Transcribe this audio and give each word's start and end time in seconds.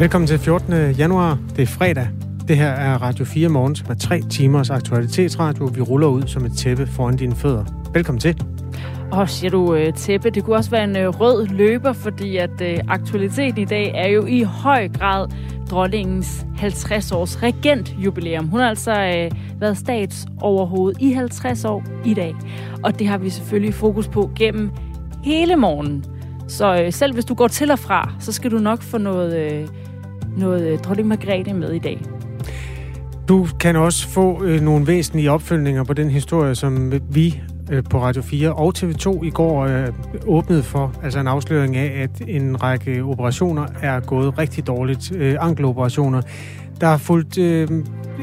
Velkommen 0.00 0.28
til 0.28 0.38
14. 0.38 0.92
januar. 0.92 1.38
Det 1.56 1.62
er 1.62 1.66
fredag. 1.66 2.08
Det 2.48 2.56
her 2.56 2.68
er 2.70 3.02
Radio 3.02 3.24
4 3.24 3.48
Morgen, 3.48 3.76
som 3.76 3.86
er 3.90 3.94
tre 3.94 4.20
timers 4.30 4.70
aktualitetsradio. 4.70 5.64
Vi 5.64 5.80
ruller 5.80 6.06
ud 6.06 6.22
som 6.26 6.44
et 6.44 6.52
tæppe 6.52 6.86
foran 6.86 7.16
dine 7.16 7.36
fødder. 7.36 7.64
Velkommen 7.94 8.20
til. 8.20 8.42
Og 9.12 9.28
siger 9.28 9.50
du 9.50 9.74
øh, 9.74 9.92
tæppe, 9.94 10.30
det 10.30 10.44
kunne 10.44 10.56
også 10.56 10.70
være 10.70 10.84
en 10.84 10.96
øh, 10.96 11.08
rød 11.08 11.46
løber, 11.46 11.92
fordi 11.92 12.36
at 12.36 12.60
øh, 12.62 12.78
aktualiteten 12.88 13.62
i 13.62 13.64
dag 13.64 13.92
er 13.94 14.08
jo 14.08 14.26
i 14.26 14.42
høj 14.42 14.88
grad 14.88 15.28
dronningens 15.70 16.46
50-års 16.56 17.42
regentjubilæum. 17.42 18.48
Hun 18.48 18.60
har 18.60 18.68
altså 18.68 18.92
øh, 18.92 19.30
været 19.60 19.78
statsoverhoved 19.78 20.94
i 21.00 21.12
50 21.12 21.64
år 21.64 21.84
i 22.04 22.14
dag, 22.14 22.34
og 22.84 22.98
det 22.98 23.06
har 23.06 23.18
vi 23.18 23.30
selvfølgelig 23.30 23.74
fokus 23.74 24.08
på 24.08 24.30
gennem 24.36 24.70
hele 25.24 25.56
morgen. 25.56 26.04
Så 26.48 26.82
øh, 26.82 26.92
selv 26.92 27.14
hvis 27.14 27.24
du 27.24 27.34
går 27.34 27.48
til 27.48 27.70
og 27.70 27.78
fra, 27.78 28.12
så 28.20 28.32
skal 28.32 28.50
du 28.50 28.58
nok 28.58 28.82
få 28.82 28.98
noget, 28.98 29.36
øh, 29.36 29.68
noget 30.36 30.66
øh, 30.66 30.78
dronning 30.78 31.08
Margrethe 31.08 31.54
med 31.54 31.72
i 31.72 31.78
dag. 31.78 32.00
Du 33.28 33.46
kan 33.60 33.76
også 33.76 34.08
få 34.08 34.44
øh, 34.44 34.60
nogle 34.60 34.86
væsentlige 34.86 35.30
opfølgninger 35.30 35.84
på 35.84 35.92
den 35.92 36.10
historie, 36.10 36.54
som 36.54 36.92
vi 37.10 37.40
øh, 37.70 37.84
på 37.90 38.02
Radio 38.02 38.22
4 38.22 38.52
og 38.52 38.72
TV2 38.78 39.24
i 39.24 39.30
går 39.30 39.64
øh, 39.64 39.88
åbnede 40.26 40.62
for, 40.62 40.94
altså 41.02 41.20
en 41.20 41.26
afsløring 41.26 41.76
af, 41.76 42.02
at 42.02 42.28
en 42.28 42.62
række 42.62 43.02
operationer 43.02 43.66
er 43.82 44.00
gået 44.00 44.38
rigtig 44.38 44.66
dårligt. 44.66 45.12
Øh, 45.16 45.36
ankeloperationer. 45.40 46.22
Der 46.80 46.86
har 46.86 46.96
fulgt 46.96 47.38
øh, 47.38 47.68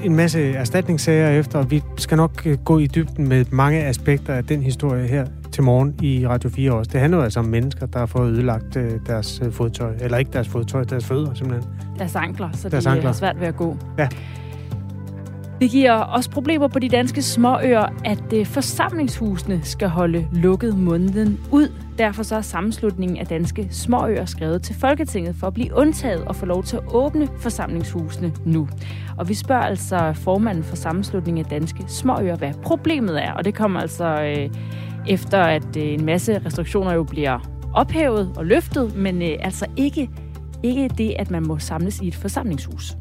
en 0.03 0.15
masse 0.15 0.51
erstatningssager 0.51 1.29
efter, 1.29 1.59
og 1.59 1.71
vi 1.71 1.83
skal 1.97 2.17
nok 2.17 2.41
øh, 2.45 2.57
gå 2.57 2.79
i 2.79 2.87
dybden 2.87 3.27
med 3.27 3.45
mange 3.51 3.83
aspekter 3.83 4.33
af 4.33 4.43
den 4.43 4.63
historie 4.63 5.07
her 5.07 5.25
til 5.57 5.63
morgen 5.63 5.95
i 6.01 6.27
Radio 6.27 6.49
4 6.49 6.71
også. 6.71 6.91
Det 6.93 6.99
handler 7.01 7.17
jo 7.17 7.23
altså 7.23 7.39
om 7.39 7.45
mennesker, 7.45 7.85
der 7.85 7.99
har 7.99 8.05
fået 8.05 8.31
ødelagt 8.31 8.75
øh, 8.75 8.91
deres 9.07 9.41
øh, 9.45 9.51
fodtøj. 9.51 9.93
Eller 10.01 10.17
ikke 10.17 10.31
deres 10.33 10.47
fodtøj, 10.47 10.83
deres 10.83 11.05
fødder 11.05 11.33
simpelthen. 11.33 11.71
Deres 11.99 12.15
ankler, 12.15 12.49
så 12.53 12.69
Deres 12.69 12.83
de 12.83 12.89
ankler. 12.89 13.09
er 13.09 13.13
svært 13.13 13.39
ved 13.39 13.47
at 13.47 13.55
gå. 13.55 13.77
Ja. 13.97 14.07
Det 15.61 15.69
giver 15.69 15.93
også 15.93 16.29
problemer 16.29 16.67
på 16.67 16.79
de 16.79 16.89
danske 16.89 17.21
småøer, 17.21 17.85
at 18.05 18.33
øh, 18.33 18.45
forsamlingshusene 18.45 19.59
skal 19.63 19.87
holde 19.87 20.27
lukket 20.31 20.77
måneden 20.77 21.39
ud. 21.51 21.71
Derfor 21.97 22.23
så 22.23 22.35
er 22.35 22.41
sammenslutningen 22.41 23.17
af 23.17 23.27
danske 23.27 23.67
småøer 23.71 24.25
skrevet 24.25 24.61
til 24.61 24.75
Folketinget 24.75 25.35
for 25.35 25.47
at 25.47 25.53
blive 25.53 25.73
undtaget 25.75 26.23
og 26.25 26.35
få 26.35 26.45
lov 26.45 26.63
til 26.63 26.75
at 26.75 26.83
åbne 26.87 27.27
forsamlingshusene 27.39 28.33
nu. 28.45 28.67
Og 29.17 29.29
vi 29.29 29.33
spørger 29.33 29.63
altså 29.63 30.13
formanden 30.13 30.63
for 30.63 30.75
sammenslutningen 30.75 31.45
af 31.45 31.49
danske 31.49 31.83
småøer, 31.87 32.35
hvad 32.35 32.53
problemet 32.63 33.23
er. 33.23 33.31
Og 33.31 33.45
det 33.45 33.55
kommer 33.55 33.79
altså 33.79 34.05
øh, 34.05 34.49
efter, 35.09 35.39
at 35.39 35.77
øh, 35.77 35.83
en 35.83 36.05
masse 36.05 36.41
restriktioner 36.45 36.93
jo 36.93 37.03
bliver 37.03 37.39
ophævet 37.73 38.31
og 38.35 38.45
løftet, 38.45 38.95
men 38.95 39.21
øh, 39.21 39.29
altså 39.39 39.65
ikke, 39.77 40.09
ikke 40.63 40.89
det, 40.97 41.13
at 41.19 41.31
man 41.31 41.43
må 41.47 41.59
samles 41.59 41.99
i 42.01 42.07
et 42.07 42.15
forsamlingshus. 42.15 42.97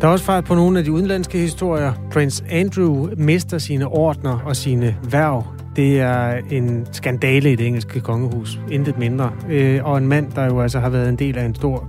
Der 0.00 0.08
er 0.08 0.12
også 0.12 0.24
fart 0.24 0.44
på 0.44 0.54
nogle 0.54 0.78
af 0.78 0.84
de 0.84 0.92
udenlandske 0.92 1.38
historier. 1.38 1.92
Prince 2.12 2.44
Andrew 2.50 3.08
mister 3.16 3.58
sine 3.58 3.86
ordner 3.86 4.38
og 4.44 4.56
sine 4.56 4.96
værv. 5.10 5.46
Det 5.76 6.00
er 6.00 6.40
en 6.50 6.86
skandale 6.92 7.52
i 7.52 7.56
det 7.56 7.66
engelske 7.66 8.00
kongehus. 8.00 8.60
Intet 8.70 8.98
mindre. 8.98 9.32
Øh, 9.48 9.84
og 9.84 9.98
en 9.98 10.08
mand, 10.08 10.32
der 10.32 10.44
jo 10.44 10.60
altså 10.60 10.80
har 10.80 10.88
været 10.88 11.08
en 11.08 11.16
del 11.16 11.38
af 11.38 11.44
en 11.44 11.54
stor... 11.54 11.88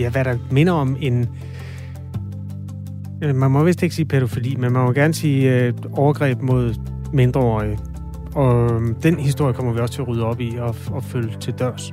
Ja, 0.00 0.10
hvad 0.10 0.24
der 0.24 0.34
minder 0.50 0.72
om 0.72 0.96
en... 1.00 1.28
Øh, 3.22 3.34
man 3.34 3.50
må 3.50 3.64
vist 3.64 3.82
ikke 3.82 3.94
sige 3.94 4.06
pædofili, 4.06 4.54
men 4.54 4.72
man 4.72 4.84
må 4.84 4.92
gerne 4.92 5.14
sige 5.14 5.54
øh, 5.54 5.72
overgreb 5.92 6.42
mod 6.42 6.74
mindreårige. 7.12 7.78
Og 8.36 8.82
øh, 8.82 8.94
den 9.02 9.18
historie 9.18 9.54
kommer 9.54 9.72
vi 9.72 9.80
også 9.80 9.94
til 9.94 10.02
at 10.02 10.08
rydde 10.08 10.24
op 10.24 10.40
i 10.40 10.56
og, 10.58 10.74
og 10.90 11.04
følge 11.04 11.36
til 11.40 11.54
dørs. 11.58 11.92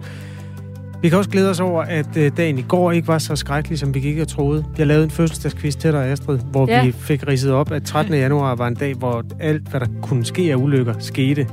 Vi 1.02 1.10
kan 1.10 1.18
også 1.18 1.30
glæde 1.30 1.50
os 1.50 1.60
over, 1.60 1.84
at 1.84 2.18
øh, 2.18 2.32
dagen 2.38 2.58
i 2.58 2.62
går 2.62 2.92
ikke 2.92 3.08
var 3.08 3.18
så 3.18 3.36
skrækkelig, 3.36 3.80
som 3.80 3.94
vi 3.94 4.00
gik 4.00 4.20
og 4.20 4.28
troede. 4.28 4.66
Jeg 4.78 4.88
lavede 4.88 5.04
en 5.04 5.12
fødselsdagsquiz 5.12 5.76
til 5.76 5.92
dig, 5.92 6.06
Astrid, 6.06 6.40
hvor 6.52 6.68
ja. 6.68 6.86
vi 6.86 6.92
fik 6.92 7.28
ridset 7.28 7.52
op, 7.52 7.72
at 7.72 7.84
13. 7.84 8.14
januar 8.14 8.56
var 8.56 8.68
en 8.68 8.76
dag, 8.76 8.94
hvor 8.94 9.24
alt, 9.40 9.70
hvad 9.70 9.80
der 9.80 9.88
kunne 10.02 10.26
ske 10.26 10.52
af 10.52 10.56
ulykker, 10.56 10.94
skete. 11.00 11.48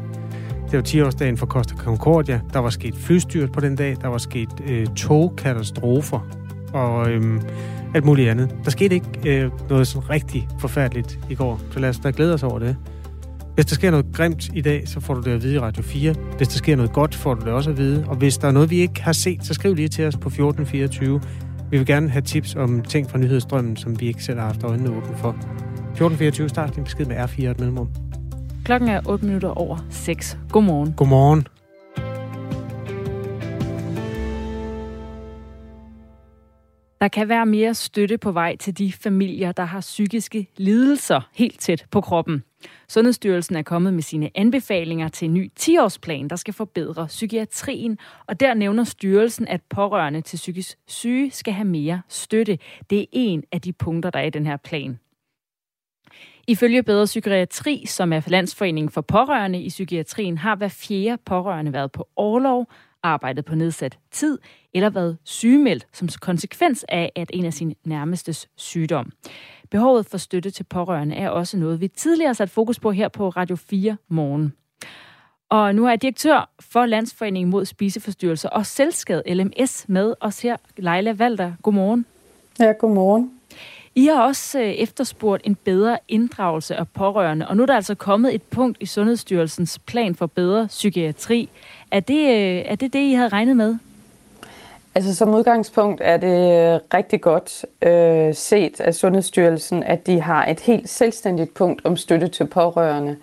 Det 0.70 0.76
var 0.76 0.82
10-årsdagen 0.82 1.36
for 1.36 1.46
Costa 1.46 1.74
Concordia. 1.74 2.40
Der 2.52 2.58
var 2.58 2.70
sket 2.70 2.94
flystyrt 2.94 3.52
på 3.52 3.60
den 3.60 3.76
dag. 3.76 3.96
Der 4.02 4.08
var 4.08 4.18
sket 4.18 4.48
øh, 4.68 4.86
togkatastrofer 4.86 6.28
og 6.72 7.10
øh, 7.10 7.40
alt 7.94 8.04
muligt 8.04 8.30
andet. 8.30 8.56
Der 8.64 8.70
skete 8.70 8.94
ikke 8.94 9.08
øh, 9.26 9.50
noget 9.68 9.86
sådan 9.86 10.10
rigtig 10.10 10.48
forfærdeligt 10.58 11.18
i 11.30 11.34
går, 11.34 11.60
så 11.70 11.78
lad 11.78 11.88
os 11.88 11.98
da 11.98 12.12
glæde 12.16 12.34
os 12.34 12.42
over 12.42 12.58
det. 12.58 12.76
Hvis 13.54 13.66
der 13.66 13.74
sker 13.74 13.90
noget 13.90 14.06
grimt 14.12 14.50
i 14.54 14.60
dag, 14.60 14.88
så 14.88 15.00
får 15.00 15.14
du 15.14 15.20
det 15.20 15.30
at 15.30 15.42
vide 15.42 15.54
i 15.54 15.58
Radio 15.58 15.82
4. 15.82 16.14
Hvis 16.36 16.48
der 16.48 16.58
sker 16.58 16.76
noget 16.76 16.92
godt, 16.92 17.14
får 17.14 17.34
du 17.34 17.44
det 17.44 17.52
også 17.52 17.70
at 17.70 17.78
vide. 17.78 18.04
Og 18.08 18.16
hvis 18.16 18.38
der 18.38 18.48
er 18.48 18.52
noget, 18.52 18.70
vi 18.70 18.80
ikke 18.80 19.02
har 19.02 19.12
set, 19.12 19.44
så 19.44 19.54
skriv 19.54 19.74
lige 19.74 19.88
til 19.88 20.06
os 20.06 20.16
på 20.16 20.28
1424. 20.28 21.20
Vi 21.70 21.78
vil 21.78 21.86
gerne 21.86 22.10
have 22.10 22.22
tips 22.22 22.54
om 22.54 22.82
ting 22.82 23.10
fra 23.10 23.18
nyhedsstrømmen, 23.18 23.76
som 23.76 24.00
vi 24.00 24.06
ikke 24.06 24.24
selv 24.24 24.38
har 24.38 24.46
haft 24.46 24.62
øjnene 24.64 24.90
åbne 24.90 25.16
for. 25.16 25.30
1424, 25.30 26.48
start 26.48 26.76
din 26.76 26.84
besked 26.84 27.06
med 27.06 27.16
R4 27.16 27.44
og 27.44 27.50
et 27.50 27.58
mellemrum. 27.60 27.88
Klokken 28.64 28.88
er 28.88 29.00
8 29.08 29.26
minutter 29.26 29.48
over 29.48 29.78
6. 29.90 30.38
Godmorgen. 30.50 30.92
Godmorgen. 30.92 31.46
Der 37.00 37.08
kan 37.08 37.28
være 37.28 37.46
mere 37.46 37.74
støtte 37.74 38.18
på 38.18 38.32
vej 38.32 38.56
til 38.56 38.78
de 38.78 38.92
familier, 38.92 39.52
der 39.52 39.64
har 39.64 39.80
psykiske 39.80 40.46
lidelser 40.56 41.28
helt 41.34 41.60
tæt 41.60 41.86
på 41.90 42.00
kroppen. 42.00 42.42
Sundhedsstyrelsen 42.90 43.56
er 43.56 43.62
kommet 43.62 43.94
med 43.94 44.02
sine 44.02 44.30
anbefalinger 44.34 45.08
til 45.08 45.28
en 45.28 45.34
ny 45.34 45.50
10-årsplan, 45.60 46.28
der 46.28 46.36
skal 46.36 46.54
forbedre 46.54 47.06
psykiatrien. 47.06 47.98
Og 48.26 48.40
der 48.40 48.54
nævner 48.54 48.84
styrelsen, 48.84 49.48
at 49.48 49.60
pårørende 49.62 50.20
til 50.20 50.36
psykisk 50.36 50.78
syge 50.86 51.30
skal 51.30 51.52
have 51.52 51.68
mere 51.68 52.02
støtte. 52.08 52.58
Det 52.90 53.00
er 53.00 53.04
en 53.12 53.42
af 53.52 53.60
de 53.60 53.72
punkter, 53.72 54.10
der 54.10 54.18
er 54.18 54.24
i 54.24 54.30
den 54.30 54.46
her 54.46 54.56
plan. 54.56 54.98
Ifølge 56.48 56.82
Bedre 56.82 57.04
Psykiatri, 57.04 57.84
som 57.86 58.12
er 58.12 58.20
Landsforeningen 58.26 58.90
for 58.90 59.00
Pårørende 59.00 59.62
i 59.62 59.68
psykiatrien, 59.68 60.38
har 60.38 60.56
hver 60.56 60.68
fjerde 60.68 61.22
pårørende 61.26 61.72
været 61.72 61.92
på 61.92 62.08
overlov, 62.16 62.66
arbejdet 63.02 63.44
på 63.44 63.54
nedsat 63.54 63.98
tid 64.10 64.38
eller 64.74 64.90
været 64.90 65.18
sygemeldt 65.24 65.86
som 65.92 66.08
konsekvens 66.20 66.84
af, 66.88 67.12
at 67.16 67.30
en 67.34 67.44
af 67.44 67.52
sine 67.52 67.74
nærmestes 67.84 68.48
sygdom. 68.56 69.12
Behovet 69.70 70.06
for 70.06 70.18
støtte 70.18 70.50
til 70.50 70.64
pårørende 70.64 71.16
er 71.16 71.28
også 71.28 71.56
noget, 71.56 71.80
vi 71.80 71.88
tidligere 71.88 72.28
har 72.28 72.34
sat 72.34 72.50
fokus 72.50 72.80
på 72.80 72.90
her 72.90 73.08
på 73.08 73.28
Radio 73.28 73.56
4 73.56 73.96
morgen. 74.08 74.52
Og 75.48 75.74
nu 75.74 75.86
er 75.86 75.96
direktør 75.96 76.50
for 76.60 76.86
Landsforeningen 76.86 77.50
mod 77.50 77.64
spiseforstyrrelser 77.64 78.48
og 78.48 78.66
selvskade 78.66 79.22
LMS 79.34 79.84
med 79.88 80.14
os 80.20 80.42
her, 80.42 80.56
Leila 80.76 81.12
Valder. 81.12 81.52
Godmorgen. 81.62 82.06
Ja, 82.60 82.72
godmorgen. 82.72 83.30
I 83.94 84.06
har 84.06 84.22
også 84.22 84.60
øh, 84.60 84.66
efterspurgt 84.68 85.42
en 85.46 85.54
bedre 85.54 85.98
inddragelse 86.08 86.76
af 86.76 86.88
pårørende, 86.88 87.48
og 87.48 87.56
nu 87.56 87.62
er 87.62 87.66
der 87.66 87.74
altså 87.74 87.94
kommet 87.94 88.34
et 88.34 88.42
punkt 88.42 88.78
i 88.80 88.86
Sundhedsstyrelsens 88.86 89.78
plan 89.78 90.14
for 90.14 90.26
bedre 90.26 90.66
psykiatri. 90.66 91.48
Er 91.90 92.00
det 92.00 92.28
øh, 92.28 92.64
er 92.66 92.74
det, 92.74 92.92
det, 92.92 92.98
I 92.98 93.12
havde 93.12 93.28
regnet 93.28 93.56
med? 93.56 93.76
Altså 94.94 95.14
som 95.14 95.34
udgangspunkt 95.34 96.00
er 96.04 96.16
det 96.16 96.72
øh, 96.74 96.80
rigtig 96.94 97.20
godt 97.20 97.66
øh, 97.82 98.34
set 98.34 98.80
af 98.80 98.94
Sundhedsstyrelsen, 98.94 99.82
at 99.82 100.06
de 100.06 100.20
har 100.20 100.46
et 100.46 100.60
helt 100.60 100.88
selvstændigt 100.88 101.54
punkt 101.54 101.84
om 101.84 101.96
støtte 101.96 102.28
til 102.28 102.46
pårørende. 102.46 103.16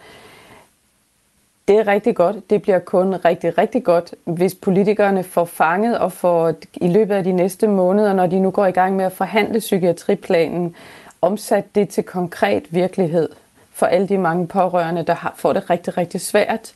Det 1.68 1.78
er 1.78 1.88
rigtig 1.88 2.16
godt. 2.16 2.50
Det 2.50 2.62
bliver 2.62 2.80
kun 2.80 3.14
rigtig, 3.14 3.58
rigtig 3.58 3.84
godt, 3.84 4.16
hvis 4.24 4.56
politikerne 4.56 5.24
får 5.24 5.46
fanget 5.46 5.98
og 5.98 6.12
får 6.12 6.54
i 6.74 6.88
løbet 6.88 7.16
af 7.16 7.24
de 7.24 7.32
næste 7.32 7.68
måneder, 7.68 8.14
når 8.14 8.28
de 8.28 8.40
nu 8.40 8.52
går 8.52 8.66
i 8.66 8.72
gang 8.72 8.96
med 8.96 9.06
at 9.06 9.12
forhandle 9.12 9.60
psykiatriplanen, 9.60 10.76
omsat 11.22 11.66
det 11.76 11.90
til 11.90 12.04
konkret 12.04 12.64
virkelighed 12.70 13.30
for 13.72 13.86
alle 13.86 14.08
de 14.08 14.18
mange 14.18 14.48
pårørende, 14.48 15.04
der 15.04 15.14
har, 15.14 15.34
får 15.38 15.54
det 15.54 15.70
rigtig, 15.70 15.98
rigtig 15.98 16.22
svært, 16.22 16.74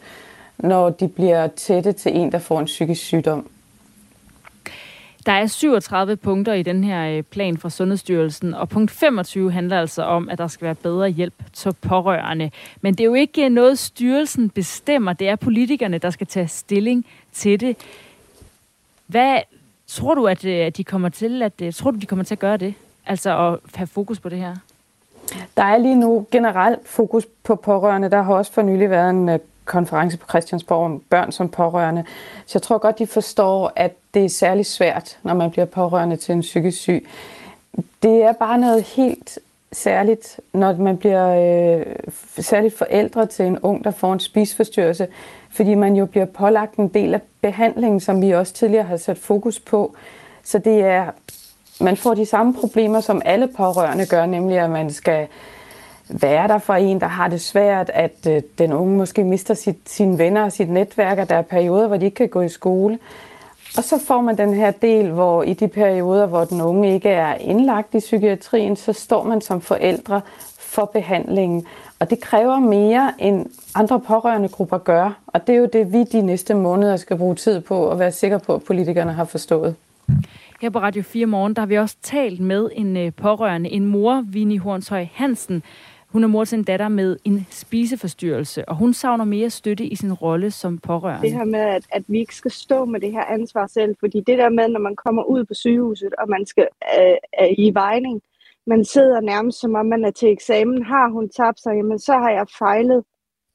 når 0.63 0.89
de 0.89 1.07
bliver 1.07 1.47
tætte 1.47 1.91
til 1.91 2.15
en, 2.15 2.31
der 2.31 2.39
får 2.39 2.59
en 2.59 2.65
psykisk 2.65 3.01
sygdom. 3.01 3.49
Der 5.25 5.31
er 5.31 5.47
37 5.47 6.15
punkter 6.15 6.53
i 6.53 6.63
den 6.63 6.83
her 6.83 7.17
øh, 7.17 7.23
plan 7.23 7.57
fra 7.57 7.69
Sundhedsstyrelsen, 7.69 8.53
og 8.53 8.69
punkt 8.69 8.91
25 8.91 9.51
handler 9.51 9.79
altså 9.79 10.03
om, 10.03 10.29
at 10.29 10.37
der 10.37 10.47
skal 10.47 10.65
være 10.65 10.75
bedre 10.75 11.09
hjælp 11.09 11.33
til 11.53 11.73
pårørende. 11.73 12.51
Men 12.81 12.93
det 12.93 12.99
er 13.03 13.05
jo 13.05 13.13
ikke 13.13 13.49
noget, 13.49 13.79
styrelsen 13.79 14.49
bestemmer. 14.49 15.13
Det 15.13 15.29
er 15.29 15.35
politikerne, 15.35 15.97
der 15.97 16.09
skal 16.09 16.27
tage 16.27 16.47
stilling 16.47 17.05
til 17.33 17.59
det. 17.59 17.77
Hvad 19.07 19.39
tror 19.87 20.15
du, 20.15 20.27
at 20.27 20.45
øh, 20.45 20.71
de 20.77 20.83
kommer 20.83 21.09
til 21.09 21.41
at, 21.41 21.53
øh, 21.61 21.73
tror 21.73 21.91
du, 21.91 21.97
de 21.97 22.05
kommer 22.05 22.25
til 22.25 22.35
at 22.35 22.39
gøre 22.39 22.57
det? 22.57 22.73
Altså 23.05 23.47
at 23.47 23.59
have 23.75 23.87
fokus 23.87 24.19
på 24.19 24.29
det 24.29 24.37
her? 24.37 24.55
Der 25.57 25.63
er 25.63 25.77
lige 25.77 25.95
nu 25.95 26.27
generelt 26.31 26.87
fokus 26.87 27.27
på 27.43 27.55
pårørende. 27.55 28.09
Der 28.09 28.21
har 28.21 28.33
også 28.33 28.53
for 28.53 28.61
nylig 28.61 28.89
været 28.89 29.09
en 29.09 29.29
øh, 29.29 29.39
konference 29.65 30.17
på 30.17 30.27
Christiansborg 30.29 30.85
om 30.85 31.01
børn 31.09 31.31
som 31.31 31.49
pårørende. 31.49 32.03
Så 32.45 32.51
jeg 32.57 32.61
tror 32.61 32.77
godt, 32.77 32.99
de 32.99 33.07
forstår, 33.07 33.71
at 33.75 33.93
det 34.13 34.25
er 34.25 34.29
særlig 34.29 34.65
svært, 34.65 35.17
når 35.23 35.33
man 35.33 35.51
bliver 35.51 35.65
pårørende 35.65 36.15
til 36.15 36.33
en 36.33 36.41
psykisk 36.41 36.77
syg. 36.77 37.07
Det 38.03 38.23
er 38.23 38.33
bare 38.33 38.57
noget 38.57 38.83
helt 38.83 39.39
særligt, 39.71 40.39
når 40.53 40.73
man 40.73 40.97
bliver 40.97 41.27
øh, 41.79 41.85
særligt 42.39 42.77
forældre 42.77 43.25
til 43.25 43.45
en 43.45 43.59
ung, 43.59 43.83
der 43.83 43.91
får 43.91 44.13
en 44.13 44.19
spisforstyrrelse, 44.19 45.07
fordi 45.49 45.75
man 45.75 45.95
jo 45.95 46.05
bliver 46.05 46.25
pålagt 46.25 46.75
en 46.75 46.87
del 46.87 47.13
af 47.13 47.21
behandlingen, 47.41 47.99
som 47.99 48.21
vi 48.21 48.31
også 48.31 48.53
tidligere 48.53 48.83
har 48.83 48.97
sat 48.97 49.17
fokus 49.17 49.59
på. 49.59 49.95
Så 50.43 50.57
det 50.57 50.81
er 50.81 51.11
man 51.81 51.97
får 51.97 52.13
de 52.13 52.25
samme 52.25 52.53
problemer, 52.53 52.99
som 52.99 53.21
alle 53.25 53.47
pårørende 53.47 54.05
gør, 54.05 54.25
nemlig 54.25 54.59
at 54.59 54.69
man 54.69 54.91
skal 54.91 55.27
være 56.11 56.47
der 56.47 56.57
for 56.57 56.73
en, 56.73 57.01
der 57.01 57.07
har 57.07 57.27
det 57.27 57.41
svært, 57.41 57.91
at 57.93 58.27
øh, 58.29 58.41
den 58.57 58.73
unge 58.73 58.97
måske 58.97 59.23
mister 59.23 59.53
sit, 59.53 59.77
sine 59.85 60.17
venner 60.17 60.43
og 60.43 60.51
sit 60.51 60.69
netværk, 60.69 61.17
og 61.17 61.29
der 61.29 61.35
er 61.35 61.41
perioder, 61.41 61.87
hvor 61.87 61.97
de 61.97 62.05
ikke 62.05 62.15
kan 62.15 62.29
gå 62.29 62.41
i 62.41 62.49
skole. 62.49 62.99
Og 63.77 63.83
så 63.83 63.99
får 64.07 64.21
man 64.21 64.37
den 64.37 64.53
her 64.53 64.71
del, 64.71 65.09
hvor 65.09 65.43
i 65.43 65.53
de 65.53 65.67
perioder, 65.67 66.25
hvor 66.25 66.45
den 66.45 66.61
unge 66.61 66.93
ikke 66.93 67.09
er 67.09 67.33
indlagt 67.35 67.95
i 67.95 67.99
psykiatrien, 67.99 68.75
så 68.75 68.93
står 68.93 69.23
man 69.23 69.41
som 69.41 69.61
forældre 69.61 70.21
for 70.59 70.85
behandlingen. 70.85 71.65
Og 71.99 72.09
det 72.09 72.19
kræver 72.19 72.59
mere, 72.59 73.13
end 73.19 73.45
andre 73.75 73.99
pårørende 73.99 74.49
grupper 74.49 74.77
gør. 74.77 75.19
Og 75.27 75.47
det 75.47 75.55
er 75.55 75.59
jo 75.59 75.69
det, 75.73 75.93
vi 75.93 76.03
de 76.03 76.21
næste 76.21 76.53
måneder 76.53 76.97
skal 76.97 77.17
bruge 77.17 77.35
tid 77.35 77.61
på 77.61 77.91
at 77.91 77.99
være 77.99 78.11
sikre 78.11 78.39
på, 78.39 78.55
at 78.55 78.63
politikerne 78.63 79.13
har 79.13 79.25
forstået. 79.25 79.75
Her 80.61 80.69
på 80.69 80.79
Radio 80.79 81.03
4 81.03 81.25
Morgen, 81.25 81.53
der 81.53 81.61
har 81.61 81.67
vi 81.67 81.77
også 81.77 81.95
talt 82.01 82.39
med 82.39 82.69
en 82.73 82.97
øh, 82.97 83.11
pårørende, 83.13 83.69
en 83.69 83.85
mor, 83.85 84.23
Vinnie 84.27 84.59
Hornshøj 84.59 85.07
Hansen. 85.13 85.63
Hun 86.11 86.23
er 86.23 86.27
mor 86.27 86.45
til 86.45 86.57
en 86.57 86.63
datter 86.63 86.87
med 86.87 87.17
en 87.23 87.47
spiseforstyrrelse, 87.49 88.69
og 88.69 88.75
hun 88.75 88.93
savner 88.93 89.25
mere 89.25 89.49
støtte 89.49 89.85
i 89.85 89.95
sin 89.95 90.13
rolle 90.13 90.51
som 90.51 90.77
pårørende. 90.77 91.27
Det 91.27 91.33
her 91.37 91.45
med, 91.45 91.59
at, 91.59 91.87
at 91.91 92.03
vi 92.07 92.19
ikke 92.19 92.35
skal 92.35 92.51
stå 92.51 92.85
med 92.85 92.99
det 92.99 93.11
her 93.11 93.25
ansvar 93.25 93.67
selv, 93.67 93.95
fordi 93.99 94.19
det 94.19 94.37
der 94.37 94.49
med, 94.49 94.67
når 94.67 94.79
man 94.79 94.95
kommer 94.95 95.23
ud 95.23 95.45
på 95.45 95.53
sygehuset, 95.53 96.13
og 96.15 96.29
man 96.29 96.45
skal 96.45 96.67
øh, 96.99 97.17
øh, 97.41 97.55
i 97.57 97.73
vejning, 97.73 98.21
man 98.67 98.85
sidder 98.85 99.21
nærmest 99.21 99.59
som 99.59 99.75
om 99.75 99.85
man 99.85 100.05
er 100.05 100.11
til 100.11 100.29
eksamen. 100.29 100.83
Har 100.83 101.09
hun 101.09 101.29
tabt 101.29 101.59
sig, 101.59 101.75
jamen 101.75 101.99
så 101.99 102.13
har 102.13 102.31
jeg 102.31 102.45
fejlet. 102.59 103.03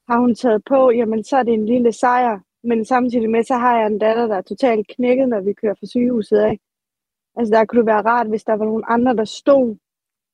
Har 0.09 0.19
hun 0.19 0.35
taget 0.35 0.63
på, 0.65 0.91
jamen 0.91 1.25
så 1.25 1.37
er 1.37 1.43
det 1.43 1.55
en 1.55 1.67
lille 1.67 1.93
sejr. 1.93 2.41
Men 2.65 2.85
samtidig 2.85 3.31
med, 3.31 3.45
så 3.45 3.55
har 3.55 3.79
jeg 3.79 3.87
en 3.87 3.99
datter, 3.99 4.27
der 4.27 4.37
er 4.37 4.43
totalt 4.43 4.89
knækket, 4.89 5.29
når 5.29 5.41
vi 5.41 5.53
kører 5.53 5.75
fra 5.75 5.87
sygehuset 5.87 6.37
af. 6.37 6.59
Altså 7.37 7.55
der 7.55 7.65
kunne 7.65 7.79
det 7.79 7.87
være 7.87 8.03
rart, 8.03 8.29
hvis 8.29 8.45
der 8.45 8.57
var 8.57 8.65
nogle 8.65 8.91
andre, 8.91 9.17
der 9.17 9.25
stod 9.25 9.77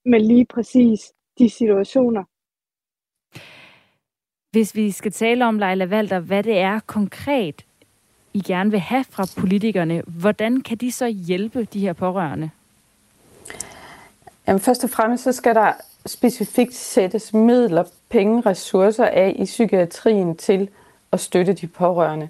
med 0.04 0.20
lige 0.20 0.46
præcis 0.46 1.12
de 1.38 1.50
situationer. 1.50 2.24
Hvis 4.50 4.74
vi 4.74 4.90
skal 4.90 5.12
tale 5.12 5.46
om, 5.46 5.58
Leila 5.58 5.84
Valter, 5.84 6.20
hvad 6.20 6.42
det 6.42 6.58
er 6.58 6.80
konkret, 6.86 7.64
I 8.34 8.42
gerne 8.42 8.70
vil 8.70 8.80
have 8.80 9.04
fra 9.04 9.40
politikerne, 9.40 10.02
hvordan 10.06 10.60
kan 10.60 10.76
de 10.76 10.92
så 10.92 11.06
hjælpe 11.06 11.64
de 11.64 11.80
her 11.80 11.92
pårørende? 11.92 12.50
Jamen, 14.48 14.60
først 14.60 14.84
og 14.84 14.90
fremmest 14.90 15.24
så 15.24 15.32
skal 15.32 15.54
der 15.54 15.72
specifikt 16.06 16.74
sættes 16.74 17.34
midler, 17.34 17.84
penge, 18.08 18.40
ressourcer 18.40 19.04
af 19.04 19.36
i 19.38 19.44
psykiatrien 19.44 20.36
til 20.36 20.68
at 21.12 21.20
støtte 21.20 21.52
de 21.52 21.66
pårørende. 21.66 22.28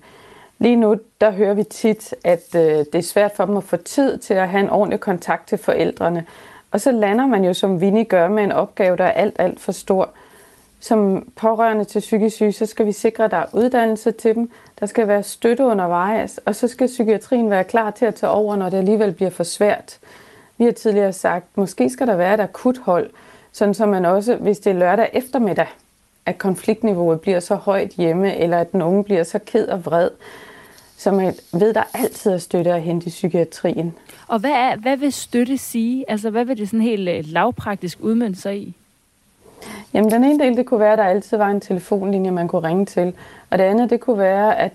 Lige 0.59 0.77
nu, 0.77 0.97
der 1.21 1.31
hører 1.31 1.55
vi 1.55 1.65
tit, 1.65 2.15
at 2.25 2.55
øh, 2.55 2.63
det 2.63 2.95
er 2.95 3.03
svært 3.03 3.33
for 3.37 3.47
dem 3.47 3.57
at 3.57 3.65
få 3.65 3.77
tid 3.77 4.19
til 4.19 4.35
at 4.35 4.49
have 4.49 4.65
en 4.65 4.71
ordentlig 4.71 5.01
kontakt 5.01 5.49
til 5.49 5.59
forældrene. 5.59 6.27
Og 6.73 6.81
så 6.81 6.91
lander 6.91 7.27
man 7.27 7.45
jo, 7.45 7.55
som 7.55 7.81
Vinnie 7.81 8.05
gør, 8.05 8.29
med 8.29 8.45
en 8.45 8.53
opgave, 8.53 8.97
der 8.97 9.05
er 9.05 9.11
alt, 9.11 9.37
alt 9.39 9.61
for 9.61 9.73
stor. 9.73 10.11
Som 10.81 11.29
pårørende 11.37 11.85
til 11.85 12.01
psykisk 12.01 12.37
syge, 12.37 12.53
så 12.53 12.67
skal 12.67 12.87
vi 12.87 12.93
sikre, 12.93 13.25
at 13.25 13.31
der 13.31 13.37
er 13.37 13.47
uddannelse 13.53 14.13
til 14.13 14.35
dem. 14.35 14.51
Der 14.81 14.87
skal 14.87 15.09
være 15.09 15.23
støtte 15.23 15.65
undervejs, 15.65 16.41
og 16.45 16.57
så 16.57 16.69
skal 16.69 16.87
psykiatrien 16.87 17.51
være 17.51 17.65
klar 17.65 17.91
til 17.91 18.05
at 18.05 18.15
tage 18.15 18.31
over, 18.31 18.57
når 18.57 18.69
det 18.69 18.77
alligevel 18.77 19.13
bliver 19.13 19.31
for 19.31 19.45
svært. 19.45 19.99
Vi 20.59 20.65
har 20.65 20.73
tidligere 20.73 21.13
sagt, 21.13 21.45
at 21.53 21.59
måske 21.59 21.91
skal 21.91 22.07
der 22.07 22.17
være 22.17 22.35
et 22.35 22.41
akuthold, 22.41 23.11
sådan 23.53 23.75
så 23.75 23.87
man 23.87 24.05
også, 24.05 24.37
hvis 24.37 24.59
det 24.59 24.71
er 24.71 24.75
lørdag 24.75 25.11
eftermiddag, 25.13 25.67
at 26.27 26.39
konfliktniveauet 26.39 27.21
bliver 27.21 27.41
så 27.41 27.55
højt 27.55 27.91
hjemme, 27.91 28.37
eller 28.37 28.59
at 28.59 28.73
den 28.73 28.83
unge 28.83 29.05
bliver 29.05 29.25
så 29.25 29.39
ked 29.39 29.69
og 29.69 29.87
vred, 29.87 30.11
så 30.97 31.11
man 31.11 31.35
ved, 31.53 31.75
der 31.75 31.83
altid 31.95 32.31
er 32.31 32.39
støtte 32.39 32.73
at 32.73 32.83
hente 32.83 33.07
i 33.07 33.11
psykiatrien. 33.11 33.95
Og 34.29 34.39
hvad, 34.39 34.51
er, 34.51 34.77
hvad 34.77 34.97
vil 34.97 35.13
støtte 35.13 35.59
sige? 35.59 36.05
Altså, 36.09 36.31
hvad 36.31 36.45
vil 36.45 36.59
det 36.59 36.69
sådan 36.69 36.81
helt 36.81 37.09
øh, 37.09 37.25
lavpraktisk 37.27 37.99
udmønte 38.01 38.41
sig 38.41 38.59
i? 38.59 38.75
Jamen, 39.95 40.11
den 40.11 40.25
ene 40.25 40.45
del, 40.45 40.57
det 40.57 40.67
kunne 40.67 40.81
være, 40.81 40.93
at 40.93 40.99
der 40.99 41.05
altid 41.05 41.37
var 41.37 41.49
en 41.49 41.61
telefonlinje, 41.61 42.31
man 42.31 42.49
kunne 42.49 42.69
ringe 42.69 42.87
til. 42.87 43.15
Og 43.51 43.59
det 43.59 43.65
andet, 43.65 43.91
det 43.91 44.01
kunne 44.01 44.19
være, 44.19 44.59
at 44.59 44.73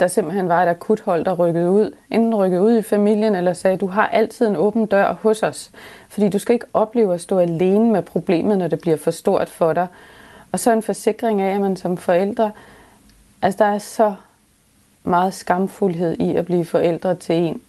der 0.00 0.08
simpelthen 0.08 0.48
var 0.48 0.62
et 0.62 0.68
akuthold, 0.68 1.24
der 1.24 1.32
rykkede 1.32 1.70
ud. 1.70 1.90
Enten 2.10 2.34
rykkede 2.34 2.62
ud 2.62 2.78
i 2.78 2.82
familien, 2.82 3.34
eller 3.34 3.52
sagde, 3.52 3.76
du 3.76 3.86
har 3.86 4.06
altid 4.06 4.46
en 4.46 4.56
åben 4.56 4.86
dør 4.86 5.12
hos 5.22 5.42
os. 5.42 5.70
Fordi 6.08 6.28
du 6.28 6.38
skal 6.38 6.52
ikke 6.52 6.66
opleve 6.74 7.14
at 7.14 7.20
stå 7.20 7.38
alene 7.38 7.92
med 7.92 8.02
problemet, 8.02 8.58
når 8.58 8.68
det 8.68 8.80
bliver 8.80 8.96
for 8.96 9.10
stort 9.10 9.48
for 9.48 9.72
dig. 9.72 9.86
Og 10.52 10.60
så 10.60 10.72
en 10.72 10.82
forsikring 10.82 11.40
af, 11.40 11.54
at 11.54 11.60
man 11.60 11.76
som 11.76 11.96
forældre, 11.96 12.50
altså 13.42 13.64
der 13.64 13.70
er 13.70 13.78
så 13.78 14.14
meget 15.04 15.34
skamfuldhed 15.34 16.16
i 16.20 16.36
at 16.36 16.46
blive 16.46 16.64
forældre 16.64 17.14
til 17.14 17.36
en 17.36 17.60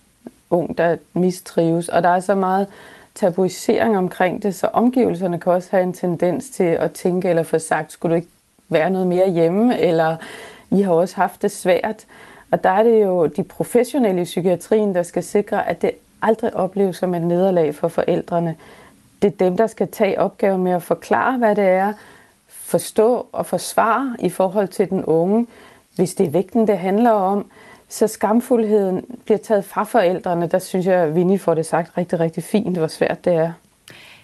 ung, 0.49 0.77
der 0.77 0.97
mistrives. 1.13 1.89
Og 1.89 2.03
der 2.03 2.09
er 2.09 2.19
så 2.19 2.35
meget 2.35 2.67
tabuisering 3.15 3.97
omkring 3.97 4.43
det, 4.43 4.55
så 4.55 4.67
omgivelserne 4.67 5.39
kan 5.39 5.53
også 5.53 5.67
have 5.71 5.83
en 5.83 5.93
tendens 5.93 6.49
til 6.49 6.63
at 6.63 6.91
tænke 6.91 7.29
eller 7.29 7.43
få 7.43 7.59
sagt, 7.59 7.91
skulle 7.91 8.11
du 8.11 8.15
ikke 8.15 8.27
være 8.69 8.89
noget 8.89 9.07
mere 9.07 9.29
hjemme, 9.29 9.79
eller 9.79 10.17
I 10.71 10.81
har 10.81 10.93
også 10.93 11.15
haft 11.15 11.41
det 11.41 11.51
svært. 11.51 12.05
Og 12.51 12.63
der 12.63 12.69
er 12.69 12.83
det 12.83 13.03
jo 13.03 13.25
de 13.25 13.43
professionelle 13.43 14.21
i 14.21 14.23
psykiatrien, 14.23 14.95
der 14.95 15.03
skal 15.03 15.23
sikre, 15.23 15.67
at 15.67 15.81
det 15.81 15.91
aldrig 16.21 16.55
opleves 16.55 16.97
som 16.97 17.15
et 17.15 17.21
nederlag 17.21 17.75
for 17.75 17.87
forældrene. 17.87 18.55
Det 19.21 19.27
er 19.27 19.45
dem, 19.45 19.57
der 19.57 19.67
skal 19.67 19.87
tage 19.87 20.19
opgaven 20.19 20.63
med 20.63 20.71
at 20.71 20.83
forklare, 20.83 21.37
hvad 21.37 21.55
det 21.55 21.67
er, 21.67 21.93
forstå 22.47 23.27
og 23.31 23.45
forsvare 23.45 24.15
i 24.19 24.29
forhold 24.29 24.67
til 24.67 24.89
den 24.89 25.05
unge, 25.05 25.47
hvis 25.95 26.15
det 26.15 26.25
er 26.25 26.29
vægten, 26.29 26.67
det 26.67 26.77
handler 26.77 27.11
om, 27.11 27.45
så 27.89 28.07
skamfuldheden 28.07 29.05
bliver 29.25 29.37
taget 29.37 29.65
fra 29.65 29.83
forældrene. 29.83 30.47
Der 30.47 30.59
synes 30.59 30.85
jeg, 30.85 30.95
at 30.95 31.15
Vinnie 31.15 31.39
får 31.39 31.53
det 31.53 31.65
sagt 31.65 31.97
rigtig, 31.97 32.19
rigtig 32.19 32.43
fint, 32.43 32.77
hvor 32.77 32.87
svært 32.87 33.25
det 33.25 33.33
er. 33.33 33.51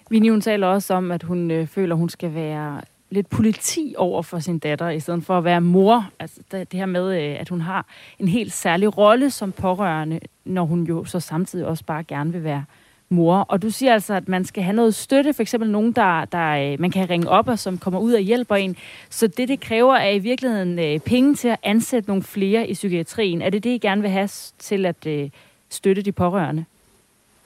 Vinnie, 0.09 0.31
hun 0.31 0.41
taler 0.41 0.67
også 0.67 0.94
om, 0.94 1.12
at 1.12 1.23
hun 1.23 1.51
øh, 1.51 1.67
føler, 1.67 1.95
hun 1.95 2.09
skal 2.09 2.33
være 2.33 2.81
lidt 3.09 3.29
politi 3.29 3.95
over 3.97 4.21
for 4.21 4.39
sin 4.39 4.59
datter, 4.59 4.89
i 4.89 5.00
stedet 5.00 5.23
for 5.23 5.38
at 5.38 5.44
være 5.44 5.62
mor. 5.62 6.09
Altså 6.19 6.39
det, 6.51 6.73
her 6.73 6.85
med, 6.85 7.21
øh, 7.21 7.39
at 7.39 7.50
hun 7.50 7.62
har 7.62 7.85
en 8.19 8.27
helt 8.27 8.53
særlig 8.53 8.97
rolle 8.97 9.29
som 9.29 9.51
pårørende, 9.51 10.19
når 10.45 10.63
hun 10.65 10.83
jo 10.83 11.06
så 11.06 11.19
samtidig 11.19 11.65
også 11.65 11.83
bare 11.85 12.03
gerne 12.03 12.31
vil 12.31 12.44
være 12.44 12.66
mor. 13.09 13.38
Og 13.38 13.62
du 13.62 13.69
siger 13.69 13.94
altså, 13.94 14.14
at 14.14 14.28
man 14.28 14.45
skal 14.45 14.64
have 14.64 14.76
noget 14.76 14.95
støtte, 14.95 15.33
for 15.33 15.42
eksempel 15.42 15.69
nogen, 15.71 15.92
der, 15.92 16.26
der 16.26 16.71
øh, 16.71 16.80
man 16.80 16.92
kan 16.92 17.09
ringe 17.09 17.30
op 17.30 17.47
og 17.47 17.59
som 17.59 17.78
kommer 17.78 18.00
ud 18.00 18.14
og 18.14 18.19
hjælper 18.19 18.56
en. 18.56 18.76
Så 19.09 19.28
det, 19.28 19.47
det 19.47 19.59
kræver, 19.59 19.95
er 19.95 20.12
i 20.12 20.19
virkeligheden 20.19 20.80
øh, 20.80 21.00
penge 21.00 21.35
til 21.35 21.47
at 21.47 21.59
ansætte 21.64 22.09
nogle 22.09 22.24
flere 22.24 22.68
i 22.68 22.74
psykiatrien. 22.74 23.42
Er 23.42 23.50
det 23.50 23.64
det, 23.64 23.69
I 23.69 23.78
gerne 23.78 24.02
vil 24.02 24.12
have 24.12 24.30
til 24.59 24.85
at 24.85 25.06
øh, 25.06 25.30
støtte 25.69 26.02
de 26.02 26.12
pårørende? 26.12 26.66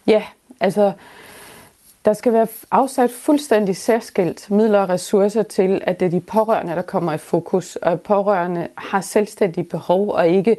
Ja, 0.08 0.24
altså 0.60 0.92
der 2.06 2.14
skal 2.14 2.34
være 2.34 2.48
afsat 2.72 3.12
fuldstændig 3.12 3.78
særskilt 3.78 4.52
midler 4.52 4.80
og 4.80 4.90
ressourcer 4.90 5.44
til, 5.44 5.82
at 5.84 6.00
det 6.00 6.06
er 6.06 6.10
de 6.10 6.22
pårørende, 6.22 6.74
der 6.74 6.82
kommer 6.82 7.14
i 7.14 7.18
fokus. 7.18 7.76
Og 7.76 8.02
pårørende 8.02 8.68
har 8.78 9.02
selvstændige 9.02 9.64
behov 9.64 10.10
og 10.10 10.28
ikke 10.28 10.58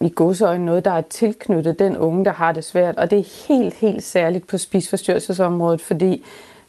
i 0.00 0.12
godsøjne 0.14 0.64
noget, 0.64 0.84
der 0.84 0.90
er 0.90 1.00
tilknyttet 1.00 1.78
den 1.78 1.96
unge, 1.96 2.24
der 2.24 2.32
har 2.32 2.52
det 2.52 2.64
svært. 2.64 2.96
Og 2.96 3.10
det 3.10 3.18
er 3.18 3.48
helt, 3.48 3.74
helt 3.74 4.02
særligt 4.02 4.46
på 4.46 4.58
spisforstyrrelsesområdet, 4.58 5.80
fordi 5.80 6.24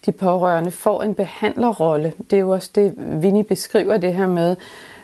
de 0.05 0.11
pårørende 0.11 0.71
får 0.71 1.03
en 1.03 1.15
behandlerrolle. 1.15 2.13
Det 2.29 2.35
er 2.35 2.41
jo 2.41 2.49
også 2.49 2.69
det, 2.75 2.93
Vinnie 2.97 3.43
beskriver 3.43 3.97
det 3.97 4.13
her 4.13 4.27
med. 4.27 4.55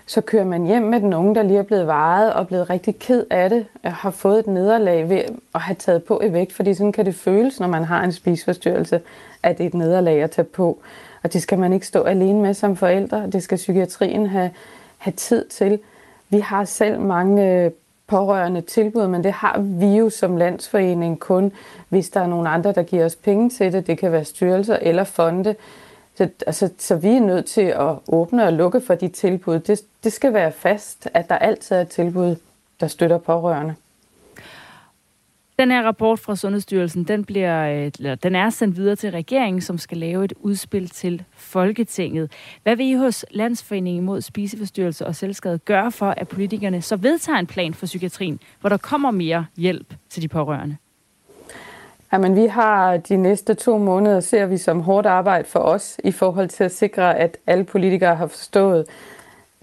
Så 0.05 0.21
kører 0.21 0.45
man 0.45 0.65
hjem 0.65 0.81
med 0.81 0.99
den 0.99 1.13
unge, 1.13 1.35
der 1.35 1.43
lige 1.43 1.59
er 1.59 1.63
blevet 1.63 1.87
vejet 1.87 2.33
og 2.33 2.47
blevet 2.47 2.69
rigtig 2.69 2.99
ked 2.99 3.25
af 3.29 3.49
det, 3.49 3.65
og 3.83 3.93
har 3.93 4.11
fået 4.11 4.39
et 4.39 4.47
nederlag 4.47 5.09
ved 5.09 5.21
at 5.55 5.61
have 5.61 5.75
taget 5.75 6.03
på 6.03 6.21
i 6.23 6.33
vægt, 6.33 6.53
fordi 6.53 6.73
sådan 6.73 6.91
kan 6.91 7.05
det 7.05 7.15
føles, 7.15 7.59
når 7.59 7.67
man 7.67 7.83
har 7.83 8.03
en 8.03 8.11
spisforstyrrelse, 8.11 9.01
at 9.43 9.57
det 9.57 9.63
er 9.63 9.67
et 9.67 9.73
nederlag 9.73 10.23
at 10.23 10.31
tage 10.31 10.45
på. 10.45 10.79
Og 11.23 11.33
det 11.33 11.41
skal 11.41 11.59
man 11.59 11.73
ikke 11.73 11.87
stå 11.87 12.03
alene 12.03 12.41
med 12.41 12.53
som 12.53 12.75
forældre. 12.75 13.27
Det 13.31 13.43
skal 13.43 13.55
psykiatrien 13.55 14.27
have, 14.27 14.51
have 14.97 15.13
tid 15.13 15.45
til. 15.45 15.79
Vi 16.29 16.39
har 16.39 16.65
selv 16.65 16.99
mange 16.99 17.49
øh, 17.49 17.71
pårørende 18.11 18.61
tilbud, 18.61 19.07
men 19.07 19.23
det 19.23 19.31
har 19.31 19.59
vi 19.59 19.85
jo 19.85 20.09
som 20.09 20.37
landsforening 20.37 21.19
kun, 21.19 21.51
hvis 21.89 22.09
der 22.09 22.19
er 22.19 22.27
nogen 22.27 22.47
andre, 22.47 22.71
der 22.71 22.83
giver 22.83 23.05
os 23.05 23.15
penge 23.15 23.49
til 23.49 23.73
det. 23.73 23.87
Det 23.87 23.97
kan 23.97 24.11
være 24.11 24.25
styrelser 24.25 24.77
eller 24.81 25.03
fonde. 25.03 25.55
Så, 26.15 26.29
altså, 26.47 26.69
så 26.77 26.95
vi 26.95 27.15
er 27.15 27.19
nødt 27.19 27.45
til 27.45 27.61
at 27.61 27.95
åbne 28.07 28.45
og 28.45 28.53
lukke 28.53 28.81
for 28.81 28.95
de 28.95 29.07
tilbud. 29.07 29.59
Det, 29.59 29.81
det 30.03 30.13
skal 30.13 30.33
være 30.33 30.51
fast, 30.51 31.07
at 31.13 31.29
der 31.29 31.35
altid 31.35 31.75
er 31.75 31.83
tilbud, 31.83 32.35
der 32.79 32.87
støtter 32.87 33.17
pårørende. 33.17 33.75
Den 35.61 35.71
her 35.71 35.83
rapport 35.83 36.19
fra 36.19 36.35
Sundhedsstyrelsen, 36.35 37.03
den, 37.03 37.25
bliver, 37.25 37.67
øh, 37.67 37.91
eller, 37.99 38.15
den 38.15 38.35
er 38.35 38.49
sendt 38.49 38.77
videre 38.77 38.95
til 38.95 39.11
regeringen, 39.11 39.61
som 39.61 39.77
skal 39.77 39.97
lave 39.97 40.25
et 40.25 40.33
udspil 40.39 40.89
til 40.89 41.23
Folketinget. 41.35 42.31
Hvad 42.63 42.75
vil 42.75 42.85
I 42.85 42.93
hos 42.93 43.25
Landsforeningen 43.31 44.05
mod 44.05 44.21
spiseforstyrrelse 44.21 45.07
og 45.07 45.15
selvskade 45.15 45.57
gøre 45.57 45.91
for, 45.91 46.05
at 46.17 46.27
politikerne 46.27 46.81
så 46.81 46.95
vedtager 46.95 47.39
en 47.39 47.47
plan 47.47 47.73
for 47.73 47.85
psykiatrien, 47.85 48.39
hvor 48.61 48.69
der 48.69 48.77
kommer 48.77 49.11
mere 49.11 49.45
hjælp 49.57 49.93
til 50.09 50.21
de 50.21 50.27
pårørende? 50.27 50.77
Jamen, 52.13 52.35
vi 52.35 52.45
har 52.45 52.97
de 52.97 53.17
næste 53.17 53.53
to 53.53 53.77
måneder, 53.77 54.19
ser 54.19 54.45
vi 54.45 54.57
som 54.57 54.81
hårdt 54.81 55.07
arbejde 55.07 55.47
for 55.47 55.59
os 55.59 55.99
i 56.03 56.11
forhold 56.11 56.49
til 56.49 56.63
at 56.63 56.71
sikre, 56.71 57.17
at 57.17 57.37
alle 57.47 57.63
politikere 57.63 58.15
har 58.15 58.27
forstået, 58.27 58.85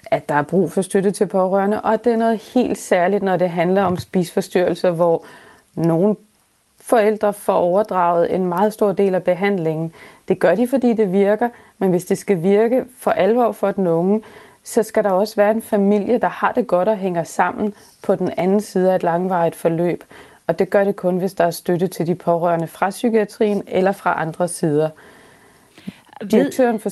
at 0.06 0.28
der 0.28 0.34
er 0.34 0.42
brug 0.42 0.72
for 0.72 0.82
støtte 0.82 1.10
til 1.10 1.26
pårørende, 1.26 1.80
og 1.80 1.92
at 1.92 2.04
det 2.04 2.12
er 2.12 2.16
noget 2.16 2.38
helt 2.54 2.78
særligt, 2.78 3.22
når 3.22 3.36
det 3.36 3.50
handler 3.50 3.82
om 3.82 3.96
spisforstyrrelser, 3.96 4.90
hvor 4.90 5.24
nogle 5.78 6.16
forældre 6.80 7.32
får 7.32 7.52
overdraget 7.52 8.34
en 8.34 8.46
meget 8.46 8.72
stor 8.72 8.92
del 8.92 9.14
af 9.14 9.22
behandlingen. 9.22 9.92
Det 10.28 10.38
gør 10.38 10.54
de, 10.54 10.68
fordi 10.68 10.92
det 10.92 11.12
virker, 11.12 11.48
men 11.78 11.90
hvis 11.90 12.04
det 12.04 12.18
skal 12.18 12.42
virke 12.42 12.84
for 12.98 13.10
alvor 13.10 13.52
for 13.52 13.72
den 13.72 13.86
unge, 13.86 14.22
så 14.64 14.82
skal 14.82 15.04
der 15.04 15.10
også 15.10 15.36
være 15.36 15.50
en 15.50 15.62
familie, 15.62 16.18
der 16.18 16.28
har 16.28 16.52
det 16.52 16.66
godt 16.66 16.88
og 16.88 16.96
hænger 16.96 17.24
sammen 17.24 17.74
på 18.02 18.14
den 18.14 18.30
anden 18.36 18.60
side 18.60 18.92
af 18.92 18.96
et 18.96 19.02
langvarigt 19.02 19.54
forløb. 19.54 20.04
Og 20.46 20.58
det 20.58 20.70
gør 20.70 20.84
det 20.84 20.96
kun, 20.96 21.18
hvis 21.18 21.34
der 21.34 21.44
er 21.44 21.50
støtte 21.50 21.86
til 21.86 22.06
de 22.06 22.14
pårørende 22.14 22.66
fra 22.66 22.90
psykiatrien 22.90 23.62
eller 23.66 23.92
fra 23.92 24.20
andre 24.20 24.48
sider. 24.48 24.90
Direktøren 26.30 26.80
for 26.80 26.90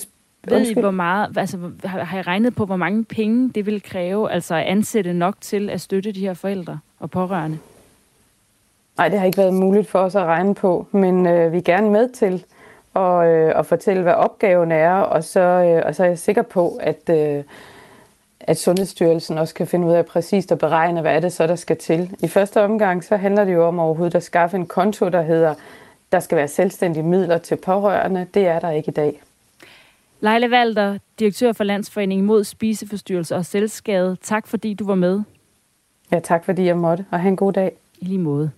ved 0.48 0.66
I, 0.66 0.80
hvor 0.80 0.90
meget, 0.90 1.38
altså, 1.38 1.58
har 1.84 2.18
I 2.18 2.22
regnet 2.22 2.54
på, 2.54 2.66
hvor 2.66 2.76
mange 2.76 3.04
penge 3.04 3.50
det 3.54 3.66
vil 3.66 3.82
kræve, 3.82 4.30
altså 4.30 4.54
at 4.54 4.62
ansætte 4.62 5.12
nok 5.12 5.34
til 5.40 5.70
at 5.70 5.80
støtte 5.80 6.12
de 6.12 6.20
her 6.20 6.34
forældre 6.34 6.78
og 6.98 7.10
pårørende? 7.10 7.58
Nej, 8.98 9.08
det 9.08 9.18
har 9.18 9.26
ikke 9.26 9.38
været 9.38 9.54
muligt 9.54 9.88
for 9.88 9.98
os 9.98 10.14
at 10.14 10.24
regne 10.24 10.54
på, 10.54 10.86
men 10.90 11.26
øh, 11.26 11.52
vi 11.52 11.58
er 11.58 11.62
gerne 11.62 11.90
med 11.90 12.08
til 12.08 12.44
at, 12.96 13.26
øh, 13.26 13.58
at 13.58 13.66
fortælle, 13.66 14.02
hvad 14.02 14.12
opgaven 14.12 14.72
er, 14.72 14.92
og 14.92 15.24
så, 15.24 15.40
øh, 15.40 15.82
og 15.86 15.94
så 15.94 16.04
er 16.04 16.08
jeg 16.08 16.18
sikker 16.18 16.42
på, 16.42 16.78
at, 16.80 17.10
øh, 17.10 17.44
at 18.40 18.58
Sundhedsstyrelsen 18.58 19.38
også 19.38 19.54
kan 19.54 19.66
finde 19.66 19.86
ud 19.86 19.92
af 19.92 20.06
præcist 20.06 20.52
at 20.52 20.58
beregne, 20.58 21.00
hvad 21.00 21.16
er 21.16 21.20
det 21.20 21.32
så, 21.32 21.46
der 21.46 21.56
skal 21.56 21.76
til. 21.76 22.16
I 22.22 22.28
første 22.28 22.62
omgang, 22.62 23.04
så 23.04 23.16
handler 23.16 23.44
det 23.44 23.54
jo 23.54 23.66
om 23.66 23.78
overhovedet 23.78 24.14
at 24.14 24.22
skaffe 24.22 24.56
en 24.56 24.66
konto, 24.66 25.08
der 25.08 25.22
hedder, 25.22 25.54
der 26.12 26.20
skal 26.20 26.38
være 26.38 26.48
selvstændige 26.48 27.02
midler 27.02 27.38
til 27.38 27.56
pårørende. 27.56 28.26
Det 28.34 28.46
er 28.46 28.58
der 28.58 28.70
ikke 28.70 28.88
i 28.88 28.94
dag. 28.94 29.22
Leila 30.20 30.46
Valter, 30.46 30.98
direktør 31.18 31.52
for 31.52 31.64
Landsforeningen 31.64 32.26
mod 32.26 32.44
spiseforstyrrelse 32.44 33.36
og 33.36 33.44
selvskade. 33.44 34.16
Tak 34.22 34.46
fordi 34.46 34.74
du 34.74 34.86
var 34.86 34.94
med. 34.94 35.22
Ja, 36.12 36.20
tak 36.20 36.44
fordi 36.44 36.64
jeg 36.64 36.76
måtte, 36.76 37.04
og 37.10 37.20
have 37.20 37.28
en 37.28 37.36
god 37.36 37.52
dag. 37.52 37.72
I 38.00 38.04
lige 38.04 38.18
måde. 38.18 38.50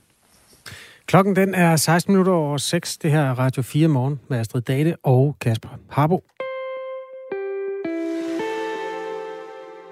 Klokken 1.08 1.36
den 1.36 1.54
er 1.54 1.76
16 1.76 2.12
minutter 2.12 2.32
over 2.32 2.56
6. 2.56 2.98
Det 2.98 3.10
her 3.10 3.20
er 3.20 3.38
Radio 3.38 3.62
4 3.62 3.88
morgen 3.88 4.20
med 4.28 4.38
Astrid 4.38 4.62
Date 4.62 4.96
og 5.02 5.36
Kasper 5.40 5.68
Harbo. 5.90 6.24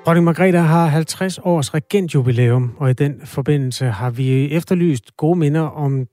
Dronning 0.07 0.25
Margrethe 0.25 0.59
har 0.59 0.87
50 0.87 1.39
års 1.39 1.75
regentjubilæum, 1.75 2.77
og 2.79 2.91
i 2.91 2.93
den 2.93 3.21
forbindelse 3.27 3.87
har 3.87 4.11
vi 4.11 4.53
efterlyst 4.53 5.17
gode 5.17 5.39
minder 5.39 5.61
om 5.61 6.07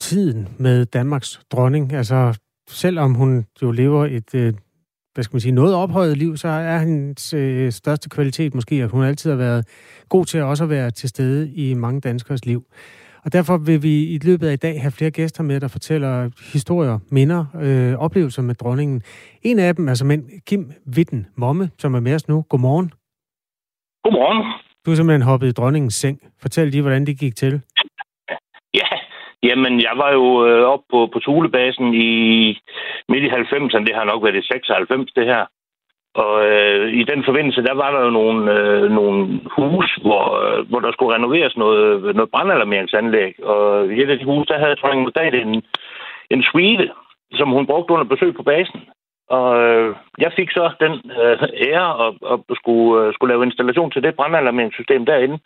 tiden 0.00 0.48
med 0.58 0.84
Danmarks 0.84 1.40
dronning. 1.52 1.92
Altså 1.92 2.38
selvom 2.68 3.14
hun 3.14 3.46
jo 3.62 3.70
lever 3.70 4.06
et, 4.06 4.34
øh, 4.34 4.54
hvad 5.14 5.24
skal 5.24 5.34
man 5.34 5.40
sige, 5.40 5.52
noget 5.52 5.74
ophøjet 5.74 6.18
liv, 6.18 6.36
så 6.36 6.48
er 6.48 6.78
hendes 6.78 7.34
øh, 7.34 7.72
største 7.72 8.08
kvalitet 8.08 8.54
måske, 8.54 8.74
at 8.74 8.90
hun 8.90 9.04
altid 9.04 9.30
har 9.30 9.36
været 9.36 9.66
god 10.08 10.24
til 10.24 10.38
at 10.38 10.44
også 10.44 10.64
at 10.64 10.70
være 10.70 10.90
til 10.90 11.08
stede 11.08 11.52
i 11.52 11.74
mange 11.74 12.00
danskers 12.00 12.46
liv. 12.46 12.64
Og 13.24 13.32
derfor 13.32 13.56
vil 13.66 13.82
vi 13.82 13.94
i 14.14 14.18
løbet 14.28 14.46
af 14.48 14.52
i 14.52 14.62
dag 14.66 14.80
have 14.80 14.92
flere 14.98 15.10
gæster 15.10 15.42
med, 15.42 15.60
der 15.60 15.68
fortæller 15.68 16.12
historier, 16.52 16.98
minder, 17.10 17.44
øh, 17.64 18.04
oplevelser 18.04 18.42
med 18.42 18.54
dronningen. 18.54 19.02
En 19.42 19.58
af 19.58 19.74
dem 19.76 19.88
er 19.88 19.94
som 19.94 20.10
Kim 20.46 20.72
Witten 20.96 21.26
Momme, 21.36 21.70
som 21.78 21.94
er 21.94 22.00
med 22.00 22.14
os 22.14 22.28
nu. 22.28 22.42
Godmorgen. 22.50 22.92
Godmorgen. 24.04 24.40
Du 24.86 24.90
er 24.90 24.94
simpelthen 24.94 25.28
hoppet 25.30 25.48
i 25.48 25.52
dronningens 25.52 25.94
seng. 25.94 26.18
Fortæl 26.42 26.68
lige, 26.68 26.82
hvordan 26.82 27.06
det 27.06 27.18
gik 27.18 27.36
til. 27.36 27.60
Ja, 28.74 28.88
Jamen, 29.48 29.74
jeg 29.80 29.94
var 30.02 30.10
jo 30.18 30.26
øh, 30.46 30.62
oppe 30.72 30.86
på, 30.90 30.98
på 31.12 31.18
Tulebasen 31.18 31.94
i 31.94 32.10
midt 33.08 33.24
i 33.24 33.28
90'erne. 33.28 33.84
Det 33.86 33.94
har 33.98 34.04
nok 34.04 34.24
været 34.24 34.42
i 34.42 34.46
96, 34.46 35.12
det 35.18 35.26
her. 35.32 35.42
Og 36.14 36.34
øh, 36.46 36.92
i 37.00 37.02
den 37.04 37.24
forbindelse, 37.24 37.62
der 37.62 37.74
var 37.74 37.90
der 37.90 38.00
jo 38.04 38.10
nogle, 38.10 38.52
øh, 38.52 38.90
nogle 38.90 39.40
hus, 39.56 39.98
hvor, 40.04 40.24
øh, 40.42 40.68
hvor 40.68 40.80
der 40.80 40.92
skulle 40.92 41.14
renoveres 41.14 41.56
noget, 41.56 42.14
noget 42.16 42.30
brandalarmeringsanlæg. 42.30 43.44
Og 43.44 43.86
i 43.86 44.02
et 44.02 44.10
af 44.10 44.18
de 44.18 44.24
hus, 44.24 44.46
der 44.46 44.58
havde 44.58 44.76
dronning 44.76 45.02
Margrethe 45.02 45.40
en, 45.40 45.62
en 46.30 46.42
suite, 46.42 46.90
som 47.32 47.48
hun 47.50 47.66
brugte 47.66 47.92
under 47.94 48.04
besøg 48.04 48.34
på 48.34 48.42
basen. 48.42 48.80
Og 49.28 49.48
øh, 49.62 49.96
jeg 50.18 50.32
fik 50.36 50.50
så 50.50 50.64
den 50.80 50.92
øh, 51.22 51.36
ære 51.68 52.06
at, 52.06 52.14
at 52.50 52.56
skulle, 52.60 53.06
øh, 53.06 53.14
skulle 53.14 53.32
lave 53.32 53.44
installation 53.44 53.90
til 53.90 54.02
det 54.02 54.14
brandalarmeringssystem 54.14 55.06
derinde. 55.06 55.38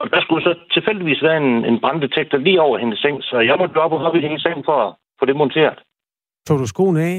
Og 0.00 0.10
der 0.10 0.20
skulle 0.20 0.44
så 0.44 0.54
tilfældigvis 0.74 1.22
være 1.22 1.36
en, 1.36 1.64
en 1.64 1.80
branddetektor 1.80 2.38
lige 2.38 2.60
over 2.60 2.78
hendes 2.78 2.98
seng, 2.98 3.22
så 3.22 3.38
jeg 3.38 3.56
måtte 3.58 3.76
op 3.76 3.92
og 3.92 4.00
hoppe 4.00 4.18
i 4.18 4.22
hendes 4.22 4.42
seng 4.42 4.64
for 4.64 4.76
at 4.86 4.94
få 5.18 5.26
det 5.26 5.36
monteret. 5.36 5.78
Tog 6.46 6.58
du 6.58 6.66
skoene 6.66 7.00
af? 7.02 7.18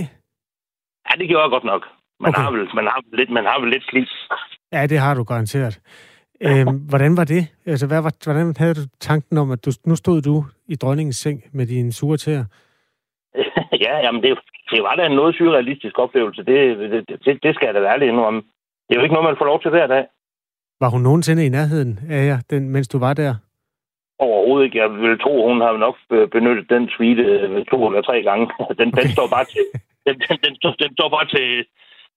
Ja, 1.07 1.19
det 1.19 1.27
gjorde 1.27 1.43
jeg 1.43 1.51
godt 1.51 1.63
nok. 1.63 1.98
Man, 2.19 2.29
okay. 2.29 2.41
har, 2.41 2.51
vel, 2.51 2.67
man, 2.75 2.85
har, 2.85 3.03
lidt, 3.13 3.29
man 3.29 3.45
har 3.45 3.59
vel 3.61 3.69
lidt 3.69 3.83
slidt. 3.89 4.09
Ja, 4.71 4.87
det 4.87 4.99
har 4.99 5.13
du 5.15 5.23
garanteret. 5.23 5.79
Øhm, 6.41 6.77
hvordan 6.89 7.17
var 7.17 7.23
det? 7.23 7.43
Altså, 7.65 7.87
hvad 7.87 8.01
var, 8.01 8.13
hvordan 8.23 8.53
havde 8.57 8.73
du 8.73 8.85
tanken 8.99 9.37
om, 9.37 9.51
at 9.51 9.65
du, 9.65 9.71
nu 9.85 9.95
stod 9.95 10.21
du 10.21 10.43
i 10.67 10.75
dronningens 10.75 11.15
seng 11.15 11.43
med 11.53 11.65
dine 11.65 11.93
sure 11.93 12.17
tæer? 12.17 12.45
ja, 13.85 13.93
jamen 14.05 14.21
det, 14.23 14.37
det 14.71 14.83
var 14.83 14.95
da 14.95 15.05
en 15.05 15.11
noget 15.11 15.35
surrealistisk 15.35 15.99
oplevelse. 15.99 16.43
Det, 16.43 16.77
det, 16.77 17.09
det, 17.25 17.43
det 17.43 17.55
skal 17.55 17.65
jeg 17.65 17.73
da 17.73 17.79
være 17.79 17.93
ærlig 17.93 18.11
om. 18.11 18.45
Det 18.85 18.95
er 18.95 18.99
jo 18.99 19.03
ikke 19.03 19.13
noget, 19.13 19.29
man 19.29 19.39
får 19.39 19.45
lov 19.45 19.61
til 19.61 19.71
hver 19.71 19.87
dag. 19.87 20.05
Var 20.81 20.89
hun 20.89 21.01
nogensinde 21.01 21.45
i 21.45 21.49
nærheden 21.49 21.99
af 22.09 22.25
jer, 22.25 22.39
den, 22.49 22.69
mens 22.69 22.87
du 22.87 22.99
var 22.99 23.13
der? 23.13 23.35
Overhovedet 24.19 24.65
ikke. 24.65 24.77
Jeg 24.77 24.91
vil 24.91 25.19
tro, 25.19 25.47
hun 25.47 25.61
har 25.61 25.77
nok 25.77 25.95
benyttet 26.31 26.69
den 26.69 26.89
suite 26.89 27.21
øh, 27.21 27.65
to 27.65 27.87
eller 27.87 28.01
tre 28.01 28.23
gange. 28.23 28.45
Den, 28.79 28.87
okay. 28.87 29.01
den 29.01 29.07
står 29.15 29.27
bare 29.35 29.45
til, 29.45 29.63
den, 30.05 30.15
den, 30.19 30.37
den, 30.43 30.53
den 30.83 30.91
står 30.97 31.09
bare 31.09 31.27
til, 31.35 31.65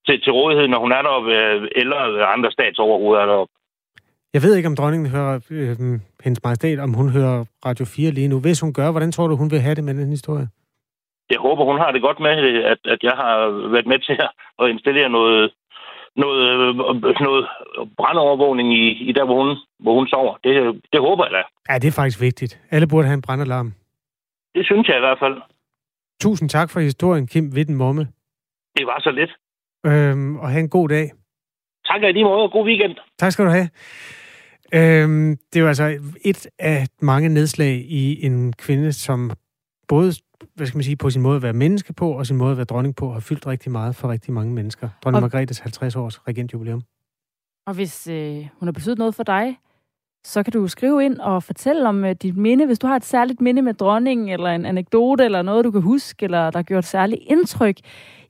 til, 0.06 0.20
til 0.24 0.32
rådighed, 0.32 0.68
når 0.68 0.78
hun 0.78 0.92
er 0.92 1.02
deroppe, 1.02 1.30
øh, 1.34 1.68
eller 1.76 2.26
andre 2.26 2.50
statsoverhoveder 2.52 3.22
er 3.22 3.26
deroppe. 3.26 3.52
Jeg 4.34 4.42
ved 4.42 4.56
ikke, 4.56 4.68
om 4.68 4.76
dronningen 4.76 5.10
hører 5.10 5.34
øh, 5.50 5.76
hendes 6.24 6.42
majestæt, 6.44 6.78
om 6.78 6.92
hun 6.94 7.08
hører 7.08 7.44
Radio 7.66 7.84
4 7.84 8.10
lige 8.10 8.28
nu. 8.28 8.40
Hvis 8.40 8.60
hun 8.60 8.72
gør, 8.72 8.90
hvordan 8.90 9.12
tror 9.12 9.26
du, 9.28 9.36
hun 9.36 9.50
vil 9.50 9.60
have 9.60 9.74
det 9.74 9.84
med 9.84 9.94
den 9.94 10.10
historie? 10.10 10.48
Jeg 11.30 11.40
håber, 11.40 11.64
hun 11.64 11.78
har 11.78 11.90
det 11.92 12.02
godt 12.02 12.20
med, 12.20 12.34
at, 12.72 12.80
at 12.84 13.00
jeg 13.02 13.14
har 13.22 13.36
været 13.74 13.86
med 13.86 13.98
til 13.98 14.16
at 14.62 14.70
installere 14.74 15.08
noget, 15.08 15.52
noget, 16.16 16.40
øh, 16.48 16.74
noget 17.26 17.48
brandovervågning 17.96 18.68
i, 18.74 18.84
i 19.08 19.12
der, 19.12 19.24
hvor 19.24 19.38
hun, 19.44 19.56
hvor 19.78 19.94
hun 19.94 20.06
sover. 20.08 20.34
Det, 20.44 20.82
det 20.92 21.00
håber 21.00 21.24
jeg 21.24 21.32
da. 21.32 21.42
Ja, 21.72 21.78
det 21.78 21.88
er 21.88 21.92
faktisk 22.00 22.20
vigtigt. 22.20 22.60
Alle 22.70 22.86
burde 22.88 23.06
have 23.06 23.14
en 23.14 23.22
brandalarm. 23.22 23.72
Det 24.54 24.66
synes 24.66 24.88
jeg 24.88 24.96
i 24.96 25.04
hvert 25.06 25.18
fald. 25.18 25.36
Tusind 26.20 26.48
tak 26.48 26.70
for 26.70 26.80
historien, 26.80 27.26
Kim 27.26 27.44
Witten 27.54 27.76
Momme. 27.76 28.02
Det 28.76 28.86
var 28.86 29.00
så 29.00 29.10
lidt. 29.10 29.32
Øhm, 29.86 30.36
og 30.36 30.48
have 30.48 30.60
en 30.60 30.68
god 30.68 30.88
dag. 30.88 31.12
Tak 31.86 32.02
i 32.02 32.12
lige 32.12 32.24
måde, 32.24 32.42
og 32.42 32.52
god 32.52 32.66
weekend. 32.66 32.96
Tak 33.18 33.32
skal 33.32 33.44
du 33.44 33.50
have. 33.50 33.68
Øhm, 34.74 35.36
det 35.52 35.58
er 35.58 35.60
jo 35.60 35.68
altså 35.68 35.98
et 36.24 36.46
af 36.58 36.86
mange 37.00 37.28
nedslag 37.28 37.74
i 37.88 38.26
en 38.26 38.52
kvinde, 38.52 38.92
som 38.92 39.30
både 39.88 40.12
hvad 40.54 40.66
skal 40.66 40.76
man 40.76 40.84
sige, 40.84 40.96
på 40.96 41.10
sin 41.10 41.22
måde 41.22 41.36
at 41.36 41.42
være 41.42 41.52
menneske 41.52 41.92
på, 41.92 42.10
og 42.10 42.26
sin 42.26 42.36
måde 42.36 42.50
at 42.50 42.56
være 42.56 42.64
dronning 42.64 42.96
på, 42.96 43.12
har 43.12 43.20
fyldt 43.20 43.46
rigtig 43.46 43.72
meget 43.72 43.96
for 43.96 44.08
rigtig 44.08 44.32
mange 44.32 44.52
mennesker. 44.52 44.88
Dronning 45.04 45.24
og... 45.24 45.30
Margrethes 45.30 45.58
50 45.58 45.96
års 45.96 46.28
regentjubilæum. 46.28 46.82
Og 47.66 47.74
hvis 47.74 48.08
øh, 48.08 48.48
hun 48.58 48.66
har 48.66 48.72
betydet 48.72 48.98
noget 48.98 49.14
for 49.14 49.22
dig, 49.22 49.58
så 50.24 50.42
kan 50.42 50.52
du 50.52 50.68
skrive 50.68 51.04
ind 51.04 51.18
og 51.18 51.42
fortælle 51.42 51.88
om 51.88 52.04
øh, 52.04 52.14
dit 52.22 52.36
minde. 52.36 52.66
Hvis 52.66 52.78
du 52.78 52.86
har 52.86 52.96
et 52.96 53.04
særligt 53.04 53.40
minde 53.40 53.62
med 53.62 53.74
dronningen, 53.74 54.28
eller 54.28 54.50
en 54.50 54.66
anekdote, 54.66 55.24
eller 55.24 55.42
noget, 55.42 55.64
du 55.64 55.70
kan 55.70 55.80
huske, 55.80 56.24
eller 56.24 56.50
der 56.50 56.58
har 56.58 56.62
gjort 56.62 56.84
særligt 56.84 57.20
indtryk 57.26 57.76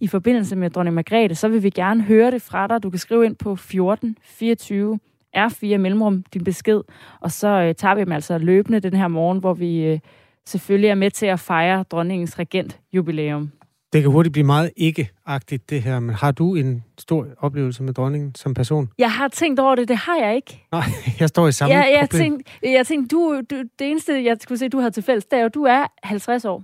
i 0.00 0.06
forbindelse 0.06 0.56
med 0.56 0.70
dronning 0.70 0.94
Margrethe, 0.94 1.34
så 1.34 1.48
vil 1.48 1.62
vi 1.62 1.70
gerne 1.70 2.02
høre 2.02 2.30
det 2.30 2.42
fra 2.42 2.66
dig. 2.66 2.82
Du 2.82 2.90
kan 2.90 2.98
skrive 2.98 3.24
ind 3.24 3.36
på 3.36 3.52
1424 3.52 4.98
R4 5.36 5.76
mellemrum 5.76 6.24
din 6.34 6.44
besked, 6.44 6.80
og 7.20 7.32
så 7.32 7.48
øh, 7.48 7.74
tager 7.74 7.94
vi 7.94 8.00
dem 8.00 8.12
altså 8.12 8.38
løbende 8.38 8.80
den 8.80 8.94
her 8.94 9.08
morgen, 9.08 9.38
hvor 9.38 9.54
vi 9.54 9.84
øh, 9.84 9.98
selvfølgelig 10.46 10.88
er 10.88 10.94
med 10.94 11.10
til 11.10 11.26
at 11.26 11.40
fejre 11.40 11.84
dronningens 11.90 12.38
regentjubilæum. 12.38 13.50
Det 13.92 14.02
kan 14.02 14.10
hurtigt 14.10 14.32
blive 14.32 14.46
meget 14.46 14.70
ikke-agtigt, 14.76 15.70
det 15.70 15.82
her, 15.82 16.00
men 16.00 16.14
har 16.14 16.32
du 16.32 16.54
en 16.54 16.84
stor 16.98 17.26
oplevelse 17.38 17.82
med 17.82 17.94
dronningen 17.94 18.34
som 18.34 18.54
person? 18.54 18.88
Jeg 18.98 19.12
har 19.12 19.28
tænkt 19.28 19.60
over 19.60 19.74
det, 19.74 19.88
det 19.88 19.96
har 19.96 20.16
jeg 20.16 20.36
ikke. 20.36 20.66
Nej, 20.72 20.82
jeg 21.20 21.28
står 21.28 21.48
i 21.48 21.52
samme 21.52 21.74
ja, 21.74 21.80
jeg 21.80 22.08
problem. 22.10 22.32
Tænkte, 22.32 22.72
jeg 22.72 22.86
tænkte, 22.86 23.16
du, 23.16 23.42
du, 23.50 23.56
det 23.78 23.90
eneste, 23.90 24.24
jeg 24.24 24.36
skulle 24.40 24.58
se, 24.58 24.68
du 24.68 24.78
har 24.78 24.90
til 24.90 25.02
fælles, 25.02 25.24
det 25.24 25.38
er 25.38 25.42
jo, 25.42 25.48
du 25.48 25.62
er 25.62 25.86
50 26.02 26.44
år. 26.44 26.62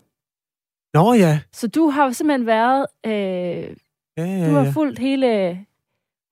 Nå 0.95 1.15
ja. 1.15 1.41
Så 1.53 1.69
du 1.69 1.89
har 1.89 2.13
simpelthen 2.13 2.47
været, 2.47 2.87
øh, 3.07 3.13
ja, 3.13 3.69
ja, 4.17 4.49
du 4.49 4.55
har 4.55 4.65
ja. 4.65 4.71
fulgt 4.71 4.99
hele, 4.99 5.59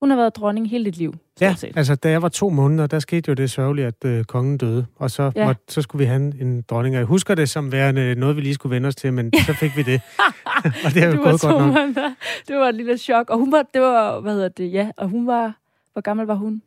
hun 0.00 0.11
har 0.11 0.17
været 0.17 0.37
dronning 0.37 0.71
hele 0.71 0.85
dit 0.85 0.97
liv. 0.97 1.15
Ja, 1.41 1.55
set. 1.55 1.76
altså 1.76 1.95
da 1.95 2.11
jeg 2.11 2.23
var 2.23 2.29
to 2.29 2.50
måneder, 2.50 2.87
der 2.87 2.99
skete 2.99 3.29
jo 3.29 3.35
det 3.35 3.50
sørgelige, 3.50 3.87
at 3.87 4.05
øh, 4.05 4.25
kongen 4.25 4.59
døde. 4.59 4.87
Og 4.97 5.11
så, 5.11 5.33
ja. 5.37 5.47
måtte, 5.47 5.62
så 5.69 5.83
skulle 5.83 6.00
vi 6.00 6.05
have 6.05 6.41
en, 6.41 6.62
dronning. 6.62 6.95
Og 6.95 6.99
jeg 6.99 7.07
husker 7.07 7.35
det 7.35 7.49
som 7.49 7.73
værende 7.73 8.15
noget, 8.15 8.37
vi 8.37 8.41
lige 8.41 8.55
skulle 8.55 8.75
vende 8.75 8.87
os 8.87 8.97
til, 8.97 9.12
men 9.12 9.33
så 9.47 9.53
fik 9.53 9.76
vi 9.76 9.83
det. 9.83 10.00
og 10.85 10.95
det 10.95 11.03
har 11.03 11.09
jo 11.09 11.23
gået 11.23 11.41
godt 11.41 11.43
nok. 11.43 11.61
Måneder. 11.61 12.15
Det 12.49 12.57
var 12.57 12.69
et 12.69 12.75
lille 12.75 12.99
chok. 12.99 13.31
Og 13.31 13.38
hun 13.38 13.53
var, 13.53 13.65
det 13.75 13.81
var, 13.83 14.21
hvad 14.21 14.33
hedder 14.33 14.49
det, 14.49 14.73
ja, 14.73 14.91
og 14.97 15.09
hun 15.09 15.26
var, 15.26 15.57
hvor 15.93 16.00
gammel 16.00 16.26
var 16.26 16.35
hun? 16.35 16.62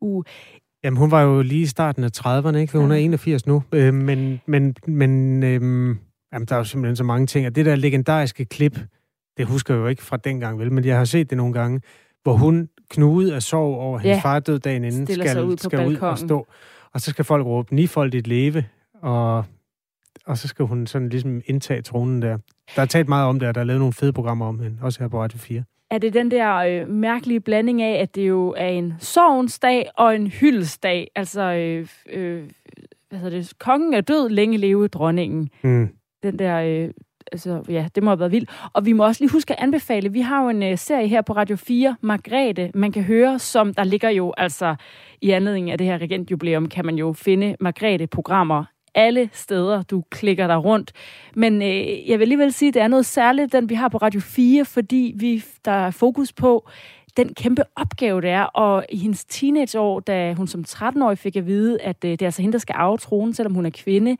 Uh. 0.00 0.24
Jamen, 0.84 0.98
hun 0.98 1.10
var 1.10 1.22
jo 1.22 1.42
lige 1.42 1.62
i 1.62 1.66
starten 1.66 2.04
af 2.04 2.10
30'erne, 2.18 2.56
ikke? 2.56 2.78
Hun 2.78 2.92
er 2.92 2.96
81 2.96 3.46
nu. 3.46 3.62
Øh, 3.72 3.94
men 3.94 4.40
men, 4.46 4.76
men 4.86 5.42
øh, 5.42 5.60
jamen, 6.32 6.46
der 6.46 6.54
er 6.54 6.56
jo 6.56 6.64
simpelthen 6.64 6.96
så 6.96 7.04
mange 7.04 7.26
ting. 7.26 7.46
Og 7.46 7.56
det 7.56 7.66
der 7.66 7.76
legendariske 7.76 8.44
klip, 8.44 8.78
det 9.36 9.46
husker 9.46 9.74
jeg 9.74 9.80
jo 9.80 9.86
ikke 9.86 10.02
fra 10.02 10.16
dengang, 10.16 10.58
vel? 10.58 10.72
Men 10.72 10.84
jeg 10.84 10.98
har 10.98 11.04
set 11.04 11.30
det 11.30 11.36
nogle 11.36 11.52
gange, 11.52 11.80
hvor 12.26 12.36
hun 12.36 12.68
knude 12.90 13.34
af 13.34 13.42
sorg 13.42 13.76
over, 13.76 13.96
at 13.96 14.02
hendes 14.02 14.16
ja. 14.16 14.28
far 14.28 14.38
død 14.38 14.58
dagen 14.58 14.84
inden, 14.84 15.06
skal, 15.06 15.44
ud, 15.44 15.56
skal 15.56 15.86
ud 15.88 15.96
og 15.96 16.18
stå. 16.18 16.46
Og 16.92 17.00
så 17.00 17.10
skal 17.10 17.24
folk 17.24 17.46
råbe, 17.46 17.74
nifoldigt 17.74 18.26
leve. 18.26 18.64
Og, 19.02 19.44
og 20.26 20.38
så 20.38 20.48
skal 20.48 20.64
hun 20.64 20.86
sådan 20.86 21.08
ligesom 21.08 21.40
indtage 21.46 21.82
tronen 21.82 22.22
der. 22.22 22.38
Der 22.76 22.82
er 22.82 22.86
talt 22.86 23.08
meget 23.08 23.28
om 23.28 23.38
det, 23.38 23.48
og 23.48 23.54
der 23.54 23.60
er 23.60 23.64
lavet 23.64 23.80
nogle 23.80 23.92
fede 23.92 24.12
programmer 24.12 24.46
om 24.46 24.60
hende, 24.60 24.78
også 24.82 25.00
her 25.00 25.08
på 25.08 25.22
Radio 25.22 25.38
4. 25.38 25.62
Er 25.90 25.98
det 25.98 26.14
den 26.14 26.30
der 26.30 26.54
øh, 26.56 26.88
mærkelige 26.88 27.40
blanding 27.40 27.82
af, 27.82 28.02
at 28.02 28.14
det 28.14 28.28
jo 28.28 28.54
er 28.56 28.68
en 28.68 28.94
sovensdag 28.98 29.90
og 29.96 30.16
en 30.16 30.26
hyldesdag? 30.26 31.10
Altså, 31.14 31.42
øh, 31.42 31.88
øh, 32.12 32.44
hvad 33.08 33.18
hedder 33.18 33.38
det? 33.38 33.58
Kongen 33.58 33.94
er 33.94 34.00
død, 34.00 34.28
længe 34.28 34.56
leve 34.56 34.88
dronningen. 34.88 35.48
Mm. 35.62 35.88
Den 36.22 36.38
der 36.38 36.56
øh, 36.56 36.90
altså, 37.32 37.62
ja, 37.68 37.88
det 37.94 38.02
må 38.02 38.10
have 38.10 38.18
været 38.18 38.32
vildt. 38.32 38.50
Og 38.72 38.86
vi 38.86 38.92
må 38.92 39.04
også 39.04 39.22
lige 39.22 39.32
huske 39.32 39.52
at 39.52 39.62
anbefale, 39.62 40.12
vi 40.12 40.20
har 40.20 40.42
jo 40.42 40.48
en 40.48 40.62
øh, 40.62 40.78
serie 40.78 41.08
her 41.08 41.22
på 41.22 41.32
Radio 41.32 41.56
4, 41.56 41.96
Margrethe, 42.00 42.70
man 42.74 42.92
kan 42.92 43.02
høre, 43.02 43.38
som 43.38 43.74
der 43.74 43.84
ligger 43.84 44.10
jo 44.10 44.34
altså 44.36 44.74
i 45.20 45.30
anledning 45.30 45.70
af 45.70 45.78
det 45.78 45.86
her 45.86 45.98
regentjubilæum, 45.98 46.68
kan 46.68 46.86
man 46.86 46.94
jo 46.94 47.12
finde 47.12 47.56
Margrethe-programmer 47.60 48.64
alle 48.96 49.30
steder, 49.32 49.82
du 49.82 50.02
klikker 50.10 50.46
der 50.46 50.56
rundt. 50.56 50.92
Men 51.34 51.62
øh, 51.62 52.08
jeg 52.08 52.18
vil 52.18 52.24
alligevel 52.24 52.52
sige, 52.52 52.68
at 52.68 52.74
det 52.74 52.82
er 52.82 52.88
noget 52.88 53.06
særligt, 53.06 53.52
den 53.52 53.68
vi 53.68 53.74
har 53.74 53.88
på 53.88 53.98
Radio 53.98 54.20
4, 54.20 54.64
fordi 54.64 55.14
vi, 55.16 55.44
der 55.64 55.70
er 55.70 55.90
fokus 55.90 56.32
på 56.32 56.68
den 57.16 57.34
kæmpe 57.34 57.62
opgave, 57.76 58.20
det 58.20 58.30
er. 58.30 58.42
Og 58.42 58.86
i 58.88 58.96
hendes 58.96 59.24
teenageår, 59.24 60.00
da 60.00 60.34
hun 60.34 60.46
som 60.46 60.64
13-årig 60.68 61.18
fik 61.18 61.36
at 61.36 61.46
vide, 61.46 61.80
at 61.80 62.04
øh, 62.04 62.10
det 62.10 62.22
er 62.22 62.26
altså 62.26 62.42
hende, 62.42 62.52
der 62.52 62.58
skal 62.58 62.74
arve 62.78 62.98
tronen, 62.98 63.34
selvom 63.34 63.54
hun 63.54 63.66
er 63.66 63.70
kvinde, 63.70 64.16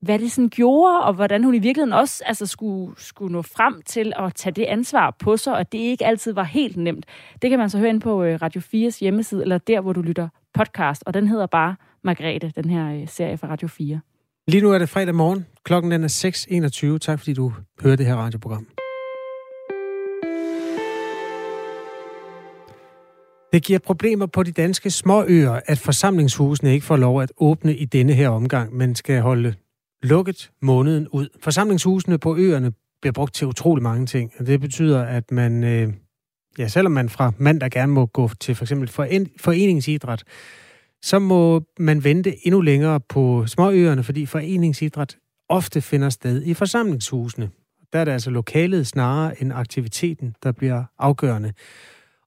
hvad 0.00 0.18
det 0.18 0.32
sådan 0.32 0.48
gjorde, 0.48 1.00
og 1.00 1.14
hvordan 1.14 1.44
hun 1.44 1.54
i 1.54 1.58
virkeligheden 1.58 1.92
også 1.92 2.22
altså, 2.26 2.46
skulle, 2.46 2.94
skulle 2.96 3.32
nå 3.32 3.42
frem 3.42 3.82
til 3.86 4.12
at 4.16 4.34
tage 4.34 4.52
det 4.52 4.64
ansvar 4.64 5.16
på 5.18 5.36
sig, 5.36 5.56
og 5.56 5.72
det 5.72 5.78
ikke 5.78 6.06
altid 6.06 6.32
var 6.32 6.42
helt 6.42 6.76
nemt. 6.76 7.06
Det 7.42 7.50
kan 7.50 7.58
man 7.58 7.70
så 7.70 7.78
høre 7.78 7.88
ind 7.88 8.00
på 8.00 8.22
øh, 8.22 8.38
Radio 8.42 8.60
4's 8.60 8.98
hjemmeside, 9.00 9.42
eller 9.42 9.58
der, 9.58 9.80
hvor 9.80 9.92
du 9.92 10.02
lytter 10.02 10.28
podcast, 10.54 11.02
og 11.06 11.14
den 11.14 11.28
hedder 11.28 11.46
bare 11.46 11.76
Margrethe, 12.04 12.52
den 12.56 12.70
her 12.70 13.00
øh, 13.00 13.08
serie 13.08 13.36
fra 13.36 13.48
Radio 13.48 13.68
4. 13.68 14.00
Lige 14.48 14.62
nu 14.62 14.72
er 14.72 14.78
det 14.78 14.88
fredag 14.88 15.14
morgen. 15.14 15.46
Klokken 15.64 15.92
den 15.92 16.04
er 16.04 16.92
6.21. 16.94 16.98
Tak 16.98 17.18
fordi 17.18 17.32
du 17.32 17.52
hører 17.82 17.96
det 17.96 18.06
her 18.06 18.16
radioprogram. 18.16 18.66
Det 23.52 23.64
giver 23.64 23.78
problemer 23.78 24.26
på 24.26 24.42
de 24.42 24.52
danske 24.52 24.90
småøer, 24.90 25.60
at 25.66 25.78
forsamlingshusene 25.78 26.72
ikke 26.72 26.86
får 26.86 26.96
lov 26.96 27.22
at 27.22 27.32
åbne 27.36 27.76
i 27.76 27.84
denne 27.84 28.12
her 28.12 28.28
omgang, 28.28 28.76
men 28.76 28.94
skal 28.94 29.20
holde 29.20 29.54
lukket 30.02 30.50
måneden 30.62 31.08
ud. 31.08 31.28
Forsamlingshusene 31.42 32.18
på 32.18 32.36
øerne 32.36 32.72
bliver 33.00 33.12
brugt 33.12 33.34
til 33.34 33.46
utrolig 33.46 33.82
mange 33.82 34.06
ting, 34.06 34.32
og 34.38 34.46
det 34.46 34.60
betyder, 34.60 35.02
at 35.02 35.30
man, 35.30 35.64
øh, 35.64 35.92
ja, 36.58 36.68
selvom 36.68 36.92
man 36.92 37.08
fra 37.08 37.32
mandag 37.38 37.70
gerne 37.70 37.92
må 37.92 38.06
gå 38.06 38.30
til 38.40 38.54
for 38.54 38.64
eksempel 38.64 38.88
foreningsidræt, 39.40 40.24
så 41.02 41.18
må 41.18 41.62
man 41.78 42.04
vente 42.04 42.46
endnu 42.46 42.60
længere 42.60 43.00
på 43.00 43.46
småøerne, 43.46 44.02
fordi 44.02 44.26
foreningsidræt 44.26 45.16
ofte 45.48 45.80
finder 45.80 46.08
sted 46.08 46.42
i 46.42 46.54
forsamlingshusene. 46.54 47.50
Der 47.92 47.98
er 47.98 48.04
det 48.04 48.12
altså 48.12 48.30
lokalet 48.30 48.86
snarere 48.86 49.42
end 49.42 49.52
aktiviteten, 49.52 50.34
der 50.42 50.52
bliver 50.52 50.84
afgørende. 50.98 51.52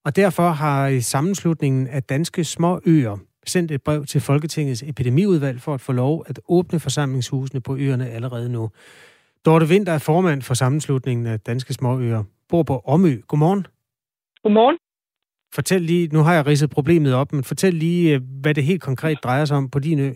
Og 0.06 0.16
derfor 0.16 0.50
har 0.50 1.00
sammenslutningen 1.00 1.88
af 1.88 2.04
danske 2.04 2.44
småøer 2.44 3.18
sendt 3.46 3.72
et 3.72 3.82
brev 3.82 4.06
til 4.06 4.22
Folketingets 4.22 4.84
epidemiudvalg 4.84 5.62
for 5.62 5.74
at 5.74 5.82
få 5.82 5.92
lov 5.92 6.26
at 6.28 6.40
åbne 6.48 6.80
forsamlingshusene 6.80 7.62
på 7.62 7.78
øerne 7.78 8.10
allerede 8.10 8.50
nu. 8.50 8.70
Dorte 9.46 9.68
Vinter 9.68 9.94
er 9.94 9.98
formand 9.98 10.42
for 10.42 10.54
sammenslutningen 10.54 11.28
af 11.28 11.40
danske 11.40 11.74
småøer, 11.74 12.24
bor 12.50 12.64
på 12.64 12.82
Omø. 12.86 13.22
Godmorgen. 13.28 13.68
Godmorgen. 14.44 14.78
Fortæl 15.54 15.82
lige, 15.82 16.08
nu 16.08 16.20
har 16.20 16.34
jeg 16.34 16.46
ridset 16.46 16.70
problemet 16.70 17.14
op, 17.14 17.34
men 17.34 17.44
fortæl 17.44 17.74
lige, 17.74 18.16
øh, 18.16 18.22
hvad 18.42 18.54
det 18.54 18.64
helt 18.64 18.82
konkret 18.82 19.18
drejer 19.24 19.46
sig 19.46 19.58
om 19.58 19.70
på 19.70 19.80
din 19.80 20.00
ø. 20.00 20.14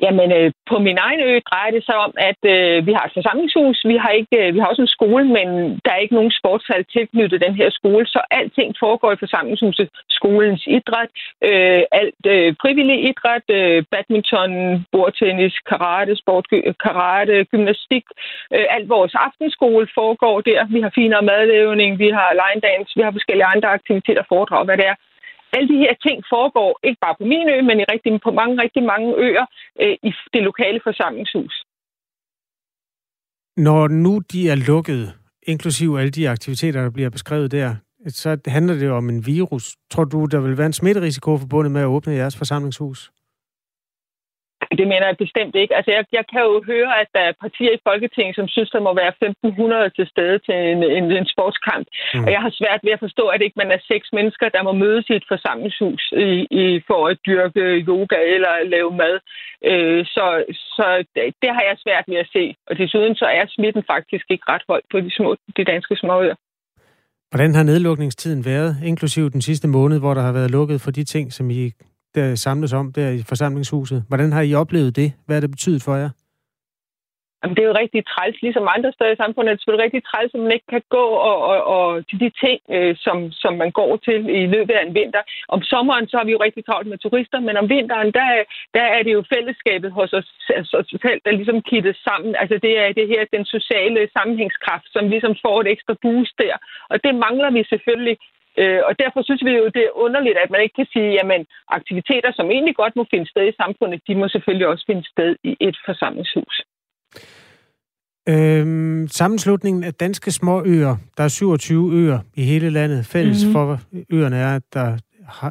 Jamen, 0.00 0.32
øh, 0.38 0.52
på 0.70 0.78
min 0.78 0.98
egen 0.98 1.20
ø 1.20 1.40
drejer 1.50 1.70
det 1.70 1.84
sig 1.84 1.96
om, 2.06 2.12
at 2.30 2.40
øh, 2.54 2.86
vi 2.86 2.92
har 2.92 3.04
et 3.06 3.16
forsamlingshus. 3.18 3.78
Vi 3.92 3.96
har, 3.96 4.10
ikke, 4.20 4.36
øh, 4.42 4.54
vi 4.54 4.58
har 4.58 4.66
også 4.66 4.82
en 4.82 4.96
skole, 4.98 5.24
men 5.36 5.48
der 5.84 5.90
er 5.92 6.04
ikke 6.04 6.14
nogen 6.14 6.32
sportshal 6.40 6.84
tilknyttet 6.84 7.44
den 7.46 7.54
her 7.60 7.70
skole, 7.70 8.06
så 8.06 8.20
alting 8.30 8.74
foregår 8.84 9.12
i 9.12 9.22
forsamlingshuset. 9.24 9.88
Skolens 10.08 10.62
idræt, 10.66 11.10
øh, 11.48 11.82
alt 12.00 12.22
øh, 12.26 12.54
frivillig 12.62 12.98
idræt, 13.10 13.46
øh, 13.58 13.84
badminton, 13.90 14.52
bordtennis, 14.92 15.54
karate, 15.70 16.16
sport, 16.16 16.46
karate, 16.84 17.44
gymnastik. 17.44 18.04
Øh, 18.54 18.66
alt 18.70 18.88
vores 18.88 19.14
aftenskole 19.26 19.86
foregår 19.94 20.40
der. 20.40 20.60
Vi 20.74 20.80
har 20.80 20.92
finere 20.94 21.22
madlavning, 21.22 21.98
vi 21.98 22.08
har 22.18 22.30
line 22.42 22.60
dance, 22.68 22.92
vi 22.96 23.02
har 23.02 23.12
forskellige 23.12 23.50
andre 23.54 23.68
aktiviteter, 23.68 24.22
foredrag, 24.28 24.64
hvad 24.64 24.76
det 24.76 24.86
er 24.86 24.96
alle 25.54 25.68
de 25.72 25.78
her 25.84 25.94
ting 26.06 26.18
foregår 26.34 26.70
ikke 26.88 27.00
bare 27.04 27.16
på 27.20 27.24
min 27.32 27.46
ø, 27.54 27.56
men 27.68 27.76
i 27.80 27.84
rigtig, 27.92 28.10
på 28.26 28.30
mange, 28.40 28.54
rigtig 28.64 28.82
mange 28.92 29.08
øer 29.26 29.46
øh, 29.82 29.96
i 30.08 30.10
det 30.34 30.42
lokale 30.50 30.80
forsamlingshus. 30.88 31.54
Når 33.56 33.88
nu 33.88 34.12
de 34.32 34.40
er 34.52 34.58
lukket, 34.70 35.02
inklusive 35.52 36.00
alle 36.00 36.10
de 36.10 36.28
aktiviteter, 36.28 36.82
der 36.82 36.90
bliver 36.90 37.10
beskrevet 37.10 37.52
der, 37.52 37.76
så 38.08 38.38
handler 38.46 38.74
det 38.74 38.90
om 38.90 39.08
en 39.08 39.26
virus. 39.26 39.76
Tror 39.90 40.04
du, 40.04 40.24
der 40.24 40.40
vil 40.40 40.58
være 40.58 40.66
en 40.66 40.72
smitterisiko 40.72 41.36
forbundet 41.38 41.72
med 41.72 41.80
at 41.80 41.86
åbne 41.86 42.12
jeres 42.12 42.36
forsamlingshus? 42.36 43.10
Det 44.80 44.86
mener 44.92 45.06
jeg 45.06 45.22
bestemt 45.24 45.54
ikke. 45.62 45.74
Altså, 45.78 45.90
jeg, 45.96 46.04
jeg 46.18 46.24
kan 46.32 46.42
jo 46.48 46.54
høre, 46.72 46.90
at 47.02 47.08
der 47.16 47.24
er 47.28 47.40
partier 47.44 47.72
i 47.74 47.84
Folketinget, 47.88 48.34
som 48.36 48.48
synes, 48.54 48.70
der 48.74 48.80
må 48.86 48.92
være 49.02 49.12
1.500 49.24 49.96
til 49.96 50.06
stede 50.12 50.36
til 50.46 50.56
en, 50.72 50.80
en, 50.98 51.06
en 51.20 51.28
sportskamp. 51.34 51.86
Mm. 52.14 52.24
Og 52.24 52.30
jeg 52.34 52.40
har 52.44 52.52
svært 52.60 52.80
ved 52.84 52.92
at 52.96 53.04
forstå, 53.06 53.24
at 53.34 53.42
ikke 53.42 53.60
man 53.62 53.70
er 53.76 53.80
seks 53.92 54.06
mennesker, 54.18 54.46
der 54.56 54.62
må 54.68 54.72
mødes 54.84 55.04
i 55.10 55.14
et 55.20 55.26
forsamlingshus 55.32 56.02
i, 56.26 56.30
i, 56.62 56.64
for 56.88 57.00
at 57.10 57.18
dyrke 57.26 57.64
yoga 57.88 58.18
eller 58.34 58.52
lave 58.74 58.90
mad. 59.02 59.16
Øh, 59.70 60.00
så 60.14 60.26
så 60.76 60.86
det, 61.14 61.22
det 61.42 61.50
har 61.56 61.64
jeg 61.68 61.76
svært 61.84 62.04
ved 62.10 62.18
at 62.24 62.28
se. 62.36 62.44
Og 62.68 62.78
desuden 62.78 63.14
så 63.14 63.26
er 63.38 63.44
smitten 63.48 63.82
faktisk 63.92 64.26
ikke 64.30 64.44
ret 64.52 64.64
højt 64.68 64.86
på 64.92 65.00
de, 65.00 65.10
små, 65.16 65.36
de 65.56 65.64
danske 65.72 65.96
småøer. 66.02 66.36
Hvordan 67.30 67.54
har 67.54 67.62
nedlukningstiden 67.62 68.44
været, 68.44 68.76
inklusiv 68.84 69.30
den 69.30 69.42
sidste 69.42 69.68
måned, 69.68 69.98
hvor 69.98 70.14
der 70.14 70.22
har 70.22 70.32
været 70.32 70.50
lukket 70.50 70.80
for 70.80 70.90
de 70.90 71.04
ting, 71.04 71.32
som 71.32 71.50
I 71.50 71.72
der 72.14 72.34
samles 72.34 72.72
om 72.72 72.92
der 72.92 73.10
i 73.10 73.22
forsamlingshuset. 73.28 74.04
Hvordan 74.08 74.32
har 74.32 74.42
I 74.42 74.54
oplevet 74.54 74.96
det? 74.96 75.12
Hvad 75.26 75.36
har 75.36 75.40
det 75.40 75.50
betydet 75.50 75.82
for 75.82 75.94
jer? 75.96 76.10
Jamen, 77.44 77.56
det 77.56 77.62
er 77.64 77.70
jo 77.72 77.82
rigtig 77.82 78.02
træls, 78.12 78.36
ligesom 78.42 78.74
andre 78.76 78.92
steder 78.92 79.12
i 79.14 79.22
samfundet. 79.22 79.48
Det 79.50 79.54
er 79.54 79.60
selvfølgelig 79.60 79.86
rigtig 79.86 80.04
træls, 80.10 80.34
at 80.34 80.40
man 80.44 80.56
ikke 80.56 80.70
kan 80.74 80.84
gå 80.96 81.04
og, 81.30 81.36
og, 81.50 81.58
og 81.76 81.86
til 82.08 82.18
de 82.24 82.30
ting, 82.44 82.58
øh, 82.76 82.92
som, 83.04 83.16
som 83.42 83.52
man 83.62 83.70
går 83.78 83.90
til 84.06 84.18
i 84.42 84.46
løbet 84.54 84.74
af 84.78 84.82
en 84.84 84.96
vinter. 85.00 85.22
Om 85.54 85.60
sommeren, 85.72 86.06
så 86.08 86.14
har 86.18 86.26
vi 86.26 86.34
jo 86.36 86.44
rigtig 86.46 86.62
travlt 86.64 86.88
med 86.90 86.98
turister, 86.98 87.40
men 87.46 87.56
om 87.62 87.68
vinteren, 87.74 88.10
der, 88.18 88.28
der 88.76 88.86
er 88.96 89.02
det 89.02 89.12
jo 89.18 89.22
fællesskabet 89.34 89.90
hos 89.98 90.10
os, 90.18 90.28
altså, 90.58 90.76
selv, 91.04 91.20
der 91.24 91.38
ligesom 91.40 91.58
kittes 91.70 91.98
sammen. 92.08 92.32
Altså, 92.40 92.56
det 92.64 92.74
er 92.82 92.88
det 92.98 93.06
her, 93.12 93.32
den 93.36 93.44
sociale 93.56 94.00
sammenhængskraft, 94.16 94.88
som 94.94 95.04
ligesom 95.14 95.34
får 95.44 95.56
et 95.60 95.68
ekstra 95.74 95.94
boost 96.02 96.34
der. 96.44 96.54
Og 96.92 96.96
det 97.04 97.14
mangler 97.24 97.50
vi 97.56 97.62
selvfølgelig 97.72 98.16
Øh, 98.62 98.80
og 98.88 98.92
derfor 99.02 99.20
synes 99.22 99.44
vi 99.44 99.52
jo, 99.60 99.64
det 99.76 99.82
er 99.84 99.98
underligt, 100.04 100.38
at 100.44 100.50
man 100.50 100.62
ikke 100.62 100.76
kan 100.80 100.90
sige, 100.92 101.20
at 101.20 101.46
aktiviteter, 101.68 102.30
som 102.32 102.50
egentlig 102.50 102.76
godt 102.76 102.96
må 102.96 103.04
finde 103.10 103.30
sted 103.30 103.44
i 103.48 103.58
samfundet, 103.62 104.00
de 104.08 104.14
må 104.14 104.28
selvfølgelig 104.28 104.66
også 104.66 104.84
finde 104.90 105.04
sted 105.12 105.36
i 105.44 105.56
et 105.60 105.76
forsamlingshus. 105.86 106.56
Øhm, 108.28 109.08
sammenslutningen 109.08 109.84
af 109.84 109.94
danske 109.94 110.30
småøer, 110.30 110.96
der 111.16 111.24
er 111.24 111.28
27 111.28 111.92
øer 111.92 112.18
i 112.34 112.42
hele 112.42 112.70
landet. 112.70 113.06
Fælles 113.06 113.44
mm-hmm. 113.44 113.52
for 113.52 113.80
øerne 114.10 114.36
er, 114.36 114.56
at 114.56 114.62
der 114.72 114.98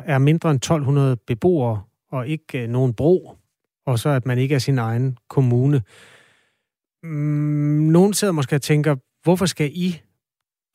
er 0.05 0.17
mindre 0.17 0.51
end 0.51 0.57
1200 0.57 1.17
beboere 1.27 1.81
og 2.11 2.27
ikke 2.27 2.63
øh, 2.63 2.69
nogen 2.69 2.93
bro, 2.93 3.35
og 3.85 3.99
så 3.99 4.09
at 4.09 4.25
man 4.25 4.37
ikke 4.37 4.55
er 4.55 4.59
sin 4.59 4.79
egen 4.79 5.17
kommune. 5.29 5.81
Mm, 7.03 7.89
nogen 7.91 8.13
sidder 8.13 8.33
måske 8.33 8.55
og 8.55 8.61
tænker, 8.61 8.95
hvorfor 9.23 9.45
skal 9.45 9.69
I 9.73 10.01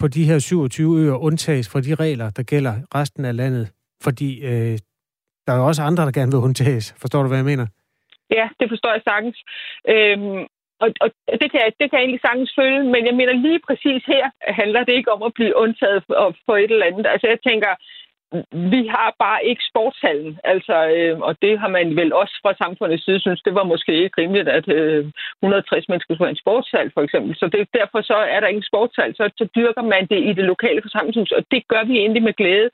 på 0.01 0.09
de 0.09 0.25
her 0.25 0.39
27 0.39 0.99
øer 1.01 1.15
undtages 1.15 1.69
fra 1.73 1.81
de 1.81 1.95
regler, 1.95 2.31
der 2.31 2.43
gælder 2.43 2.75
resten 2.95 3.25
af 3.25 3.37
landet? 3.37 3.73
Fordi 4.03 4.45
øh, 4.45 4.79
der 5.45 5.53
er 5.53 5.59
jo 5.61 5.67
også 5.67 5.83
andre, 5.83 6.05
der 6.05 6.13
gerne 6.19 6.33
vil 6.33 6.45
undtages. 6.49 6.95
Forstår 7.01 7.23
du, 7.23 7.29
hvad 7.29 7.39
jeg 7.39 7.51
mener? 7.53 7.67
Ja, 8.31 8.47
det 8.61 8.67
forstår 8.73 8.93
jeg 8.97 9.03
sagtens. 9.11 9.37
Øhm, 9.95 10.43
og, 10.83 10.89
og 11.05 11.09
det, 11.41 11.49
kan 11.51 11.61
jeg, 11.65 11.71
det 11.81 11.87
kan 11.87 11.97
jeg 11.97 12.05
egentlig 12.05 12.25
sagtens 12.27 12.53
følge, 12.59 12.81
men 12.95 13.03
jeg 13.09 13.15
mener 13.21 13.35
lige 13.47 13.61
præcis 13.69 14.03
her 14.15 14.25
handler 14.61 14.83
det 14.85 14.95
ikke 14.99 15.13
om 15.17 15.23
at 15.29 15.35
blive 15.39 15.57
undtaget 15.65 16.01
for, 16.07 16.37
for 16.47 16.55
et 16.57 16.71
eller 16.71 16.91
andet. 16.91 17.07
Altså 17.13 17.27
jeg 17.33 17.41
tænker, 17.49 17.73
vi 18.53 18.83
har 18.97 19.14
bare 19.19 19.45
ikke 19.45 19.62
sportshallen, 19.71 20.38
altså, 20.45 20.77
øh, 20.97 21.19
og 21.19 21.33
det 21.43 21.59
har 21.61 21.69
man 21.69 21.97
vel 21.97 22.12
også 22.12 22.35
fra 22.43 22.55
samfundets 22.62 23.05
side 23.05 23.21
synes, 23.21 23.43
det 23.43 23.55
var 23.55 23.64
måske 23.64 23.93
ikke 24.05 24.21
rimeligt, 24.23 24.49
at 24.49 24.69
øh, 24.69 25.05
160 25.43 25.88
mennesker 25.88 26.14
skulle 26.14 26.29
have 26.29 26.37
en 26.37 26.45
sportshal, 26.45 26.91
for 26.95 27.03
eksempel. 27.03 27.37
Så 27.41 27.47
det, 27.53 27.69
derfor 27.81 28.01
så 28.03 28.17
er 28.35 28.41
der 28.41 28.47
ikke 28.47 28.62
en 28.64 28.71
sportshal, 28.73 29.14
så, 29.14 29.25
så 29.38 29.45
dyrker 29.57 29.83
man 29.83 30.07
det 30.12 30.21
i 30.29 30.33
det 30.38 30.45
lokale 30.53 30.83
forsamlingshus, 30.83 31.31
og 31.31 31.43
det 31.51 31.62
gør 31.69 31.83
vi 31.85 31.95
egentlig 31.99 32.23
med 32.23 32.33
glæde. 32.41 32.71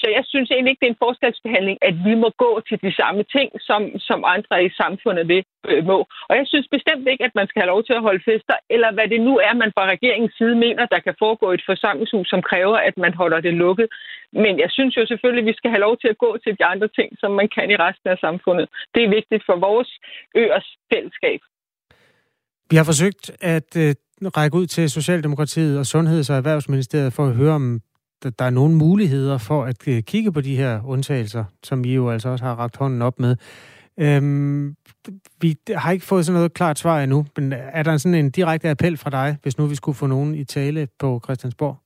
Så 0.00 0.06
jeg 0.16 0.24
synes 0.26 0.50
egentlig 0.50 0.70
ikke, 0.70 0.80
det 0.80 0.90
er 0.90 0.96
en 0.96 1.04
forskelsbehandling, 1.06 1.78
at 1.88 1.94
vi 2.06 2.14
må 2.14 2.28
gå 2.44 2.50
til 2.68 2.78
de 2.84 2.92
samme 3.00 3.22
ting, 3.36 3.48
som, 3.68 3.80
som 4.08 4.24
andre 4.34 4.64
i 4.64 4.70
samfundet 4.80 5.28
vil, 5.28 5.44
øh, 5.70 5.84
må. 5.90 5.98
Og 6.28 6.34
jeg 6.36 6.46
synes 6.46 6.66
bestemt 6.76 7.08
ikke, 7.08 7.24
at 7.24 7.34
man 7.34 7.46
skal 7.48 7.62
have 7.62 7.72
lov 7.74 7.82
til 7.84 7.92
at 7.98 8.06
holde 8.08 8.22
fester, 8.28 8.56
eller 8.70 8.90
hvad 8.92 9.08
det 9.08 9.20
nu 9.20 9.34
er, 9.48 9.54
man 9.54 9.72
fra 9.76 9.84
regeringens 9.94 10.34
side 10.38 10.56
mener, 10.64 10.86
der 10.86 11.00
kan 11.06 11.14
foregå 11.18 11.46
i 11.50 11.54
et 11.54 11.68
forsamlingshus, 11.70 12.28
som 12.28 12.42
kræver, 12.42 12.76
at 12.88 12.96
man 12.96 13.14
holder 13.14 13.40
det 13.40 13.54
lukket. 13.54 13.88
Men 14.32 14.58
jeg 14.58 14.70
synes 14.70 14.93
jo 14.96 15.06
selvfølgelig, 15.06 15.42
at 15.44 15.50
vi 15.50 15.58
skal 15.60 15.70
have 15.70 15.84
lov 15.86 15.94
til 15.98 16.08
at 16.08 16.18
gå 16.18 16.30
til 16.44 16.52
de 16.58 16.64
andre 16.72 16.88
ting, 16.98 17.08
som 17.20 17.30
man 17.40 17.48
kan 17.54 17.70
i 17.70 17.76
resten 17.86 18.08
af 18.14 18.18
samfundet. 18.26 18.66
Det 18.94 19.00
er 19.04 19.14
vigtigt 19.18 19.42
for 19.48 19.56
vores 19.68 19.90
øers 20.42 20.68
fællesskab. 20.92 21.40
Vi 22.70 22.76
har 22.76 22.84
forsøgt 22.84 23.24
at 23.56 23.70
øh, 23.76 23.94
række 24.38 24.56
ud 24.56 24.66
til 24.66 24.90
Socialdemokratiet 24.90 25.78
og 25.78 25.86
Sundheds- 25.86 26.30
og 26.30 26.36
Erhvervsministeriet 26.36 27.12
for 27.12 27.24
at 27.26 27.34
høre, 27.34 27.54
om 27.54 27.80
der 28.38 28.44
er 28.44 28.50
nogle 28.50 28.74
muligheder 28.74 29.38
for 29.38 29.64
at 29.64 29.88
øh, 29.88 30.02
kigge 30.02 30.32
på 30.32 30.40
de 30.40 30.56
her 30.56 30.80
undtagelser, 30.86 31.44
som 31.62 31.84
I 31.84 31.94
jo 31.94 32.10
altså 32.10 32.28
også 32.28 32.44
har 32.44 32.54
ragt 32.54 32.76
hånden 32.76 33.02
op 33.02 33.20
med. 33.20 33.36
Øhm, 34.00 34.76
vi 35.40 35.56
har 35.76 35.92
ikke 35.92 36.04
fået 36.04 36.26
sådan 36.26 36.36
noget 36.36 36.54
klart 36.54 36.78
svar 36.78 37.02
endnu, 37.02 37.26
men 37.36 37.52
er 37.52 37.82
der 37.82 37.96
sådan 37.96 38.18
en 38.18 38.30
direkte 38.30 38.70
appel 38.70 38.96
fra 38.96 39.10
dig, 39.10 39.36
hvis 39.42 39.58
nu 39.58 39.66
vi 39.66 39.74
skulle 39.74 39.96
få 39.96 40.06
nogen 40.06 40.34
i 40.34 40.44
tale 40.44 40.88
på 40.98 41.20
Christiansborg? 41.24 41.83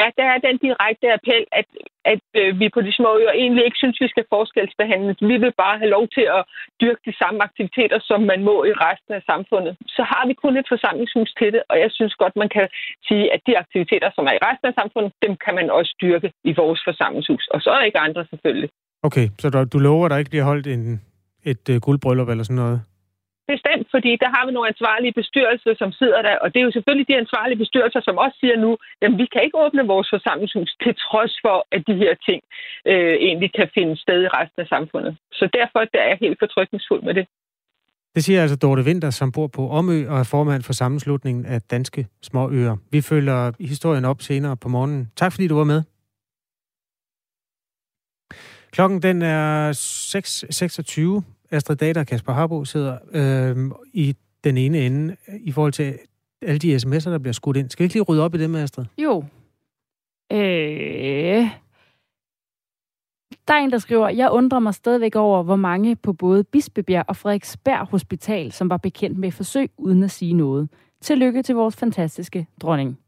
Ja, 0.00 0.06
der 0.18 0.26
er 0.34 0.38
den 0.48 0.56
direkte 0.66 1.06
appel, 1.16 1.44
at, 1.60 1.68
at 2.12 2.24
øh, 2.40 2.50
vi 2.60 2.66
på 2.76 2.80
de 2.86 2.92
små 2.98 3.10
øer 3.20 3.34
egentlig 3.42 3.64
ikke 3.64 3.80
synes, 3.82 3.98
vi 4.04 4.08
skal 4.08 4.24
forskelsbehandles. 4.34 5.16
Vi 5.30 5.36
vil 5.44 5.54
bare 5.64 5.76
have 5.82 5.94
lov 5.96 6.04
til 6.16 6.26
at 6.36 6.42
dyrke 6.80 7.02
de 7.08 7.14
samme 7.20 7.38
aktiviteter, 7.48 7.98
som 8.10 8.20
man 8.32 8.40
må 8.48 8.56
i 8.70 8.72
resten 8.86 9.12
af 9.18 9.22
samfundet. 9.30 9.72
Så 9.96 10.02
har 10.12 10.22
vi 10.28 10.34
kun 10.42 10.56
et 10.56 10.68
forsamlingshus 10.74 11.30
til 11.40 11.48
det, 11.54 11.62
og 11.70 11.76
jeg 11.82 11.90
synes 11.96 12.14
godt, 12.22 12.34
man 12.42 12.50
kan 12.56 12.66
sige, 13.08 13.24
at 13.34 13.40
de 13.46 13.58
aktiviteter, 13.62 14.10
som 14.16 14.24
er 14.30 14.34
i 14.36 14.44
resten 14.48 14.66
af 14.70 14.74
samfundet, 14.80 15.12
dem 15.24 15.32
kan 15.44 15.54
man 15.58 15.70
også 15.78 15.92
dyrke 16.02 16.28
i 16.50 16.52
vores 16.60 16.80
forsamlingshus. 16.88 17.44
Og 17.54 17.58
så 17.64 17.70
er 17.70 17.82
ikke 17.82 18.04
andre 18.06 18.26
selvfølgelig. 18.30 18.70
Okay, 19.02 19.26
så 19.40 19.50
du, 19.50 19.64
du 19.64 19.78
lover, 19.78 20.04
at 20.06 20.10
der 20.10 20.18
ikke 20.22 20.34
bliver 20.34 20.44
holdt 20.50 20.66
en, 20.66 21.00
et 21.52 21.64
uh, 21.72 21.76
guldbryllup 21.76 22.28
eller 22.28 22.44
sådan 22.44 22.62
noget? 22.64 22.80
Bestemt, 23.54 23.86
fordi 23.94 24.12
der 24.22 24.30
har 24.34 24.42
vi 24.46 24.52
nogle 24.52 24.72
ansvarlige 24.72 25.16
bestyrelser, 25.20 25.72
som 25.82 25.90
sidder 26.00 26.20
der, 26.26 26.34
og 26.42 26.48
det 26.52 26.58
er 26.60 26.66
jo 26.68 26.76
selvfølgelig 26.76 27.08
de 27.08 27.20
ansvarlige 27.24 27.60
bestyrelser, 27.64 28.00
som 28.04 28.16
også 28.24 28.36
siger 28.42 28.56
nu, 28.64 28.70
at 29.04 29.12
vi 29.20 29.26
kan 29.32 29.42
ikke 29.46 29.58
åbne 29.64 29.90
vores 29.92 30.08
forsamlingshus, 30.14 30.70
til 30.82 30.94
trods 31.06 31.34
for, 31.44 31.56
at 31.74 31.80
de 31.88 31.94
her 32.02 32.14
ting 32.28 32.40
øh, 32.90 33.14
egentlig 33.28 33.50
kan 33.58 33.68
finde 33.76 33.94
sted 34.04 34.18
i 34.22 34.32
resten 34.38 34.60
af 34.64 34.68
samfundet. 34.74 35.12
Så 35.38 35.44
derfor 35.58 35.78
der 35.94 36.00
er 36.04 36.08
jeg 36.12 36.18
helt 36.24 36.38
fortrykningsfuld 36.44 37.02
med 37.08 37.14
det. 37.18 37.26
Det 38.14 38.24
siger 38.24 38.42
altså 38.42 38.56
Dorte 38.56 38.84
Vinter, 38.84 39.10
som 39.10 39.32
bor 39.32 39.46
på 39.46 39.62
Omø 39.68 40.08
og 40.08 40.18
er 40.18 40.28
formand 40.30 40.62
for 40.62 40.72
sammenslutningen 40.72 41.46
af 41.46 41.62
Danske 41.62 42.06
Småøer. 42.22 42.76
Vi 42.90 43.00
følger 43.00 43.52
historien 43.60 44.04
op 44.04 44.22
senere 44.22 44.56
på 44.56 44.68
morgenen. 44.68 45.12
Tak 45.16 45.32
fordi 45.32 45.48
du 45.48 45.56
var 45.56 45.64
med. 45.64 45.82
Klokken 48.70 49.02
den 49.02 49.22
er 49.22 49.72
6.26. 51.20 51.35
Astrid 51.50 51.76
Data 51.76 52.00
og 52.00 52.06
Kasper 52.06 52.32
Harbo 52.32 52.64
sidder 52.64 52.98
øh, 53.12 53.70
i 53.92 54.16
den 54.44 54.56
ene 54.56 54.78
ende 54.78 55.16
i 55.40 55.52
forhold 55.52 55.72
til 55.72 55.98
alle 56.42 56.58
de 56.58 56.76
sms'er, 56.76 57.10
der 57.10 57.18
bliver 57.18 57.32
skudt 57.32 57.56
ind. 57.56 57.70
Skal 57.70 57.82
vi 57.82 57.84
ikke 57.84 57.94
lige 57.94 58.02
rydde 58.02 58.22
op 58.22 58.34
i 58.34 58.38
det 58.38 58.50
med, 58.50 58.62
Astrid? 58.62 58.84
Jo. 58.98 59.24
Øh... 60.32 61.48
Der 63.48 63.54
er 63.54 63.58
en, 63.58 63.70
der 63.70 63.78
skriver, 63.78 64.08
jeg 64.08 64.30
undrer 64.30 64.58
mig 64.58 64.74
stadigvæk 64.74 65.16
over, 65.16 65.42
hvor 65.42 65.56
mange 65.56 65.96
på 65.96 66.12
både 66.12 66.44
Bispebjerg 66.44 67.04
og 67.08 67.16
Frederiksberg 67.16 67.86
Hospital, 67.86 68.52
som 68.52 68.70
var 68.70 68.76
bekendt 68.76 69.18
med 69.18 69.32
forsøg 69.32 69.70
uden 69.76 70.02
at 70.02 70.10
sige 70.10 70.32
noget. 70.32 70.68
Tillykke 71.00 71.42
til 71.42 71.54
vores 71.54 71.76
fantastiske 71.76 72.46
dronning 72.62 72.98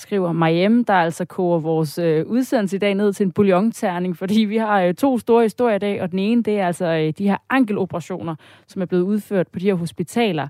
skriver 0.00 0.32
Mariem, 0.32 0.84
der 0.84 0.94
altså 0.94 1.24
koger 1.24 1.58
vores 1.58 1.98
øh, 1.98 2.26
udsendelse 2.26 2.76
i 2.76 2.78
dag 2.78 2.94
ned 2.94 3.12
til 3.12 3.24
en 3.24 3.32
bouillonterning, 3.32 4.16
fordi 4.16 4.40
vi 4.40 4.56
har 4.56 4.82
øh, 4.82 4.94
to 4.94 5.18
store 5.18 5.42
historier 5.42 5.76
i 5.76 5.78
dag, 5.78 6.02
og 6.02 6.10
den 6.10 6.18
ene, 6.18 6.42
det 6.42 6.60
er 6.60 6.66
altså 6.66 6.86
øh, 6.86 7.12
de 7.18 7.28
her 7.28 7.36
ankeloperationer, 7.50 8.34
som 8.66 8.82
er 8.82 8.86
blevet 8.86 9.02
udført 9.02 9.48
på 9.48 9.58
de 9.58 9.64
her 9.64 9.74
hospitaler, 9.74 10.48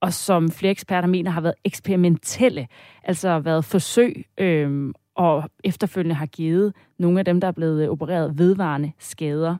og 0.00 0.12
som 0.12 0.50
flere 0.50 0.70
eksperter 0.70 1.08
mener 1.08 1.30
har 1.30 1.40
været 1.40 1.54
eksperimentelle, 1.64 2.66
altså 3.04 3.38
været 3.38 3.64
forsøg, 3.64 4.26
øh, 4.38 4.92
og 5.14 5.44
efterfølgende 5.64 6.14
har 6.14 6.26
givet 6.26 6.72
nogle 6.98 7.18
af 7.18 7.24
dem, 7.24 7.40
der 7.40 7.48
er 7.48 7.52
blevet 7.52 7.82
øh, 7.82 7.88
opereret 7.88 8.38
vedvarende 8.38 8.92
skader. 8.98 9.56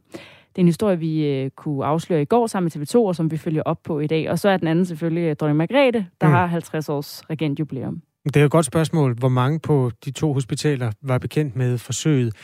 Det 0.50 0.58
er 0.58 0.62
en 0.62 0.66
historie, 0.66 0.98
vi 0.98 1.26
øh, 1.26 1.50
kunne 1.50 1.84
afsløre 1.84 2.22
i 2.22 2.24
går 2.24 2.46
sammen 2.46 2.72
med 2.74 2.86
TV2, 2.86 2.98
og 2.98 3.16
som 3.16 3.30
vi 3.30 3.36
følger 3.36 3.62
op 3.62 3.82
på 3.82 4.00
i 4.00 4.06
dag. 4.06 4.30
Og 4.30 4.38
så 4.38 4.48
er 4.48 4.56
den 4.56 4.68
anden 4.68 4.84
selvfølgelig 4.84 5.22
øh, 5.22 5.36
dronning 5.36 5.56
Margrethe, 5.56 6.06
der 6.20 6.26
mm. 6.26 6.32
har 6.32 6.46
50 6.46 6.88
års 6.88 7.22
regentjubilæum. 7.30 8.02
Det 8.24 8.36
er 8.36 8.44
et 8.44 8.50
godt 8.50 8.66
spørgsmål, 8.66 9.14
hvor 9.14 9.28
mange 9.28 9.60
på 9.60 9.90
de 10.04 10.10
to 10.10 10.32
hospitaler 10.32 10.92
var 11.02 11.18
bekendt 11.18 11.56
med 11.56 11.78
forsøget. 11.78 12.34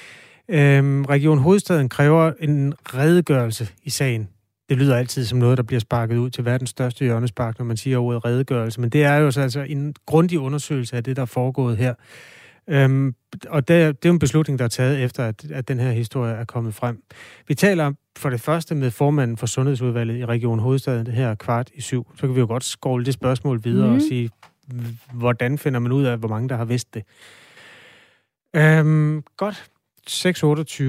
Øhm, 0.48 1.04
Region 1.04 1.38
Hovedstaden 1.38 1.88
kræver 1.88 2.32
en 2.40 2.74
redegørelse 2.94 3.68
i 3.82 3.90
sagen. 3.90 4.28
Det 4.68 4.76
lyder 4.76 4.96
altid 4.96 5.24
som 5.24 5.38
noget, 5.38 5.58
der 5.58 5.62
bliver 5.62 5.80
sparket 5.80 6.16
ud 6.16 6.30
til 6.30 6.44
verdens 6.44 6.70
største 6.70 7.04
hjørnespark, 7.04 7.58
når 7.58 7.66
man 7.66 7.76
siger 7.76 7.98
ordet 7.98 8.24
redegørelse. 8.24 8.80
Men 8.80 8.90
det 8.90 9.04
er 9.04 9.16
jo 9.16 9.26
altså 9.26 9.66
en 9.68 9.94
grundig 10.06 10.38
undersøgelse 10.38 10.96
af 10.96 11.04
det, 11.04 11.16
der 11.16 11.22
er 11.22 11.26
foregået 11.26 11.76
her. 11.76 11.94
Øhm, 12.68 13.14
og 13.48 13.68
det, 13.68 14.02
det 14.02 14.08
er 14.08 14.08
jo 14.08 14.12
en 14.12 14.18
beslutning, 14.18 14.58
der 14.58 14.64
er 14.64 14.68
taget 14.68 15.04
efter, 15.04 15.24
at, 15.24 15.50
at 15.50 15.68
den 15.68 15.78
her 15.78 15.90
historie 15.90 16.34
er 16.34 16.44
kommet 16.44 16.74
frem. 16.74 17.02
Vi 17.48 17.54
taler 17.54 17.92
for 18.18 18.30
det 18.30 18.40
første 18.40 18.74
med 18.74 18.90
formanden 18.90 19.36
for 19.36 19.46
Sundhedsudvalget 19.46 20.16
i 20.16 20.24
Region 20.24 20.58
Hovedstaden, 20.58 21.06
det 21.06 21.14
her 21.14 21.34
kvart 21.34 21.70
i 21.74 21.80
syv. 21.80 22.06
Så 22.14 22.20
kan 22.20 22.34
vi 22.34 22.40
jo 22.40 22.46
godt 22.46 22.64
skåle 22.64 23.04
det 23.04 23.14
spørgsmål 23.14 23.60
videre 23.64 23.88
mm. 23.88 23.94
og 23.94 24.02
sige, 24.02 24.30
hvordan 25.12 25.58
finder 25.58 25.80
man 25.80 25.92
ud 25.92 26.04
af, 26.04 26.18
hvor 26.18 26.28
mange 26.28 26.48
der 26.48 26.56
har 26.56 26.64
vidst 26.64 26.94
det? 26.94 27.04
Øhm, 28.56 29.22
godt. 29.36 29.70
6.28. 30.10 30.84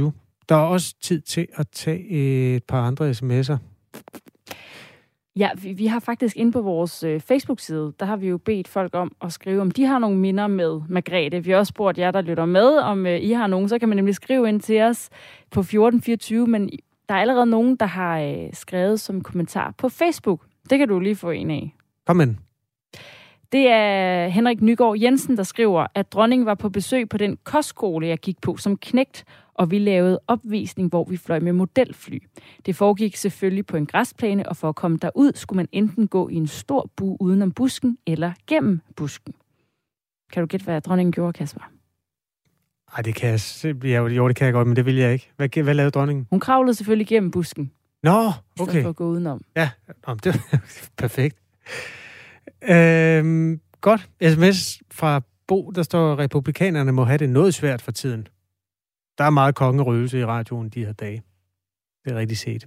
Der 0.50 0.56
er 0.56 0.60
også 0.60 0.96
tid 1.02 1.22
til 1.22 1.48
at 1.54 1.68
tage 1.70 2.08
et 2.56 2.64
par 2.64 2.88
andre 2.88 3.12
sms'er. 3.12 3.58
Ja, 5.36 5.50
vi, 5.62 5.74
vi 5.74 5.86
har 5.86 6.00
faktisk 6.00 6.38
inde 6.38 6.52
på 6.52 6.62
vores 6.62 7.04
øh, 7.04 7.20
Facebook-side, 7.20 7.94
der 8.00 8.06
har 8.06 8.16
vi 8.16 8.28
jo 8.28 8.38
bedt 8.38 8.68
folk 8.68 8.96
om 8.96 9.12
at 9.22 9.34
skrive, 9.34 9.62
om 9.62 9.72
de 9.72 9.86
har 9.86 10.00
nogle 10.00 10.18
minder 10.18 10.48
med 10.48 10.82
Margrethe. 10.90 11.44
Vi 11.44 11.52
har 11.52 11.58
også 11.58 11.70
spurgt 11.70 11.98
jer, 11.98 12.12
der 12.12 12.22
lytter 12.22 12.46
med, 12.46 12.78
om 12.78 13.06
øh, 13.06 13.20
I 13.22 13.32
har 13.32 13.48
nogen. 13.48 13.70
Så 13.70 13.80
kan 13.80 13.90
man 13.90 13.96
nemlig 13.96 14.16
skrive 14.16 14.50
ind 14.50 14.62
til 14.62 14.82
os 14.82 15.10
på 15.52 15.60
1424, 15.60 16.48
men 16.48 16.70
der 17.10 17.16
er 17.16 17.20
allerede 17.20 17.46
nogen, 17.46 17.76
der 17.76 17.86
har 17.86 18.20
øh, 18.20 18.50
skrevet 18.54 19.00
som 19.00 19.22
kommentar 19.22 19.74
på 19.78 19.90
Facebook. 19.90 20.46
Det 20.70 20.80
kan 20.80 20.88
du 20.88 21.00
lige 21.00 21.16
få 21.16 21.30
en 21.30 21.52
af. 21.52 21.76
Kom 22.08 22.22
ind. 22.22 22.36
Det 23.52 23.68
er 23.68 24.28
Henrik 24.28 24.62
Nygaard 24.62 25.00
Jensen, 25.00 25.38
der 25.38 25.44
skriver, 25.44 25.88
at 25.96 26.12
dronningen 26.12 26.46
var 26.46 26.56
på 26.56 26.70
besøg 26.70 27.10
på 27.10 27.18
den 27.18 27.38
kostskole, 27.44 28.08
jeg 28.08 28.18
gik 28.18 28.42
på 28.42 28.58
som 28.58 28.78
knægt, 28.78 29.26
og 29.54 29.72
vi 29.72 29.80
lavede 29.80 30.20
opvisning, 30.28 30.90
hvor 30.90 31.04
vi 31.04 31.18
fløj 31.18 31.40
med 31.40 31.54
modelfly. 31.54 32.20
Det 32.66 32.76
foregik 32.76 33.16
selvfølgelig 33.16 33.66
på 33.66 33.78
en 33.78 33.86
græsplæne, 33.86 34.50
og 34.50 34.58
for 34.58 34.70
at 34.70 34.76
komme 34.76 34.98
derud, 34.98 35.32
skulle 35.36 35.58
man 35.58 35.68
enten 35.72 36.08
gå 36.08 36.30
i 36.30 36.36
en 36.36 36.48
stor 36.48 36.90
bu 36.96 37.18
udenom 37.20 37.52
busken, 37.52 37.98
eller 38.08 38.32
gennem 38.48 38.82
busken. 38.96 39.34
Kan 40.34 40.42
du 40.44 40.48
gætte, 40.48 40.64
hvad 40.64 40.82
dronningen 40.82 41.12
gjorde, 41.12 41.34
Kasper? 41.34 41.62
Nej, 42.92 43.02
det 43.02 43.16
kan 43.16 43.30
jeg, 43.30 43.76
ja, 43.84 44.08
jo, 44.08 44.28
det 44.28 44.36
kan 44.36 44.46
jeg 44.46 44.54
godt, 44.54 44.68
men 44.68 44.76
det 44.76 44.86
vil 44.86 44.96
jeg 44.96 45.14
ikke. 45.14 45.32
Hvad, 45.36 45.64
hvad 45.64 45.74
lavede 45.74 45.92
dronningen? 45.92 46.28
Hun 46.30 46.40
kravlede 46.40 46.74
selvfølgelig 46.74 47.08
gennem 47.08 47.32
busken. 47.32 47.72
Nå, 48.04 48.32
okay. 48.60 48.82
for 48.82 48.90
at 48.90 48.96
gå 48.96 49.06
udenom. 49.06 49.42
Ja, 49.56 49.70
det 50.24 50.26
er 50.26 50.60
perfekt. 50.98 51.38
Øhm, 52.64 53.62
godt. 53.82 54.10
SMS 54.24 54.80
fra 54.92 55.22
Bo, 55.48 55.72
der 55.76 55.84
står, 55.84 56.14
at 56.14 56.20
republikanerne 56.20 56.92
må 56.92 57.04
have 57.04 57.18
det 57.18 57.30
noget 57.30 57.54
svært 57.54 57.82
for 57.82 57.92
tiden. 57.92 58.28
Der 59.18 59.24
er 59.24 59.30
meget 59.30 59.56
kongerøvelse 59.56 60.20
i 60.20 60.26
radioen 60.26 60.70
de 60.70 60.86
her 60.86 60.94
dage. 60.94 61.22
Det 62.06 62.14
er 62.14 62.18
rigtig 62.18 62.38
set. 62.38 62.66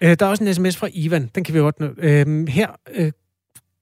Øh, 0.00 0.16
der 0.20 0.26
er 0.26 0.30
også 0.30 0.44
en 0.44 0.54
sms 0.54 0.76
fra 0.76 0.88
Ivan. 0.92 1.30
Den 1.34 1.44
kan 1.44 1.54
vi 1.54 1.58
godt 1.58 1.80
nå. 1.80 1.88
Øh, 1.98 2.48
her, 2.48 2.68
øh, 2.90 3.12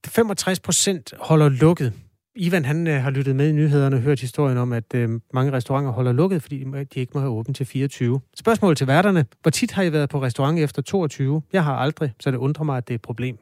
65 0.06 0.60
procent 0.60 1.14
holder 1.20 1.48
lukket. 1.48 1.92
Ivan 2.36 2.64
han 2.64 2.86
øh, 2.86 3.02
har 3.02 3.10
lyttet 3.10 3.36
med 3.36 3.48
i 3.48 3.52
nyhederne 3.52 3.96
og 3.96 4.02
hørt 4.02 4.20
historien 4.20 4.58
om, 4.58 4.72
at 4.72 4.94
øh, 4.94 5.20
mange 5.34 5.52
restauranter 5.52 5.90
holder 5.90 6.12
lukket, 6.12 6.42
fordi 6.42 6.64
de 6.64 7.00
ikke 7.00 7.12
må 7.14 7.20
have 7.20 7.32
åbent 7.32 7.56
til 7.56 7.66
24. 7.66 8.20
Spørgsmål 8.36 8.76
til 8.76 8.86
værterne. 8.86 9.26
Hvor 9.42 9.50
tit 9.50 9.72
har 9.72 9.82
I 9.82 9.92
været 9.92 10.08
på 10.08 10.22
restaurant 10.22 10.58
efter 10.58 10.82
22? 10.82 11.42
Jeg 11.52 11.64
har 11.64 11.74
aldrig, 11.74 12.12
så 12.20 12.30
det 12.30 12.36
undrer 12.36 12.64
mig, 12.64 12.76
at 12.76 12.88
det 12.88 12.94
er 12.94 12.98
et 12.98 13.02
problem. 13.02 13.38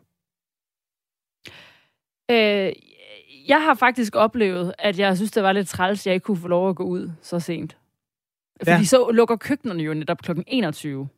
Øh, 2.30 2.72
jeg 3.48 3.62
har 3.62 3.74
faktisk 3.74 4.16
oplevet, 4.16 4.74
at 4.78 4.98
jeg 4.98 5.16
synes, 5.16 5.30
det 5.30 5.42
var 5.42 5.52
lidt 5.52 5.68
træls, 5.68 6.00
at 6.00 6.06
jeg 6.06 6.14
ikke 6.14 6.24
kunne 6.24 6.36
få 6.36 6.48
lov 6.48 6.68
at 6.68 6.76
gå 6.76 6.84
ud 6.84 7.10
så 7.22 7.40
sent. 7.40 7.76
Fordi 8.60 8.70
ja. 8.70 8.84
så 8.84 9.10
lukker 9.10 9.36
køkkenerne 9.36 9.82
jo 9.82 9.94
netop 9.94 10.18
kl. 10.22 10.30
21. 10.46 11.08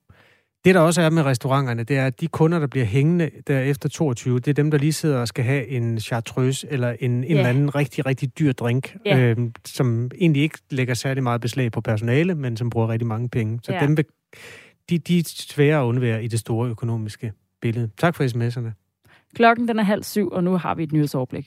Det, 0.64 0.74
der 0.74 0.80
også 0.80 1.02
er 1.02 1.10
med 1.10 1.22
restauranterne, 1.22 1.82
det 1.82 1.96
er, 1.96 2.06
at 2.06 2.20
de 2.20 2.28
kunder, 2.28 2.58
der 2.58 2.66
bliver 2.66 2.86
hængende 2.86 3.30
der 3.46 3.60
efter 3.60 3.88
22, 3.88 4.38
det 4.38 4.48
er 4.48 4.54
dem, 4.54 4.70
der 4.70 4.78
lige 4.78 4.92
sidder 4.92 5.18
og 5.18 5.28
skal 5.28 5.44
have 5.44 5.66
en 5.66 6.00
chartreuse 6.00 6.66
eller 6.70 6.96
en, 7.00 7.10
en 7.10 7.24
eller 7.24 7.48
anden 7.48 7.74
rigtig, 7.74 8.06
rigtig 8.06 8.38
dyr 8.38 8.52
drink, 8.52 8.96
ja. 9.04 9.18
øh, 9.18 9.36
som 9.64 10.10
egentlig 10.20 10.42
ikke 10.42 10.58
lægger 10.70 10.94
særlig 10.94 11.22
meget 11.22 11.40
beslag 11.40 11.72
på 11.72 11.80
personale, 11.80 12.34
men 12.34 12.56
som 12.56 12.70
bruger 12.70 12.88
rigtig 12.88 13.06
mange 13.06 13.28
penge. 13.28 13.60
Så 13.62 13.72
ja. 13.72 13.80
dem, 13.80 13.96
de, 14.90 14.98
de 14.98 15.18
er 15.18 15.22
svære 15.26 15.80
at 15.80 15.84
undvære 15.84 16.24
i 16.24 16.28
det 16.28 16.40
store 16.40 16.68
økonomiske 16.68 17.32
billede. 17.60 17.90
Tak 17.98 18.14
for 18.14 18.24
sms'erne. 18.24 18.87
Klokken 19.38 19.68
den 19.68 19.78
er 19.78 19.82
halv 19.82 20.02
syv, 20.02 20.28
og 20.32 20.44
nu 20.44 20.56
har 20.56 20.74
vi 20.74 20.82
et 20.82 20.92
nyhedsoverblik. 20.92 21.46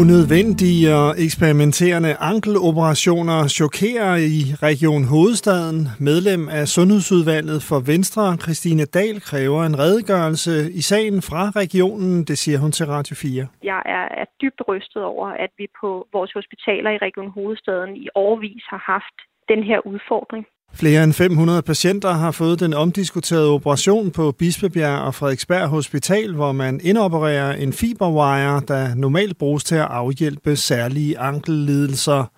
Unødvendige 0.00 0.94
og 1.02 1.10
eksperimenterende 1.26 2.12
ankeloperationer 2.32 3.38
chokerer 3.60 4.16
i 4.16 4.40
Region 4.68 5.04
Hovedstaden. 5.12 5.80
Medlem 6.00 6.42
af 6.48 6.64
Sundhedsudvalget 6.76 7.60
for 7.68 7.78
Venstre, 7.92 8.36
Christine 8.44 8.84
Dahl, 8.84 9.20
kræver 9.30 9.60
en 9.64 9.78
redegørelse 9.78 10.54
i 10.80 10.82
sagen 10.90 11.18
fra 11.28 11.42
regionen. 11.62 12.24
Det 12.24 12.38
siger 12.38 12.58
hun 12.58 12.72
til 12.72 12.86
Radio 12.86 13.14
4. 13.16 13.46
Jeg 13.62 13.82
er, 13.96 14.04
er 14.22 14.26
dybt 14.42 14.60
rystet 14.68 15.02
over, 15.02 15.28
at 15.28 15.50
vi 15.58 15.66
på 15.80 15.90
vores 16.12 16.32
hospitaler 16.38 16.90
i 16.90 16.98
Region 17.06 17.30
Hovedstaden 17.36 17.96
i 17.96 18.06
årvis 18.14 18.64
har 18.72 18.82
haft 18.92 19.16
den 19.48 19.62
her 19.62 19.86
udfordring. 19.86 20.44
Flere 20.76 21.04
end 21.04 21.12
500 21.12 21.62
patienter 21.62 22.12
har 22.12 22.30
fået 22.30 22.60
den 22.60 22.74
omdiskuterede 22.74 23.48
operation 23.50 24.10
på 24.10 24.32
Bispebjerg 24.32 24.98
og 24.98 25.14
Frederiksberg 25.14 25.68
Hospital, 25.68 26.34
hvor 26.34 26.52
man 26.52 26.80
indopererer 26.82 27.52
en 27.52 27.72
fiberwire, 27.72 28.62
der 28.68 28.94
normalt 28.94 29.38
bruges 29.38 29.64
til 29.64 29.74
at 29.74 29.86
afhjælpe 29.90 30.56
særlige 30.56 31.18
ankellidelser. 31.18 32.30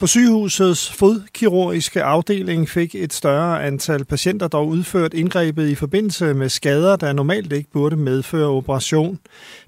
På 0.00 0.06
sygehusets 0.06 0.98
fodkirurgiske 0.98 2.02
afdeling 2.02 2.68
fik 2.68 2.94
et 2.94 3.12
større 3.12 3.64
antal 3.64 4.04
patienter 4.04 4.48
dog 4.48 4.66
udført 4.66 5.14
indgrebet 5.14 5.68
i 5.68 5.74
forbindelse 5.74 6.34
med 6.34 6.48
skader, 6.48 6.96
der 6.96 7.12
normalt 7.12 7.52
ikke 7.52 7.70
burde 7.72 7.96
medføre 7.96 8.48
operation. 8.48 9.18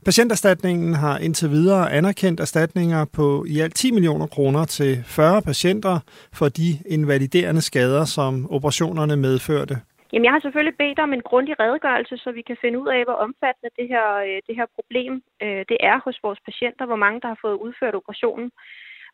Patienterstatningen 0.05 0.95
har 0.95 1.19
indtil 1.19 1.51
videre 1.51 1.93
anerkendt 1.93 2.41
erstatninger 2.41 3.05
på 3.17 3.45
i 3.49 3.61
alt 3.61 3.75
10 3.75 3.91
millioner 3.91 4.27
kroner 4.27 4.65
til 4.65 5.03
40 5.07 5.43
patienter 5.43 5.99
for 6.33 6.49
de 6.49 6.69
invaliderende 6.87 7.61
skader, 7.61 8.05
som 8.05 8.51
operationerne 8.51 9.17
medførte? 9.17 9.75
Jamen, 10.12 10.25
jeg 10.25 10.33
har 10.33 10.41
selvfølgelig 10.41 10.77
bedt 10.85 10.99
om 10.99 11.12
en 11.12 11.27
grundig 11.31 11.55
redegørelse, 11.61 12.17
så 12.17 12.29
vi 12.39 12.43
kan 12.43 12.57
finde 12.61 12.79
ud 12.83 12.89
af, 12.97 13.05
hvor 13.05 13.19
omfattende 13.27 13.71
det 13.79 13.87
her, 13.89 14.07
øh, 14.29 14.39
det 14.47 14.55
her 14.59 14.67
problem 14.79 15.12
øh, 15.43 15.62
det 15.71 15.79
er 15.91 15.97
hos 16.05 16.19
vores 16.23 16.41
patienter, 16.49 16.85
hvor 16.87 17.01
mange, 17.05 17.21
der 17.21 17.29
har 17.29 17.39
fået 17.45 17.62
udført 17.65 17.95
operationen, 18.01 18.51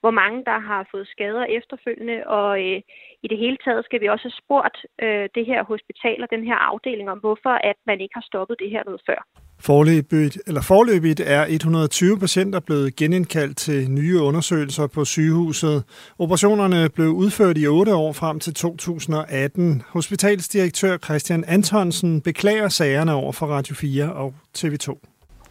hvor 0.02 0.14
mange, 0.20 0.38
der 0.50 0.58
har 0.68 0.82
fået 0.92 1.06
skader 1.14 1.44
efterfølgende, 1.58 2.18
og 2.38 2.50
øh, 2.66 2.78
i 3.24 3.26
det 3.32 3.38
hele 3.44 3.58
taget 3.64 3.84
skal 3.84 4.00
vi 4.02 4.08
også 4.14 4.26
have 4.28 4.40
spurgt 4.42 4.76
øh, 5.04 5.24
det 5.36 5.44
her 5.50 5.60
hospital 5.72 6.18
og 6.24 6.28
den 6.34 6.44
her 6.48 6.58
afdeling 6.70 7.08
om, 7.14 7.18
hvorfor 7.18 7.54
at 7.70 7.78
man 7.86 7.98
ikke 8.04 8.14
har 8.18 8.26
stoppet 8.30 8.56
det 8.62 8.70
her 8.74 8.82
noget 8.88 9.02
før. 9.08 9.20
Forløbigt, 9.60 10.34
eller 10.46 10.62
forløbigt 10.62 11.20
er 11.20 11.44
120 11.44 12.18
patienter 12.18 12.60
blevet 12.60 12.96
genindkaldt 12.96 13.56
til 13.56 13.90
nye 13.90 14.20
undersøgelser 14.20 14.86
på 14.86 15.04
sygehuset. 15.04 15.76
Operationerne 16.18 16.88
blev 16.96 17.08
udført 17.08 17.58
i 17.58 17.66
8 17.66 17.94
år 17.94 18.12
frem 18.12 18.40
til 18.40 18.54
2018. 18.54 19.82
Hospitalsdirektør 19.88 20.96
Christian 20.96 21.44
Antonsen 21.44 22.20
beklager 22.20 22.68
sagerne 22.68 23.12
over 23.14 23.32
for 23.32 23.46
Radio 23.46 23.74
4 23.74 24.12
og 24.12 24.34
TV2. 24.58 24.86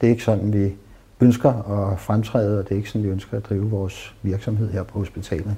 Det 0.01 0.07
er 0.07 0.11
ikke 0.11 0.23
sådan, 0.23 0.53
vi 0.53 0.75
ønsker 1.21 1.49
at 1.49 1.99
fremtræde, 1.99 2.59
og 2.59 2.63
det 2.63 2.71
er 2.71 2.75
ikke 2.75 2.89
sådan, 2.89 3.07
vi 3.07 3.09
ønsker 3.09 3.37
at 3.37 3.49
drive 3.49 3.69
vores 3.69 4.15
virksomhed 4.23 4.71
her 4.71 4.83
på 4.83 4.99
hospitalet. 4.99 5.55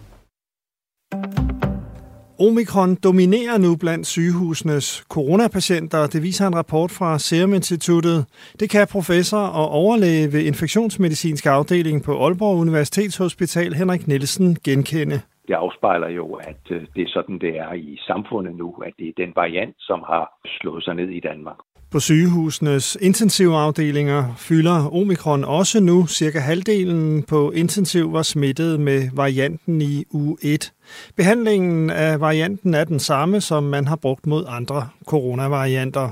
Omikron 2.40 2.96
dominerer 2.96 3.58
nu 3.58 3.76
blandt 3.76 4.08
sygehusenes 4.08 5.06
coronapatienter, 5.10 6.08
det 6.08 6.24
viser 6.24 6.48
en 6.48 6.56
rapport 6.56 6.92
fra 6.92 7.20
Serum 7.20 7.54
Instituttet. 7.54 8.26
Det 8.60 8.70
kan 8.70 8.88
professor 8.92 9.44
og 9.60 9.70
overlæge 9.70 10.34
ved 10.34 10.42
infektionsmedicinsk 10.42 11.46
afdeling 11.46 12.04
på 12.04 12.12
Aalborg 12.24 12.58
Universitetshospital 12.58 13.74
Henrik 13.74 14.08
Nielsen 14.08 14.58
genkende. 14.66 15.22
Det 15.48 15.54
afspejler 15.54 16.10
jo, 16.10 16.34
at 16.34 16.64
øh, 16.72 16.82
det 16.96 17.02
er 17.04 17.12
sådan, 17.14 17.40
det 17.40 17.58
er 17.60 17.74
i 17.74 17.98
samfundet 18.08 18.56
nu, 18.56 18.70
at 18.86 18.94
det 19.00 19.08
er 19.08 19.14
den 19.18 19.32
variant, 19.36 19.76
som 19.80 20.04
har 20.08 20.26
slået 20.46 20.84
sig 20.84 20.96
ned 20.96 21.10
i 21.10 21.20
Danmark. 21.20 21.58
På 21.94 22.00
sygehusenes 22.00 22.98
intensivafdelinger 23.02 24.34
fylder 24.38 24.96
omikron 24.96 25.44
også 25.44 25.80
nu. 25.80 26.08
Cirka 26.08 26.40
halvdelen 26.40 27.24
på 27.24 27.52
intensiv 27.52 28.14
var 28.14 28.22
smittet 28.22 28.80
med 28.80 29.10
varianten 29.14 29.82
i 29.82 30.06
u 30.12 30.38
1. 30.42 30.72
Behandlingen 31.18 31.90
af 31.90 32.20
varianten 32.20 32.74
er 32.74 32.84
den 32.84 33.00
samme, 33.00 33.42
som 33.42 33.64
man 33.64 33.88
har 33.88 33.96
brugt 33.96 34.28
mod 34.28 34.46
andre 34.48 34.88
coronavarianter. 35.06 36.10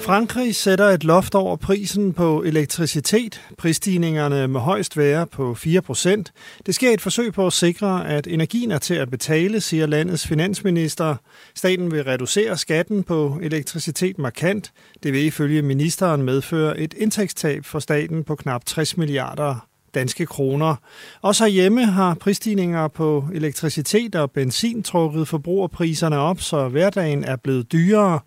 Frankrig 0.00 0.54
sætter 0.54 0.84
et 0.84 1.04
loft 1.04 1.34
over 1.34 1.56
prisen 1.56 2.12
på 2.12 2.42
elektricitet. 2.42 3.42
Prisstigningerne 3.58 4.48
må 4.48 4.58
højst 4.58 4.96
være 4.96 5.26
på 5.26 5.52
4% 5.52 6.22
Det 6.66 6.74
sker 6.74 6.90
et 6.90 7.00
forsøg 7.00 7.32
på 7.32 7.46
at 7.46 7.52
sikre, 7.52 8.08
at 8.08 8.26
energien 8.26 8.70
er 8.70 8.78
til 8.78 8.94
at 8.94 9.10
betale, 9.10 9.60
siger 9.60 9.86
landets 9.86 10.26
finansminister. 10.26 11.16
Staten 11.54 11.90
vil 11.90 12.04
reducere 12.04 12.56
skatten 12.56 13.02
på 13.02 13.38
elektricitet 13.42 14.18
markant. 14.18 14.72
Det 15.02 15.12
vil 15.12 15.24
ifølge 15.24 15.62
ministeren 15.62 16.22
medføre 16.22 16.78
et 16.78 16.94
indtægtstab 16.94 17.64
for 17.64 17.78
staten 17.78 18.24
på 18.24 18.34
knap 18.34 18.64
60 18.64 18.96
milliarder 18.96 19.68
danske 19.98 20.26
kroner. 20.26 20.74
Også 21.22 21.44
herhjemme 21.44 21.86
har 21.86 22.14
prisstigninger 22.14 22.88
på 22.88 23.24
elektricitet 23.34 24.14
og 24.14 24.30
benzin 24.30 24.82
trukket 24.82 25.28
forbrugerpriserne 25.28 26.18
op, 26.18 26.40
så 26.40 26.68
hverdagen 26.68 27.24
er 27.24 27.36
blevet 27.36 27.72
dyrere. 27.72 28.20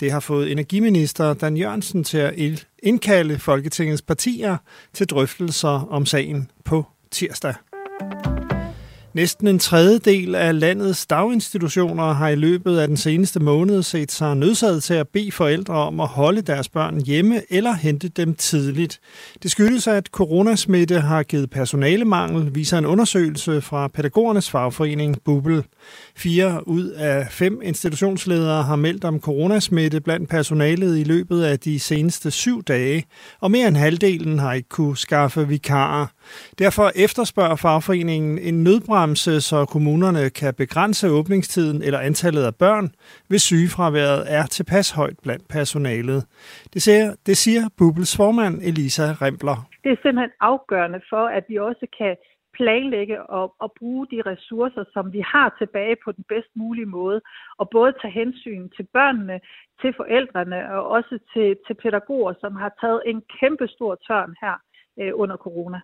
Det 0.00 0.12
har 0.12 0.20
fået 0.20 0.52
energiminister 0.52 1.34
Dan 1.34 1.56
Jørgensen 1.56 2.04
til 2.04 2.18
at 2.18 2.34
indkalde 2.82 3.38
Folketingets 3.38 4.02
partier 4.02 4.56
til 4.94 5.06
drøftelser 5.06 5.88
om 5.90 6.06
sagen 6.06 6.50
på 6.64 6.86
tirsdag. 7.10 7.54
Næsten 9.14 9.48
en 9.48 9.58
tredjedel 9.58 10.34
af 10.34 10.60
landets 10.60 11.06
daginstitutioner 11.06 12.12
har 12.12 12.28
i 12.28 12.34
løbet 12.34 12.78
af 12.78 12.88
den 12.88 12.96
seneste 12.96 13.40
måned 13.40 13.82
set 13.82 14.12
sig 14.12 14.36
nødsaget 14.36 14.82
til 14.82 14.94
at 14.94 15.08
bede 15.08 15.32
forældre 15.32 15.74
om 15.74 16.00
at 16.00 16.08
holde 16.08 16.42
deres 16.42 16.68
børn 16.68 17.00
hjemme 17.00 17.40
eller 17.50 17.72
hente 17.72 18.08
dem 18.08 18.34
tidligt. 18.34 19.00
Det 19.42 19.50
skyldes, 19.50 19.86
at 19.86 20.06
coronasmitte 20.06 21.00
har 21.00 21.22
givet 21.22 21.50
personalemangel, 21.50 22.54
viser 22.54 22.78
en 22.78 22.86
undersøgelse 22.86 23.60
fra 23.60 23.88
pædagogernes 23.88 24.50
fagforening 24.50 25.16
Bubble. 25.24 25.64
Fire 26.16 26.68
ud 26.68 26.84
af 26.84 27.26
fem 27.30 27.60
institutionsledere 27.62 28.62
har 28.62 28.76
meldt 28.76 29.04
om 29.04 29.20
coronasmitte 29.20 30.00
blandt 30.00 30.30
personalet 30.30 30.98
i 30.98 31.04
løbet 31.04 31.42
af 31.42 31.60
de 31.60 31.80
seneste 31.80 32.30
syv 32.30 32.62
dage, 32.62 33.04
og 33.40 33.50
mere 33.50 33.68
end 33.68 33.76
halvdelen 33.76 34.38
har 34.38 34.52
ikke 34.52 34.68
kunne 34.68 34.96
skaffe 34.96 35.48
vikarer. 35.48 36.06
Derfor 36.58 36.90
efterspørger 36.96 37.56
fagforeningen 37.56 38.38
en 38.38 38.64
nødbremse, 38.64 39.40
så 39.40 39.64
kommunerne 39.64 40.30
kan 40.30 40.54
begrænse 40.54 41.10
åbningstiden 41.10 41.82
eller 41.82 41.98
antallet 41.98 42.44
af 42.44 42.54
børn, 42.54 42.90
hvis 43.28 43.42
sygefraværet 43.42 44.24
er 44.28 44.46
tilpas 44.46 44.90
højt 44.90 45.18
blandt 45.22 45.48
personalet. 45.48 46.24
Det 46.74 46.82
siger, 46.82 47.14
det 47.26 47.36
siger 47.36 47.62
Bubbles 47.78 48.16
formand 48.16 48.54
Elisa 48.62 49.02
Rempler. 49.22 49.68
Det 49.84 49.92
er 49.92 49.96
simpelthen 50.02 50.30
afgørende 50.40 51.00
for, 51.10 51.24
at 51.26 51.44
vi 51.48 51.56
også 51.58 51.86
kan 51.98 52.16
planlægge 52.58 53.16
og, 53.38 53.46
og 53.64 53.72
bruge 53.78 54.06
de 54.12 54.22
ressourcer, 54.30 54.84
som 54.94 55.12
vi 55.12 55.22
har 55.34 55.48
tilbage 55.60 55.96
på 56.04 56.12
den 56.12 56.24
bedst 56.28 56.52
mulige 56.54 56.90
måde, 56.98 57.20
og 57.60 57.70
både 57.70 57.92
tage 58.00 58.18
hensyn 58.20 58.68
til 58.76 58.86
børnene, 58.96 59.40
til 59.80 59.90
forældrene 60.00 60.58
og 60.74 60.82
også 60.96 61.14
til, 61.32 61.48
til 61.66 61.74
pædagoger, 61.82 62.34
som 62.40 62.52
har 62.62 62.72
taget 62.80 63.02
en 63.06 63.22
kæmpe 63.40 63.66
stor 63.68 63.92
tørn 64.06 64.34
her 64.42 64.56
øh, 65.00 65.12
under 65.22 65.36
corona. 65.36 65.80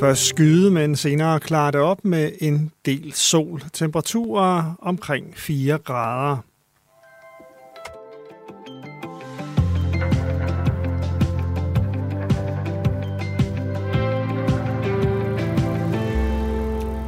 Først 0.00 0.26
skyde, 0.26 0.70
men 0.70 0.96
senere 0.96 1.40
klare 1.40 1.72
det 1.72 1.80
op 1.80 2.04
med 2.04 2.32
en 2.40 2.72
del 2.84 3.12
sol. 3.12 3.62
Temperaturer 3.72 4.74
omkring 4.78 5.36
4 5.36 5.78
grader. 5.78 6.36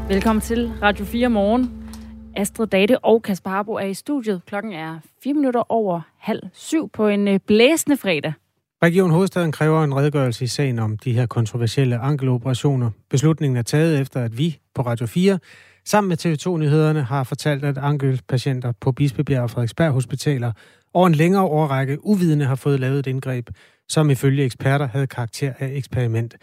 Velkommen 0.09 0.40
til 0.40 0.72
Radio 0.83 1.05
4 1.05 1.29
Morgen. 1.29 1.90
Astrid 2.37 2.66
Date 2.66 2.99
og 2.99 3.22
Kasper 3.22 3.51
Harbo 3.51 3.72
er 3.72 3.87
i 3.87 3.94
studiet. 3.94 4.42
Klokken 4.46 4.72
er 4.72 4.99
4 5.22 5.35
minutter 5.35 5.72
over 5.72 6.01
halv 6.18 6.42
syv 6.53 6.88
på 6.88 7.09
en 7.09 7.29
øh, 7.29 7.40
blæsende 7.46 7.96
fredag. 7.96 8.33
Region 8.82 9.10
Hovedstaden 9.10 9.52
kræver 9.52 9.84
en 9.84 9.96
redegørelse 9.96 10.44
i 10.44 10.46
sagen 10.46 10.78
om 10.78 10.98
de 10.98 11.12
her 11.12 11.26
kontroversielle 11.26 11.98
ankeloperationer. 11.98 12.90
Beslutningen 13.10 13.56
er 13.56 13.62
taget 13.62 14.00
efter, 14.00 14.20
at 14.20 14.38
vi 14.38 14.58
på 14.74 14.82
Radio 14.82 15.06
4 15.06 15.38
sammen 15.84 16.08
med 16.08 16.26
TV2-nyhederne 16.26 17.02
har 17.02 17.24
fortalt, 17.24 17.64
at 17.64 17.78
ankelpatienter 17.78 18.72
på 18.80 18.92
Bispebjerg 18.92 19.42
og 19.42 19.50
Frederiksberg 19.50 19.92
Hospitaler 19.92 20.52
over 20.94 21.06
en 21.06 21.14
længere 21.14 21.44
årrække 21.44 22.06
uvidende 22.06 22.44
har 22.44 22.54
fået 22.54 22.80
lavet 22.80 22.98
et 22.98 23.06
indgreb, 23.06 23.48
som 23.88 24.10
ifølge 24.10 24.44
eksperter 24.44 24.86
havde 24.86 25.06
karakter 25.06 25.52
af 25.58 25.70
eksperiment. 25.74 26.34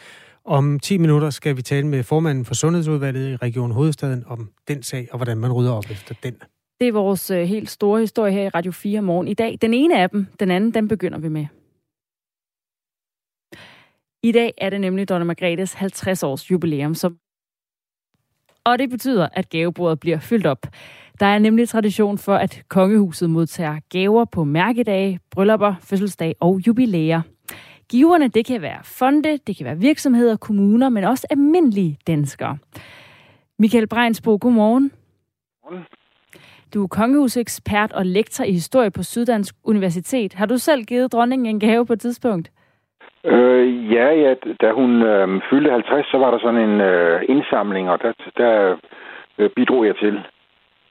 Om 0.46 0.80
10 0.80 0.98
minutter 0.98 1.30
skal 1.30 1.58
vi 1.58 1.62
tale 1.62 1.88
med 1.88 2.04
formanden 2.04 2.46
for 2.46 2.54
Sundhedsudvalget 2.54 3.32
i 3.32 3.36
Region 3.36 3.72
Hovedstaden 3.72 4.24
om 4.28 4.50
den 4.68 4.84
sag 4.84 5.08
og 5.12 5.18
hvordan 5.18 5.38
man 5.38 5.52
rydder 5.52 5.72
op 5.72 5.92
efter 5.92 6.16
den. 6.24 6.34
Det 6.80 6.88
er 6.88 6.92
vores 6.92 7.32
øh, 7.32 7.44
helt 7.44 7.70
store 7.70 8.00
historie 8.00 8.34
her 8.34 8.44
i 8.44 8.50
Radio 8.50 8.72
4 8.72 9.02
morgen 9.02 9.28
i 9.28 9.34
dag. 9.34 9.58
Den 9.62 9.74
ene 9.74 10.02
af 10.02 10.10
dem, 10.10 10.28
den 10.40 10.52
anden, 10.52 10.74
den 10.74 10.88
begynder 10.88 11.20
vi 11.20 11.28
med. 11.28 11.46
I 14.26 14.32
dag 14.32 14.54
er 14.58 14.70
det 14.70 14.82
nemlig 14.82 15.10
dronning 15.10 15.28
Margrethes 15.28 15.76
50-års 15.76 16.52
jubilæum, 16.52 16.96
som 16.96 17.18
og 18.66 18.80
det 18.80 18.90
betyder, 18.90 19.28
at 19.34 19.50
gavebordet 19.50 20.00
bliver 20.00 20.20
fyldt 20.20 20.46
op. 20.46 20.68
Der 21.20 21.26
er 21.26 21.40
nemlig 21.40 21.70
tradition 21.70 22.18
for, 22.18 22.36
at 22.36 22.64
kongehuset 22.68 23.30
modtager 23.30 23.80
gaver 23.90 24.26
på 24.26 24.44
mærkedage, 24.44 25.20
bryllupper, 25.32 25.76
fødselsdag 25.82 26.36
og 26.40 26.62
jubilæer. 26.68 27.22
Giverne, 27.90 28.28
det 28.28 28.46
kan 28.46 28.62
være 28.62 28.80
fonde, 28.84 29.40
det 29.48 29.58
kan 29.58 29.66
være 29.66 29.80
virksomheder, 29.80 30.38
kommuner, 30.38 30.90
men 30.90 31.04
også 31.04 31.28
almindelige 31.30 31.98
danskere. 32.08 32.58
Michael 33.60 33.88
Breinsbo, 33.88 34.38
godmorgen. 34.42 34.92
Godmorgen. 35.64 35.86
Du 36.74 36.84
er 36.84 36.88
kongehusekspert 36.88 37.92
og 37.92 38.06
lektor 38.06 38.44
i 38.44 38.52
historie 38.52 38.92
på 38.92 39.04
Syddansk 39.04 39.56
Universitet. 39.64 40.34
Har 40.34 40.46
du 40.46 40.58
selv 40.58 40.84
givet 40.84 41.12
dronningen 41.12 41.46
en 41.46 41.60
gave 41.60 41.86
på 41.86 41.94
et 41.94 42.02
tidspunkt? 42.02 42.52
Øh, 43.26 43.94
ja, 43.94 44.08
ja, 44.24 44.34
da 44.62 44.72
hun 44.72 45.02
øh, 45.02 45.42
fyldte 45.50 45.72
50, 45.72 46.06
så 46.06 46.18
var 46.18 46.32
der 46.32 46.40
sådan 46.40 46.70
en 46.70 46.82
øh, 46.82 47.22
indsamling, 47.30 47.90
og 47.90 48.02
der, 48.02 48.14
der 48.38 48.78
øh, 49.38 49.50
bidrog 49.56 49.86
jeg 49.86 49.96
til. 49.96 50.24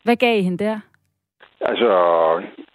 Hvad 0.05 0.16
gav 0.16 0.38
I 0.38 0.42
hende 0.42 0.64
der? 0.64 0.81
Altså, 1.61 1.88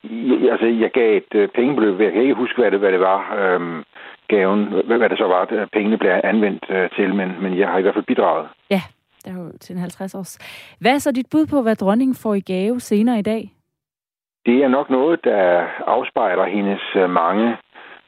jeg, 0.03 0.51
altså, 0.51 0.67
jeg 0.67 0.91
gav 0.91 1.17
et 1.17 1.35
øh, 1.35 1.49
pengebeløb. 1.49 1.99
Jeg 1.99 2.11
kan 2.11 2.21
ikke 2.21 2.33
huske, 2.33 2.61
hvad 2.61 2.71
det, 2.71 2.79
hvad 2.79 2.91
det 2.91 2.99
var, 2.99 3.35
øhm, 3.39 3.83
gaven, 4.27 4.65
hvad, 4.85 4.97
hvad 4.97 5.09
det 5.09 5.17
så 5.17 5.27
var, 5.27 5.41
at 5.41 5.69
pengene 5.73 5.97
blev 5.97 6.11
anvendt 6.23 6.65
øh, 6.69 6.89
til, 6.89 7.15
men, 7.15 7.41
men 7.41 7.57
jeg 7.57 7.67
har 7.67 7.77
i 7.77 7.81
hvert 7.81 7.93
fald 7.93 8.05
bidraget. 8.05 8.47
Ja, 8.69 8.81
det 9.25 9.31
er 9.31 9.43
jo 9.43 9.51
til 9.59 9.73
en 9.73 9.79
50 9.79 10.15
års. 10.15 10.39
Hvad 10.81 10.93
er 10.93 10.97
så 10.97 11.11
dit 11.11 11.27
bud 11.31 11.45
på, 11.45 11.61
hvad 11.61 11.75
dronningen 11.75 12.15
får 12.15 12.33
i 12.33 12.39
gave 12.39 12.79
senere 12.79 13.19
i 13.19 13.21
dag? 13.21 13.51
Det 14.45 14.63
er 14.63 14.67
nok 14.67 14.89
noget, 14.89 15.23
der 15.23 15.67
afspejler 15.87 16.45
hendes 16.45 16.81
øh, 16.95 17.09
mange 17.09 17.57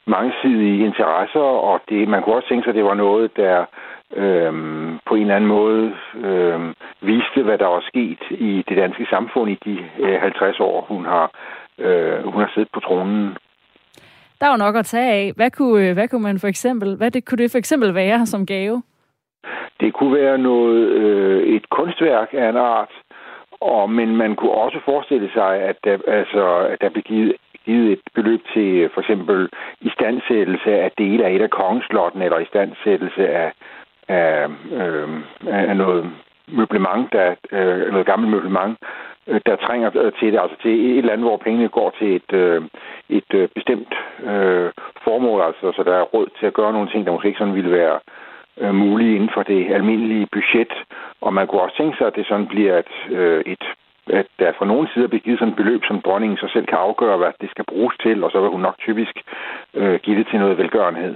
mangesidige 0.06 0.84
interesser, 0.84 1.40
og 1.40 1.80
det, 1.88 2.08
man 2.08 2.22
kunne 2.22 2.34
også 2.34 2.48
tænke 2.48 2.64
sig, 2.64 2.70
at 2.70 2.74
det 2.74 2.84
var 2.84 2.94
noget, 2.94 3.36
der 3.36 3.64
øhm, 4.16 4.98
på 5.06 5.14
en 5.14 5.20
eller 5.20 5.36
anden 5.36 5.48
måde 5.48 5.96
øhm, 6.14 6.74
viste, 7.00 7.42
hvad 7.42 7.58
der 7.58 7.66
var 7.66 7.84
sket 7.88 8.22
i 8.30 8.64
det 8.68 8.76
danske 8.76 9.06
samfund 9.10 9.50
i 9.50 9.58
de 9.64 9.78
øh, 9.98 10.20
50 10.20 10.60
år, 10.60 10.84
hun 10.88 11.04
har, 11.04 11.30
øh, 11.78 12.24
hun 12.24 12.42
har 12.42 12.50
siddet 12.54 12.72
på 12.72 12.80
tronen. 12.80 13.36
Der 14.40 14.46
er 14.46 14.50
jo 14.50 14.56
nok 14.56 14.76
at 14.76 14.86
tage 14.86 15.12
af. 15.12 15.32
Hvad 15.36 15.50
kunne, 15.50 15.88
øh, 15.88 15.94
hvad 15.94 16.08
kunne 16.08 16.22
man 16.22 16.38
for 16.38 16.48
eksempel, 16.48 16.96
hvad 16.96 17.10
det, 17.10 17.24
kunne 17.24 17.38
det 17.38 17.50
for 17.50 17.58
eksempel 17.58 17.94
være 17.94 18.26
som 18.26 18.46
gave? 18.46 18.82
Det 19.80 19.92
kunne 19.94 20.14
være 20.14 20.38
noget, 20.38 20.88
øh, 20.88 21.42
et 21.56 21.70
kunstværk 21.70 22.28
af 22.32 22.48
en 22.48 22.56
art, 22.56 22.90
og, 23.60 23.90
men 23.90 24.16
man 24.16 24.36
kunne 24.36 24.50
også 24.50 24.78
forestille 24.84 25.30
sig, 25.32 25.60
at 25.60 25.76
der, 25.84 25.98
altså, 26.06 26.56
at 26.72 26.80
der 26.80 26.88
blev 26.90 27.02
givet 27.02 27.32
givet 27.64 27.92
et 27.92 28.00
beløb 28.14 28.40
til 28.54 28.68
øh, 28.76 28.90
for 28.94 29.00
eksempel 29.00 29.48
istandsættelse 29.80 30.70
af 30.70 30.90
dele 30.98 31.24
af 31.24 31.32
et 31.32 31.42
af 31.42 31.50
kongeslotten, 31.50 32.22
eller 32.22 32.38
istandsættelse 32.38 33.28
af, 33.28 33.52
af, 34.08 34.48
øh, 34.72 35.08
af 35.46 35.76
noget 35.76 36.10
møblement, 36.48 37.12
der, 37.12 37.34
øh, 37.52 37.92
noget 37.92 38.06
gammelt 38.06 38.30
møblement, 38.30 38.78
øh, 39.26 39.40
der 39.46 39.56
trænger 39.56 39.90
øh, 39.94 40.12
til 40.12 40.32
det, 40.32 40.40
altså 40.40 40.56
til 40.62 40.90
et 40.90 40.98
eller 40.98 41.12
andet, 41.12 41.28
hvor 41.28 41.36
pengene 41.36 41.68
går 41.68 41.90
til 41.98 42.16
et, 42.16 42.32
øh, 42.32 42.62
et 43.08 43.34
øh, 43.34 43.48
bestemt 43.54 43.94
øh, 44.22 44.70
formål, 45.04 45.40
altså 45.42 45.72
så 45.76 45.82
der 45.82 45.94
er 45.94 46.10
råd 46.14 46.26
til 46.38 46.46
at 46.46 46.54
gøre 46.54 46.72
nogle 46.72 46.90
ting, 46.90 47.06
der 47.06 47.12
måske 47.12 47.28
ikke 47.28 47.38
sådan 47.38 47.54
ville 47.54 47.72
være 47.72 47.98
øh, 48.60 48.74
mulige 48.74 49.16
inden 49.16 49.30
for 49.34 49.42
det 49.42 49.72
almindelige 49.74 50.28
budget. 50.32 50.72
Og 51.20 51.34
man 51.34 51.46
kunne 51.46 51.60
også 51.60 51.76
tænke 51.76 51.98
sig, 51.98 52.06
at 52.06 52.16
det 52.16 52.26
sådan 52.26 52.46
bliver 52.46 52.78
et, 52.78 52.92
øh, 53.10 53.42
et 53.46 53.64
at 54.12 54.26
der 54.38 54.52
fra 54.58 54.66
nogen 54.66 54.88
side 54.94 55.08
bliver 55.08 55.22
givet 55.22 55.38
sådan 55.38 55.52
et 55.52 55.56
beløb, 55.56 55.82
som 55.84 56.02
dronningen 56.06 56.38
så 56.38 56.48
selv 56.52 56.66
kan 56.66 56.78
afgøre, 56.78 57.16
hvad 57.18 57.32
det 57.40 57.50
skal 57.50 57.64
bruges 57.72 57.96
til, 58.04 58.24
og 58.24 58.30
så 58.30 58.40
vil 58.40 58.50
hun 58.50 58.60
nok 58.60 58.78
typisk 58.78 59.14
øh, 59.74 60.00
give 60.04 60.18
det 60.18 60.26
til 60.30 60.38
noget 60.38 60.58
velgørenhed. 60.58 61.14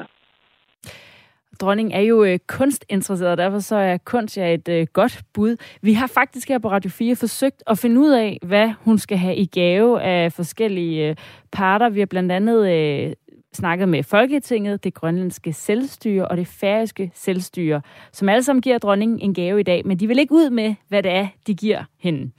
Dronningen 1.60 1.92
er 1.92 2.00
jo 2.00 2.24
øh, 2.24 2.38
kunstinteresseret, 2.48 3.32
og 3.32 3.38
derfor 3.38 3.58
så 3.58 3.76
er 3.76 3.96
kunst 4.04 4.36
ja 4.36 4.54
et 4.54 4.68
øh, 4.68 4.86
godt 4.92 5.22
bud. 5.34 5.56
Vi 5.82 5.92
har 5.92 6.06
faktisk 6.06 6.48
her 6.48 6.58
på 6.58 6.70
Radio 6.70 6.90
4 6.90 7.16
forsøgt 7.16 7.62
at 7.66 7.78
finde 7.78 8.00
ud 8.00 8.10
af, 8.10 8.38
hvad 8.42 8.70
hun 8.84 8.98
skal 8.98 9.18
have 9.18 9.36
i 9.36 9.46
gave 9.46 10.02
af 10.02 10.32
forskellige 10.32 11.08
øh, 11.08 11.16
parter. 11.52 11.88
Vi 11.88 11.98
har 11.98 12.06
blandt 12.06 12.32
andet 12.32 12.72
øh, 12.72 13.12
snakket 13.52 13.88
med 13.88 14.02
Folketinget, 14.02 14.84
det 14.84 14.94
grønlandske 14.94 15.52
selvstyre 15.52 16.28
og 16.28 16.36
det 16.36 16.46
færøske 16.46 17.10
selvstyre, 17.14 17.80
som 18.12 18.28
alle 18.28 18.42
sammen 18.42 18.62
giver 18.62 18.78
dronningen 18.78 19.20
en 19.20 19.34
gave 19.34 19.60
i 19.60 19.62
dag, 19.62 19.86
men 19.86 19.96
de 19.96 20.06
vil 20.06 20.18
ikke 20.18 20.34
ud 20.34 20.50
med, 20.50 20.74
hvad 20.88 21.02
det 21.02 21.12
er, 21.12 21.26
de 21.46 21.54
giver 21.54 21.84
hende. 22.00 22.30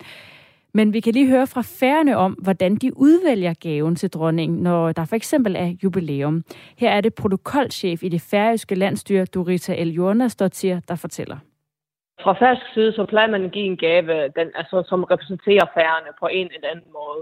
Men 0.77 0.93
vi 0.93 0.99
kan 0.99 1.13
lige 1.13 1.29
høre 1.29 1.47
fra 1.47 1.61
færerne 1.79 2.17
om, 2.17 2.31
hvordan 2.45 2.75
de 2.75 2.97
udvælger 2.97 3.53
gaven 3.53 3.95
til 3.95 4.09
dronningen, 4.09 4.63
når 4.63 4.91
der 4.91 5.05
for 5.05 5.15
eksempel 5.15 5.55
er 5.55 5.69
jubilæum. 5.83 6.43
Her 6.77 6.89
er 6.89 7.01
det 7.01 7.13
protokolchef 7.13 8.03
i 8.03 8.09
det 8.09 8.21
færøske 8.31 8.75
landstyre, 8.75 9.25
Dorita 9.25 9.73
El 9.73 9.89
Jornasdottir, 9.89 10.79
der 10.87 10.95
fortæller. 10.95 11.37
Fra 12.23 12.33
færøsk 12.33 12.73
side, 12.73 12.93
så 12.93 13.05
plejer 13.05 13.27
man 13.27 13.45
at 13.45 13.51
give 13.51 13.65
en 13.65 13.77
gave, 13.77 14.13
den, 14.37 14.47
altså, 14.55 14.83
som 14.89 15.03
repræsenterer 15.03 15.65
færgerne 15.73 16.11
på 16.19 16.27
en 16.27 16.49
eller 16.55 16.69
anden 16.69 16.91
måde. 16.93 17.21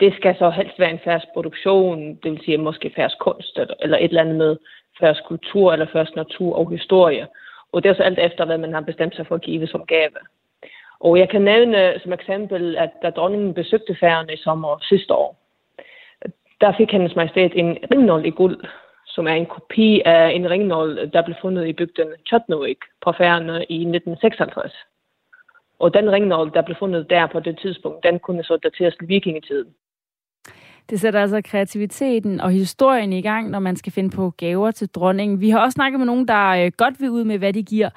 Det 0.00 0.14
skal 0.14 0.34
så 0.38 0.50
helst 0.50 0.78
være 0.78 0.90
en 0.90 1.04
færøsk 1.04 1.26
produktion, 1.34 2.14
det 2.22 2.30
vil 2.32 2.40
sige 2.44 2.58
måske 2.58 2.92
færøsk 2.96 3.18
kunst, 3.18 3.58
eller 3.80 3.98
et 3.98 4.04
eller 4.04 4.20
andet 4.20 4.36
med 4.36 4.56
færøsk 5.00 5.24
kultur, 5.28 5.72
eller 5.72 5.86
færøsk 5.92 6.16
natur 6.16 6.56
og 6.56 6.70
historie. 6.70 7.26
Og 7.72 7.82
det 7.82 7.90
er 7.90 7.94
så 7.94 8.02
alt 8.02 8.18
efter, 8.18 8.44
hvad 8.44 8.58
man 8.58 8.72
har 8.72 8.80
bestemt 8.80 9.16
sig 9.16 9.26
for 9.26 9.34
at 9.34 9.42
give 9.42 9.66
som 9.66 9.86
gave. 9.86 10.18
Og 11.06 11.18
jeg 11.18 11.28
kan 11.28 11.42
nævne 11.42 12.00
som 12.02 12.12
eksempel, 12.12 12.76
at 12.76 12.90
da 13.02 13.10
dronningen 13.10 13.54
besøgte 13.54 13.96
færgerne 14.00 14.32
i 14.32 14.36
sommer 14.36 14.78
sidste 14.82 15.14
år, 15.14 15.36
der 16.60 16.72
fik 16.78 16.90
hendes 16.90 17.16
majestæt 17.16 17.52
en 17.54 17.78
ringnål 17.90 18.26
i 18.26 18.30
guld, 18.30 18.64
som 19.06 19.26
er 19.26 19.32
en 19.32 19.46
kopi 19.46 20.00
af 20.04 20.30
en 20.30 20.50
ringnål, 20.50 21.10
der 21.12 21.22
blev 21.22 21.36
fundet 21.42 21.66
i 21.66 21.72
bygden 21.72 22.08
Chotnovik 22.26 22.78
på 23.04 23.12
færgerne 23.18 23.64
i 23.68 23.76
1956. 23.76 24.72
Og 25.78 25.94
den 25.94 26.12
ringnål, 26.12 26.52
der 26.54 26.62
blev 26.62 26.76
fundet 26.78 27.10
der 27.10 27.26
på 27.26 27.40
det 27.40 27.58
tidspunkt, 27.62 28.04
den 28.04 28.18
kunne 28.18 28.44
så 28.44 28.56
dateres 28.56 28.94
til 28.96 29.08
vikingetiden. 29.08 29.74
Det 30.90 31.00
sætter 31.00 31.20
altså 31.20 31.42
kreativiteten 31.44 32.40
og 32.40 32.50
historien 32.50 33.12
i 33.12 33.22
gang, 33.22 33.50
når 33.50 33.58
man 33.58 33.76
skal 33.76 33.92
finde 33.92 34.10
på 34.10 34.30
gaver 34.30 34.70
til 34.70 34.88
dronningen. 34.88 35.40
Vi 35.40 35.50
har 35.50 35.60
også 35.60 35.74
snakket 35.74 36.00
med 36.00 36.06
nogen, 36.06 36.28
der 36.28 36.48
øh, 36.48 36.72
godt 36.76 37.00
vil 37.00 37.10
ud 37.10 37.24
med, 37.24 37.38
hvad 37.38 37.52
de 37.52 37.62
giver. 37.62 37.90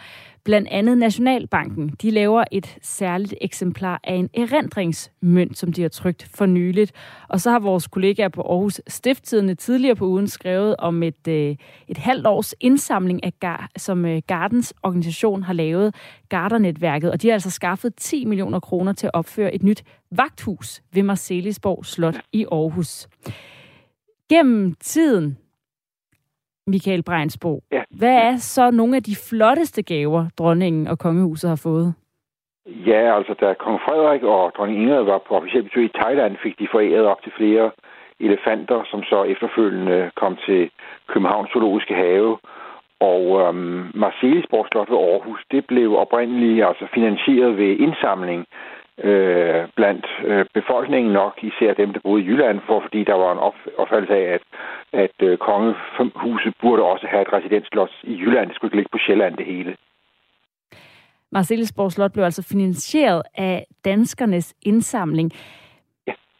Blandt 0.46 0.68
andet 0.72 0.98
Nationalbanken. 0.98 1.90
De 2.02 2.12
laver 2.12 2.44
et 2.52 2.78
særligt 2.82 3.34
eksemplar 3.42 4.00
af 4.04 4.14
en 4.14 4.30
erindringsmønt, 4.34 5.58
som 5.58 5.74
de 5.74 5.82
har 5.82 5.90
trygt 5.90 6.28
for 6.34 6.46
nyligt. 6.46 6.92
Og 7.30 7.42
så 7.42 7.52
har 7.52 7.60
vores 7.60 7.88
kollegaer 7.88 8.30
på 8.30 8.42
Aarhus 8.42 8.82
Stifttidende 8.88 9.56
tidligere 9.56 9.96
på 9.96 10.08
ugen 10.08 10.28
skrevet 10.28 10.76
om 10.80 11.04
et, 11.04 11.28
øh, 11.28 11.56
et 11.88 11.98
halvt 11.98 12.28
års 12.28 12.54
indsamling, 12.60 13.24
af 13.24 13.34
Gar, 13.40 13.70
som 13.78 14.06
øh, 14.06 14.22
Gardens 14.28 14.74
organisation 14.84 15.44
har 15.44 15.54
lavet, 15.54 15.96
Gardernetværket. 16.30 17.12
Og 17.12 17.22
de 17.22 17.28
har 17.28 17.34
altså 17.34 17.52
skaffet 17.52 17.96
10 17.96 18.26
millioner 18.26 18.60
kroner 18.60 18.94
til 18.94 19.08
at 19.08 19.12
opføre 19.14 19.56
et 19.56 19.64
nyt 19.64 19.84
vagthus 20.12 20.82
ved 20.94 21.04
Marcelisborg 21.04 21.86
Slot 21.86 22.16
i 22.34 22.46
Aarhus. 22.52 23.08
Gennem 24.30 24.76
tiden, 24.80 25.38
Michael 26.67 27.04
Breinsbo. 27.04 27.62
Ja. 27.71 27.84
Hvad 27.89 28.15
er 28.15 28.36
så 28.38 28.71
nogle 28.71 28.95
af 28.95 29.04
de 29.04 29.15
flotteste 29.30 29.82
gaver, 29.84 30.25
dronningen 30.38 30.88
og 30.88 30.99
kongehuset 30.99 31.49
har 31.49 31.62
fået? 31.63 31.93
Ja, 32.65 33.15
altså 33.17 33.34
da 33.41 33.54
kong 33.54 33.80
Frederik 33.86 34.23
og 34.23 34.51
dronning 34.58 34.82
Ingrid 34.82 35.04
var 35.04 35.21
på 35.28 35.36
officielt 35.36 35.65
besøg 35.65 35.86
i 35.86 35.97
Thailand, 36.01 36.38
fik 36.43 36.60
de 36.60 36.67
foræret 36.71 37.06
op 37.06 37.21
til 37.23 37.32
flere 37.38 37.71
elefanter, 38.19 38.84
som 38.91 39.04
så 39.04 39.23
efterfølgende 39.23 40.12
kom 40.15 40.38
til 40.45 40.69
Københavns 41.08 41.51
Zoologiske 41.51 41.95
Have. 41.95 42.38
Og 42.99 43.23
øhm, 43.41 43.91
Marcelisborg 43.93 44.67
Slot 44.71 44.89
ved 44.89 44.97
Aarhus, 44.97 45.41
det 45.51 45.65
blev 45.65 45.97
oprindeligt 46.04 46.65
altså 46.65 46.86
finansieret 46.93 47.58
ved 47.58 47.71
indsamling 47.86 48.45
øh, 49.04 49.68
blandt 49.76 50.06
øh, 50.26 50.46
befolkningen 50.54 51.14
nok, 51.14 51.34
især 51.42 51.74
dem, 51.74 51.94
der 51.94 52.00
boede 52.00 52.24
i 52.24 52.26
Jylland, 52.26 52.60
for 52.68 52.80
fordi 52.82 53.04
der 53.04 53.14
var 53.14 53.32
en 53.32 53.54
opfattelse 53.78 54.16
af, 54.16 54.34
at, 54.34 54.42
at 54.94 55.28
øh, 55.28 55.38
kongehuset 55.38 56.54
burde 56.62 56.84
også 56.84 57.08
have 57.08 57.22
et 57.22 57.34
residensslot 57.34 57.92
i 58.04 58.14
Jylland. 58.22 58.48
Det 58.48 58.56
skulle 58.56 58.70
ikke 58.70 58.78
ligge 58.78 58.92
på 58.92 59.04
Sjælland 59.06 59.38
det 59.38 59.46
hele. 59.46 59.76
Marcellesborg 61.32 61.92
Slot 61.92 62.14
blev 62.14 62.24
altså 62.24 62.44
finansieret 62.44 63.22
af 63.38 63.66
danskernes 63.86 64.54
indsamling. 64.62 65.32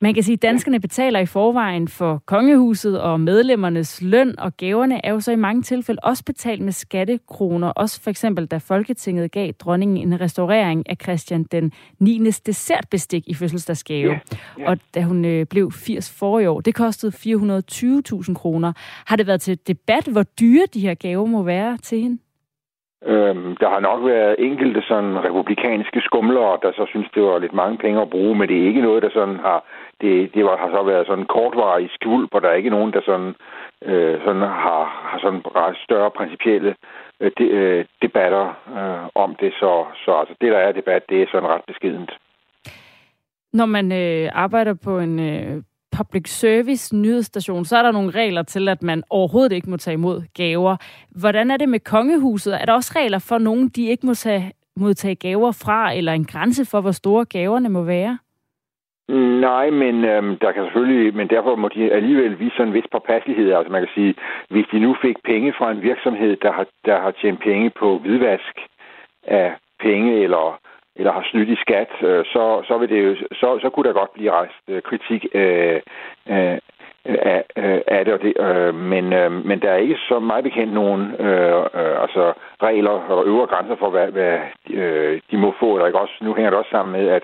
Man 0.02 0.14
kan 0.14 0.24
sige, 0.24 0.34
at 0.34 0.42
danskerne 0.42 0.80
betaler 0.80 1.20
i 1.20 1.26
forvejen 1.26 1.88
for 1.88 2.22
kongehuset 2.26 3.02
og 3.02 3.20
medlemmernes 3.20 4.02
løn, 4.02 4.40
og 4.40 4.58
gaverne 4.58 5.06
er 5.06 5.12
jo 5.12 5.20
så 5.20 5.32
i 5.32 5.36
mange 5.36 5.62
tilfælde 5.62 6.00
også 6.04 6.26
betalt 6.26 6.62
med 6.62 6.72
skattekroner. 6.72 7.68
Også 7.68 8.04
for 8.04 8.10
eksempel, 8.10 8.46
da 8.46 8.58
Folketinget 8.58 9.32
gav 9.32 9.52
dronningen 9.52 9.98
en 9.98 10.22
restaurering 10.22 10.90
af 10.90 10.98
Christian 11.04 11.44
den 11.44 11.72
9. 12.00 12.20
dessertbestik 12.46 13.24
i 13.28 13.34
fødselsdagsgave. 13.34 14.10
Yeah, 14.10 14.20
yeah. 14.60 14.70
Og 14.70 14.78
da 14.96 15.02
hun 15.02 15.26
øh, 15.26 15.46
blev 15.46 15.72
80 15.72 16.20
for 16.20 16.40
i 16.40 16.46
år, 16.46 16.62
det 16.62 16.76
kostede 16.76 17.12
420.000 17.16 18.34
kroner. 18.34 18.74
Har 19.06 19.16
det 19.16 19.28
været 19.28 19.42
til 19.42 19.68
debat, 19.68 20.08
hvor 20.08 20.24
dyre 20.24 20.66
de 20.74 20.80
her 20.80 20.94
gaver 20.94 21.26
må 21.26 21.44
være 21.44 21.78
til 21.78 22.02
hende? 22.02 22.18
Øhm, 23.14 23.58
der 23.62 23.70
har 23.70 23.80
nok 23.80 24.06
været 24.06 24.36
enkelte 24.40 24.82
sådan 24.82 25.24
republikanske 25.28 26.02
skumlere, 26.02 26.58
der 26.62 26.72
så 26.72 26.86
synes, 26.90 27.08
det 27.16 27.24
var 27.24 27.40
lidt 27.40 27.54
mange 27.54 27.78
penge 27.78 28.02
at 28.02 28.10
bruge, 28.10 28.36
men 28.36 28.48
det 28.50 28.58
er 28.58 28.68
ikke 28.68 28.82
noget, 28.82 29.04
der 29.04 29.10
sådan 29.10 29.40
har 29.48 29.64
det, 30.02 30.34
det 30.34 30.46
var, 30.46 30.58
har 30.58 30.70
så 30.70 30.84
været 30.84 31.08
sådan 31.08 31.26
kortvarig 31.26 31.90
skvulp, 31.94 32.30
og 32.34 32.42
der 32.42 32.50
er 32.50 32.54
ikke 32.54 32.70
nogen, 32.70 32.94
der 32.94 33.02
sådan, 33.06 33.34
øh, 33.84 34.20
sådan 34.26 34.42
har, 34.42 34.84
har 35.10 35.20
sådan 35.22 35.42
større 35.86 36.12
principielle 36.12 36.76
øh, 37.20 37.32
de, 37.38 37.44
øh, 37.44 37.86
debatter 38.02 38.46
øh, 38.78 39.10
om 39.16 39.36
det. 39.42 39.54
Så, 39.60 39.86
så 40.06 40.12
altså, 40.20 40.36
det, 40.42 40.52
der 40.52 40.58
er 40.58 40.72
debat, 40.72 41.04
det 41.10 41.22
er 41.22 41.28
sådan 41.32 41.50
ret 41.50 41.66
beskedent. 41.68 42.12
Når 43.54 43.66
man 43.66 43.92
øh, 43.92 44.30
arbejder 44.34 44.74
på 44.84 45.00
en 45.00 45.20
øh, 45.20 45.64
public 45.98 46.30
service 46.30 46.96
nyhedsstation, 46.96 47.66
så 47.66 47.78
er 47.78 47.82
der 47.84 47.92
nogle 47.92 48.12
regler 48.12 48.44
til, 48.44 48.70
at 48.70 48.84
man 48.84 49.04
overhovedet 49.10 49.52
ikke 49.52 49.70
må 49.70 49.78
tage 49.78 49.94
imod 49.94 50.24
gaver. 50.34 50.78
Hvordan 51.10 51.52
er 51.52 51.58
det 51.58 51.70
med 51.70 51.80
kongehuset? 51.80 52.62
Er 52.62 52.66
der 52.66 52.74
også 52.74 52.94
regler 52.96 53.20
for 53.20 53.38
nogen, 53.38 53.70
de 53.70 53.86
ikke 53.86 54.06
må 54.06 54.14
tage, 54.14 54.52
modtage 54.78 55.16
gaver 55.16 55.52
fra, 55.52 55.94
eller 55.94 56.14
en 56.14 56.26
grænse 56.26 56.66
for, 56.66 56.82
hvor 56.82 56.92
store 56.92 57.26
gaverne 57.26 57.70
må 57.70 57.84
være? 57.84 58.18
Nej, 59.10 59.70
men 59.70 60.06
øhm, 60.06 60.38
der 60.38 60.52
kan 60.52 60.64
selvfølgelig, 60.64 61.16
men 61.16 61.28
derfor 61.28 61.56
må 61.56 61.68
de 61.68 61.92
alligevel 61.92 62.40
vise 62.40 62.56
sådan 62.56 62.68
en 62.68 62.74
vis 62.74 62.92
påpasselighed. 62.92 63.54
Altså 63.54 63.72
man 63.72 63.82
kan 63.82 63.96
sige, 63.96 64.16
hvis 64.50 64.66
de 64.72 64.80
nu 64.80 64.96
fik 65.02 65.16
penge 65.24 65.54
fra 65.54 65.72
en 65.72 65.82
virksomhed, 65.82 66.36
der 66.36 66.52
har, 66.52 66.66
der 66.86 67.00
har 67.00 67.12
tjent 67.12 67.40
penge 67.40 67.70
på 67.70 67.98
hvidvask 67.98 68.56
af 69.28 69.54
penge 69.80 70.24
eller 70.24 70.60
eller 70.96 71.12
har 71.12 71.26
snydt 71.32 71.50
i 71.50 71.56
skat, 71.56 71.90
øh, 72.02 72.26
så, 72.26 72.62
så, 72.68 72.78
vil 72.78 72.90
det 72.90 73.04
jo, 73.06 73.16
så, 73.16 73.60
så 73.62 73.70
kunne 73.70 73.88
der 73.88 73.94
godt 73.94 74.14
blive 74.14 74.32
rejst 74.32 74.54
øh, 74.68 74.82
kritik 74.82 75.26
øh, 75.34 75.80
øh, 76.30 76.58
af, 77.06 77.44
øh, 77.58 77.82
af 77.88 78.06
det, 78.06 78.14
og 78.14 78.22
det 78.22 78.34
øh, 78.40 78.76
men, 78.76 79.14
øh, 79.14 79.32
men 79.32 79.62
der 79.62 79.70
er 79.72 79.78
ikke 79.78 79.98
så 80.10 80.20
meget 80.20 80.44
bekendt 80.44 80.74
nogen 80.74 81.02
øh, 81.20 81.60
øh, 81.60 82.02
altså 82.02 82.34
regler 82.64 82.92
og 82.92 83.26
øvre 83.26 83.48
grænser 83.48 83.76
for, 83.76 83.90
hvad, 83.90 84.08
hvad 84.08 84.40
øh, 84.70 85.22
de 85.32 85.38
må 85.38 85.54
få. 85.60 85.76
Eller 85.76 85.88
ikke 85.88 86.00
også, 86.00 86.14
nu 86.22 86.34
hænger 86.34 86.50
det 86.50 86.60
også 86.60 86.72
sammen 86.72 87.02
med, 87.02 87.10
at 87.10 87.24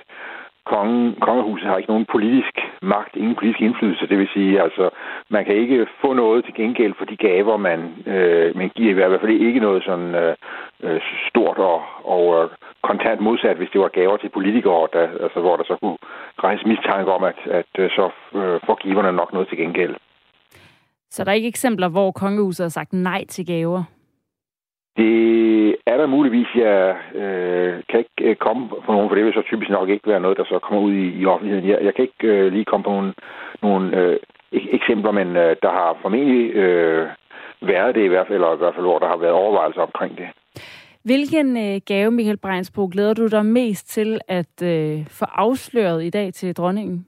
kongen, 0.65 1.15
kongehuset 1.21 1.67
har 1.67 1.77
ikke 1.77 1.89
nogen 1.89 2.05
politisk 2.11 2.55
magt, 2.81 3.15
ingen 3.15 3.35
politisk 3.35 3.61
indflydelse. 3.61 4.07
Det 4.07 4.17
vil 4.17 4.29
sige, 4.33 4.61
altså, 4.61 4.89
man 5.29 5.45
kan 5.45 5.55
ikke 5.55 5.87
få 6.01 6.13
noget 6.13 6.45
til 6.45 6.53
gengæld 6.53 6.93
for 6.97 7.05
de 7.05 7.17
gaver, 7.17 7.57
man, 7.57 7.79
øh, 8.05 8.57
man 8.57 8.71
giver. 8.75 8.91
I 8.91 8.93
hvert 8.93 9.21
fald 9.21 9.31
ikke 9.31 9.59
noget 9.59 9.83
sådan 9.83 10.15
øh, 10.15 10.35
øh 10.83 11.01
stort 11.29 11.57
og, 11.57 11.81
og 12.03 12.43
øh, 12.43 12.49
kontant 12.83 13.21
modsat, 13.21 13.57
hvis 13.57 13.69
det 13.73 13.81
var 13.81 13.87
gaver 13.87 14.17
til 14.17 14.29
politikere, 14.29 14.87
der, 14.93 15.07
altså, 15.23 15.39
hvor 15.39 15.55
der 15.55 15.63
så 15.63 15.75
kunne 15.81 15.97
rejse 16.43 16.67
mistanke 16.67 17.11
om, 17.11 17.23
at, 17.23 17.39
at 17.59 17.71
øh, 17.79 17.89
så 17.89 18.05
øh, 18.35 18.59
får 18.65 18.77
giverne 18.85 19.11
nok 19.11 19.33
noget 19.33 19.47
til 19.47 19.57
gengæld. 19.57 19.95
Så 21.09 21.23
der 21.23 21.31
er 21.31 21.35
ikke 21.35 21.47
eksempler, 21.47 21.87
hvor 21.87 22.11
kongehuset 22.11 22.63
har 22.63 22.69
sagt 22.69 22.93
nej 22.93 23.25
til 23.29 23.45
gaver? 23.45 23.83
Det 24.97 25.75
er 25.85 25.97
der 25.97 26.05
muligvis. 26.05 26.47
Jeg 26.55 26.95
øh, 27.15 27.83
kan 27.89 27.99
ikke 27.99 28.29
øh, 28.29 28.35
komme 28.35 28.69
på 28.85 28.91
nogen, 28.91 29.09
for 29.09 29.15
det 29.15 29.25
vil 29.25 29.33
så 29.33 29.43
typisk 29.45 29.69
nok 29.69 29.89
ikke 29.89 30.09
være 30.09 30.19
noget, 30.19 30.37
der 30.37 30.43
så 30.43 30.59
kommer 30.59 30.81
ud 30.81 30.93
i, 30.93 31.07
i 31.21 31.25
offentligheden. 31.25 31.69
Jeg, 31.69 31.79
jeg 31.81 31.93
kan 31.95 32.03
ikke 32.03 32.27
øh, 32.27 32.51
lige 32.51 32.65
komme 32.65 32.83
på 32.83 32.89
nogle, 32.89 33.13
nogle 33.61 33.97
øh, 33.97 34.17
eksempler, 34.51 35.11
men 35.11 35.27
øh, 35.27 35.55
der 35.61 35.71
har 35.71 35.97
formentlig 36.01 36.55
øh, 36.55 37.07
været 37.61 37.95
det 37.95 38.03
i 38.03 38.07
hvert 38.07 38.27
fald, 38.27 38.35
eller 38.35 38.53
i 38.53 38.57
hvert 38.57 38.75
fald, 38.75 38.85
hvor 38.85 38.99
der 38.99 39.07
har 39.07 39.17
været 39.17 39.33
overvejelser 39.33 39.81
omkring 39.81 40.17
det. 40.17 40.27
Hvilken 41.03 41.57
øh, 41.57 41.81
gave, 41.85 42.11
Michael 42.11 42.37
Breinsbro, 42.37 42.89
glæder 42.91 43.13
du 43.13 43.27
dig 43.27 43.45
mest 43.45 43.89
til 43.89 44.19
at 44.27 44.63
øh, 44.63 45.05
få 45.09 45.25
afsløret 45.25 46.03
i 46.03 46.09
dag 46.09 46.33
til 46.33 46.55
dronningen? 46.55 47.05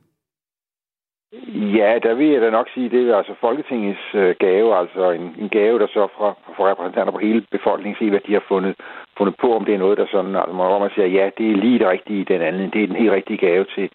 Ja, 1.78 2.00
der 2.04 2.14
vil 2.14 2.28
jeg 2.28 2.42
da 2.42 2.50
nok 2.50 2.70
sige, 2.74 2.90
det 2.90 3.10
er 3.10 3.16
altså 3.18 3.34
Folketingets 3.42 4.16
øh, 4.16 4.36
gave, 4.40 4.78
altså 4.78 5.12
en, 5.12 5.36
en 5.40 5.50
gave, 5.50 5.80
der 5.80 5.88
så 5.88 6.08
fra, 6.18 6.34
fra 6.56 6.70
repræsentanter 6.72 7.12
på 7.12 7.18
hele 7.18 7.46
befolkningen, 7.52 7.98
se 8.00 8.10
hvad 8.10 8.20
de 8.28 8.34
har 8.34 8.44
fundet, 8.48 8.76
fundet 9.18 9.36
på, 9.42 9.56
om 9.56 9.66
det 9.66 9.74
er 9.74 9.78
noget, 9.78 9.98
der 9.98 10.06
sådan, 10.12 10.36
altså 10.36 10.54
hvor 10.54 10.80
man 10.80 10.90
siger, 10.96 11.08
ja, 11.08 11.30
det 11.38 11.52
er 11.52 11.56
lige 11.56 11.80
det 11.80 11.88
rigtige 11.88 12.22
i 12.22 12.24
den 12.24 12.42
anden, 12.42 12.70
det 12.74 12.84
er 12.84 12.88
den 12.88 12.96
helt 12.96 13.12
rigtige 13.12 13.38
gave 13.38 13.66
til, 13.76 13.90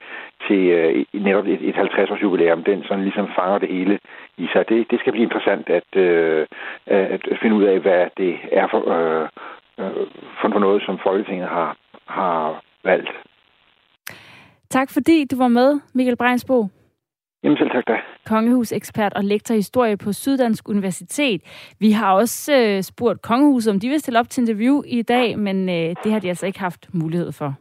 til 0.46 0.62
øh, 0.78 1.04
netop 1.12 1.46
et, 1.46 1.68
et 1.68 1.74
50-års 1.74 2.22
jubilæum, 2.22 2.64
den 2.64 2.82
sådan 2.82 3.04
ligesom 3.04 3.28
fanger 3.38 3.58
det 3.58 3.68
hele 3.68 3.98
i 4.36 4.46
sig. 4.52 4.68
Det, 4.68 4.90
det 4.90 5.00
skal 5.00 5.12
blive 5.12 5.28
interessant 5.28 5.70
at, 5.70 5.96
øh, 5.96 6.46
at 6.86 7.20
finde 7.42 7.56
ud 7.56 7.64
af, 7.64 7.78
hvad 7.80 8.06
det 8.16 8.38
er 8.52 8.66
for, 8.70 8.80
øh, 8.96 9.28
øh, 9.80 10.06
for, 10.40 10.48
for 10.52 10.58
noget, 10.58 10.82
som 10.82 10.98
Folketinget 10.98 11.48
har, 11.48 11.76
har 12.06 12.62
valgt. 12.84 13.10
Tak 14.70 14.90
fordi 14.90 15.24
du 15.24 15.36
var 15.36 15.48
med, 15.48 15.80
Michael 15.94 16.16
Breinsbo. 16.16 16.77
Jamen 17.42 17.58
selv 17.58 17.70
tak 17.70 17.84
da. 17.88 17.96
Kongehusekspert 18.26 19.14
og 19.14 19.24
lektor 19.24 19.54
i 19.54 19.58
historie 19.58 19.96
på 19.96 20.12
Syddansk 20.12 20.68
Universitet. 20.68 21.42
Vi 21.78 21.90
har 21.90 22.12
også 22.14 22.56
øh, 22.56 22.82
spurgt 22.82 23.22
Kongehuset, 23.22 23.72
om 23.72 23.80
de 23.80 23.88
vil 23.88 24.00
stille 24.00 24.18
op 24.18 24.30
til 24.30 24.40
interview 24.40 24.82
i 24.86 25.02
dag, 25.02 25.38
men 25.38 25.68
øh, 25.68 25.94
det 26.04 26.12
har 26.12 26.18
de 26.18 26.28
altså 26.28 26.46
ikke 26.46 26.60
haft 26.60 26.94
mulighed 26.94 27.32
for. 27.32 27.54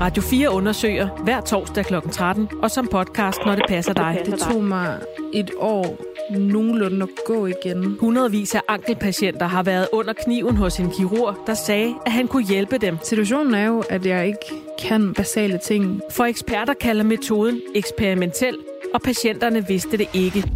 Radio 0.00 0.22
4 0.22 0.50
undersøger 0.50 1.08
hver 1.24 1.40
torsdag 1.40 1.84
kl. 1.84 1.94
13, 2.12 2.48
og 2.62 2.70
som 2.70 2.88
podcast, 2.90 3.38
når 3.46 3.54
det 3.54 3.64
passer 3.68 3.92
dig. 3.92 4.22
Det 4.26 4.38
tog 4.38 4.64
mig 4.64 4.98
et 5.34 5.50
år 5.58 5.98
nogenlunde 6.30 7.02
at 7.02 7.08
gå 7.26 7.46
igen. 7.46 7.96
Hundredvis 8.00 8.54
af 8.54 8.60
ankelpatienter 8.68 9.46
har 9.46 9.62
været 9.62 9.88
under 9.92 10.12
kniven 10.24 10.56
hos 10.56 10.78
en 10.78 10.90
kirurg, 10.90 11.36
der 11.46 11.54
sagde, 11.54 11.94
at 12.06 12.12
han 12.12 12.28
kunne 12.28 12.46
hjælpe 12.46 12.78
dem. 12.78 12.98
Situationen 13.02 13.54
er 13.54 13.66
jo, 13.66 13.82
at 13.90 14.06
jeg 14.06 14.26
ikke 14.26 14.62
kan 14.78 15.14
basale 15.14 15.58
ting. 15.66 16.00
For 16.10 16.24
eksperter 16.24 16.74
kalder 16.74 17.04
metoden 17.04 17.60
eksperimentel, 17.74 18.56
og 18.94 19.02
patienterne 19.02 19.66
vidste 19.68 19.96
det 19.96 20.08
ikke. 20.14 20.50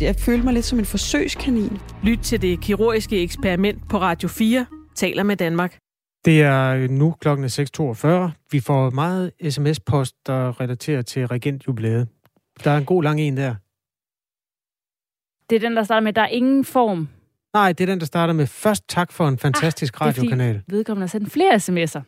Jeg 0.00 0.16
følte 0.16 0.44
mig 0.44 0.54
lidt 0.54 0.64
som 0.64 0.78
en 0.78 0.84
forsøgskanin. 0.84 1.78
Lyt 2.02 2.18
til 2.18 2.42
det 2.42 2.60
kirurgiske 2.60 3.22
eksperiment 3.22 3.88
på 3.88 3.98
Radio 3.98 4.28
4, 4.28 4.66
taler 4.94 5.22
med 5.22 5.36
Danmark. 5.36 5.81
Det 6.24 6.42
er 6.42 6.88
nu 6.88 7.14
klokken 7.20 7.46
6.42. 7.46 8.30
Vi 8.50 8.60
får 8.60 8.90
meget 8.90 9.32
sms-post, 9.50 10.26
der 10.26 10.60
relaterer 10.60 11.02
til 11.02 11.26
regentjubilæet. 11.26 12.08
Der 12.64 12.70
er 12.70 12.78
en 12.78 12.84
god 12.84 13.02
lang 13.02 13.20
en 13.20 13.36
der. 13.36 13.54
Det 15.50 15.56
er 15.56 15.60
den, 15.60 15.76
der 15.76 15.82
starter 15.82 16.00
med, 16.00 16.12
der 16.12 16.22
er 16.22 16.26
ingen 16.26 16.64
form. 16.64 17.08
Nej, 17.54 17.72
det 17.72 17.84
er 17.84 17.86
den, 17.92 18.00
der 18.00 18.06
starter 18.06 18.34
med 18.34 18.46
først 18.46 18.88
tak 18.88 19.12
for 19.12 19.28
en 19.28 19.38
fantastisk 19.38 19.94
ah, 19.94 20.06
radiokanal. 20.06 20.62
vedkommende 20.68 21.02
har 21.02 21.08
sendt 21.08 21.32
flere 21.32 21.54
sms'er. 21.54 22.02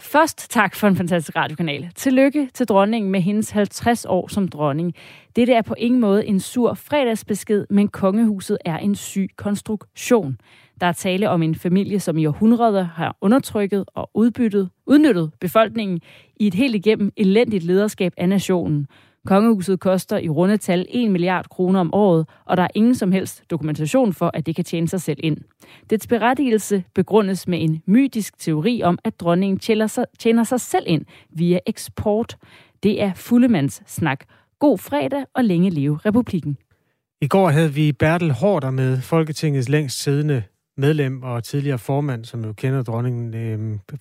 Først 0.00 0.50
tak 0.50 0.74
for 0.74 0.88
en 0.88 0.96
fantastisk 0.96 1.36
radiokanal. 1.36 1.90
Tillykke 1.94 2.50
til 2.54 2.66
dronningen 2.66 3.10
med 3.10 3.20
hendes 3.20 3.50
50 3.50 4.04
år 4.04 4.28
som 4.28 4.48
dronning. 4.48 4.94
Dette 5.36 5.52
er 5.52 5.62
på 5.62 5.74
ingen 5.78 6.00
måde 6.00 6.26
en 6.26 6.40
sur 6.40 6.74
fredagsbesked, 6.74 7.66
men 7.70 7.88
kongehuset 7.88 8.58
er 8.64 8.78
en 8.78 8.94
syg 8.94 9.28
konstruktion. 9.36 10.36
Der 10.80 10.86
er 10.86 10.92
tale 10.92 11.30
om 11.30 11.42
en 11.42 11.54
familie, 11.54 12.00
som 12.00 12.18
i 12.18 12.26
århundreder 12.26 12.84
har 12.84 13.16
undertrykket 13.20 13.84
og 13.94 14.10
udbyttet, 14.14 14.70
udnyttet 14.86 15.30
befolkningen 15.40 16.00
i 16.36 16.46
et 16.46 16.54
helt 16.54 16.74
igennem 16.74 17.12
elendigt 17.16 17.64
lederskab 17.64 18.12
af 18.16 18.28
nationen. 18.28 18.86
Kongehuset 19.26 19.80
koster 19.80 20.18
i 20.18 20.28
runde 20.28 20.56
tal 20.56 20.86
1 20.88 21.10
milliard 21.10 21.48
kroner 21.48 21.80
om 21.80 21.94
året, 21.94 22.26
og 22.44 22.56
der 22.56 22.62
er 22.62 22.68
ingen 22.74 22.94
som 22.94 23.12
helst 23.12 23.42
dokumentation 23.50 24.12
for, 24.12 24.30
at 24.34 24.46
det 24.46 24.56
kan 24.56 24.64
tjene 24.64 24.88
sig 24.88 25.00
selv 25.00 25.18
ind. 25.22 25.36
Dets 25.90 26.06
berettigelse 26.06 26.84
begrundes 26.94 27.48
med 27.48 27.62
en 27.62 27.82
mytisk 27.86 28.38
teori 28.38 28.82
om, 28.82 28.98
at 29.04 29.20
dronningen 29.20 29.58
tjener 29.58 29.86
sig, 29.86 30.04
tjener 30.18 30.44
sig 30.44 30.60
selv 30.60 30.84
ind 30.86 31.04
via 31.30 31.58
eksport. 31.66 32.36
Det 32.82 33.02
er 33.02 33.14
fuldemands 33.14 33.82
snak. 33.86 34.24
God 34.58 34.78
fredag 34.78 35.24
og 35.34 35.44
længe 35.44 35.70
leve 35.70 35.96
republikken. 35.96 36.56
I 37.20 37.26
går 37.28 37.48
havde 37.48 37.72
vi 37.72 37.92
Bertel 37.92 38.32
Hårder 38.32 38.70
med 38.70 39.00
Folketingets 39.00 39.68
længst 39.68 40.02
siddende 40.02 40.42
medlem 40.76 41.22
og 41.22 41.44
tidligere 41.44 41.78
formand, 41.78 42.24
som 42.24 42.44
jo 42.44 42.52
kender 42.52 42.82
dronningen 42.82 43.26
øh, 43.34 43.58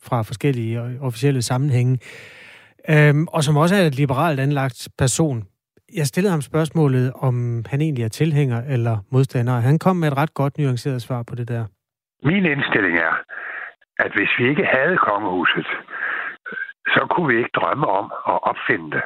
fra 0.07 0.21
forskellige 0.21 0.99
officielle 1.01 1.41
sammenhænge, 1.41 1.99
øh, 2.89 3.13
og 3.27 3.43
som 3.43 3.57
også 3.57 3.75
er 3.75 3.81
et 3.81 3.95
liberalt 3.95 4.39
anlagt 4.39 4.87
person. 4.97 5.43
Jeg 5.99 6.05
stillede 6.05 6.31
ham 6.31 6.41
spørgsmålet, 6.41 7.13
om 7.15 7.65
han 7.71 7.81
egentlig 7.81 8.03
er 8.03 8.09
tilhænger 8.09 8.61
eller 8.75 8.97
modstander. 9.11 9.59
Han 9.59 9.79
kom 9.79 9.95
med 9.95 10.07
et 10.07 10.17
ret 10.17 10.33
godt 10.33 10.57
nuanceret 10.57 11.01
svar 11.01 11.23
på 11.29 11.35
det 11.35 11.47
der. 11.47 11.65
Min 12.23 12.45
indstilling 12.45 12.97
er, 12.97 13.13
at 13.99 14.11
hvis 14.15 14.31
vi 14.39 14.49
ikke 14.49 14.65
havde 14.65 14.97
kongehuset, 14.97 15.67
så 16.87 17.07
kunne 17.11 17.27
vi 17.27 17.37
ikke 17.37 17.55
drømme 17.59 17.87
om 17.87 18.05
at 18.27 18.37
opfinde 18.51 18.91
det. 18.91 19.03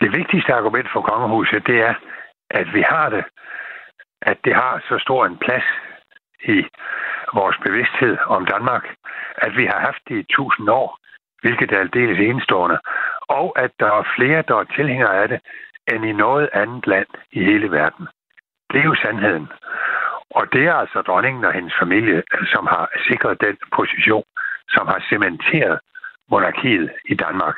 Det 0.00 0.12
vigtigste 0.18 0.54
argument 0.54 0.88
for 0.92 1.00
kongehuset, 1.00 1.66
det 1.66 1.78
er, 1.88 1.94
at 2.50 2.66
vi 2.74 2.82
har 2.88 3.08
det, 3.08 3.24
at 4.22 4.38
det 4.44 4.54
har 4.54 4.84
så 4.88 4.98
stor 4.98 5.26
en 5.26 5.38
plads 5.38 5.64
i 6.44 6.66
vores 7.34 7.56
bevidsthed 7.64 8.16
om 8.26 8.46
Danmark, 8.46 8.84
at 9.36 9.56
vi 9.56 9.64
har 9.66 9.80
haft 9.80 10.02
det 10.08 10.16
i 10.18 10.32
tusind 10.36 10.68
år, 10.68 10.98
hvilket 11.42 11.72
er 11.72 11.80
aldeles 11.80 12.18
enestående, 12.18 12.78
og 13.28 13.52
at 13.64 13.70
der 13.80 13.86
er 13.86 14.12
flere, 14.16 14.42
der 14.48 14.56
er 14.56 14.64
tilhængere 14.64 15.22
af 15.22 15.28
det, 15.28 15.40
end 15.92 16.04
i 16.04 16.12
noget 16.12 16.48
andet 16.52 16.86
land 16.86 17.06
i 17.32 17.44
hele 17.44 17.70
verden. 17.70 18.08
Det 18.70 18.80
er 18.80 18.84
jo 18.84 18.94
sandheden. 18.94 19.48
Og 20.30 20.52
det 20.52 20.64
er 20.66 20.74
altså 20.74 21.02
dronningen 21.02 21.44
og 21.44 21.52
hendes 21.52 21.74
familie, 21.78 22.22
som 22.52 22.66
har 22.66 22.90
sikret 23.08 23.40
den 23.40 23.56
position, 23.76 24.24
som 24.68 24.86
har 24.86 25.04
cementeret 25.10 25.78
monarkiet 26.30 26.90
i 27.04 27.14
Danmark. 27.14 27.56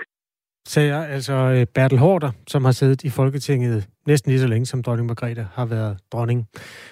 Sagde 0.69 1.07
altså 1.07 1.33
øh, 1.33 1.67
Bertel 1.67 1.99
Hårder, 1.99 2.31
som 2.49 2.65
har 2.65 2.73
siddet 2.73 3.05
i 3.05 3.09
Folketinget 3.09 3.89
næsten 4.07 4.31
lige 4.31 4.41
så 4.41 4.47
længe, 4.47 4.67
som 4.67 4.83
dronning 4.83 5.07
Margrethe 5.07 5.49
har 5.53 5.65
været 5.65 5.99
dronning. 6.13 6.47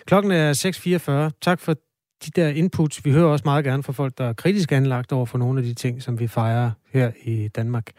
Klokken 0.07 0.33
er 0.33 1.29
6.44. 1.31 1.39
Tak 1.43 1.61
for 1.61 1.75
de 2.25 2.31
der 2.37 2.49
inputs. 2.49 3.05
Vi 3.05 3.12
hører 3.12 3.27
også 3.27 3.43
meget 3.45 3.64
gerne 3.64 3.83
fra 3.83 3.93
folk, 3.93 4.18
der 4.18 4.25
er 4.25 4.33
kritisk 4.33 4.73
anlagt 4.73 5.12
over 5.12 5.27
for 5.27 5.39
nogle 5.39 5.59
af 5.59 5.64
de 5.64 5.75
ting, 5.75 6.03
som 6.03 6.20
vi 6.20 6.27
fejrer 6.27 6.70
her 6.93 7.11
i 7.25 7.49
Danmark. 7.49 7.91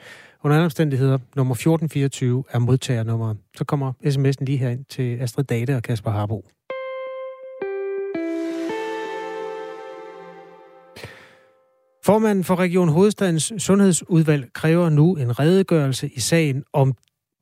Under 0.43 0.55
andre 0.55 0.65
omstændigheder, 0.65 1.17
nummer 1.36 1.53
1424 1.53 2.43
er 2.49 2.59
modtagernummeret. 2.59 3.38
Så 3.57 3.63
kommer 3.63 3.93
sms'en 4.05 4.45
lige 4.45 4.57
herind 4.57 4.86
til 4.86 5.17
Astrid 5.21 5.43
Date 5.43 5.76
og 5.76 5.84
Kasper 5.84 6.11
Harbo. 6.11 6.45
Formanden 12.05 12.43
for 12.43 12.55
Region 12.55 12.89
Hovedstadens 12.89 13.53
Sundhedsudvalg 13.57 14.53
kræver 14.53 14.89
nu 14.89 15.15
en 15.15 15.39
redegørelse 15.39 16.09
i 16.13 16.19
sagen 16.19 16.63
om 16.73 16.93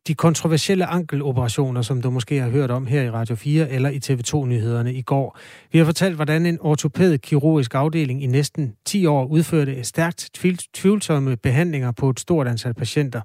de 0.07 0.15
kontroversielle 0.15 0.85
ankeloperationer, 0.85 1.81
som 1.81 2.01
du 2.01 2.09
måske 2.09 2.39
har 2.39 2.49
hørt 2.49 2.71
om 2.71 2.85
her 2.85 3.01
i 3.01 3.09
Radio 3.09 3.35
4 3.35 3.69
eller 3.69 3.89
i 3.89 3.99
TV2-nyhederne 4.05 4.93
i 4.93 5.01
går. 5.01 5.37
Vi 5.71 5.77
har 5.77 5.85
fortalt, 5.85 6.15
hvordan 6.15 6.45
en 6.45 6.57
ortopædkirurgisk 6.61 7.75
afdeling 7.75 8.23
i 8.23 8.27
næsten 8.27 8.75
10 8.85 9.05
år 9.05 9.25
udførte 9.25 9.83
stærkt 9.83 10.29
tvivlsomme 10.73 11.37
behandlinger 11.37 11.91
på 11.91 12.09
et 12.09 12.19
stort 12.19 12.47
antal 12.47 12.73
patienter. 12.73 13.21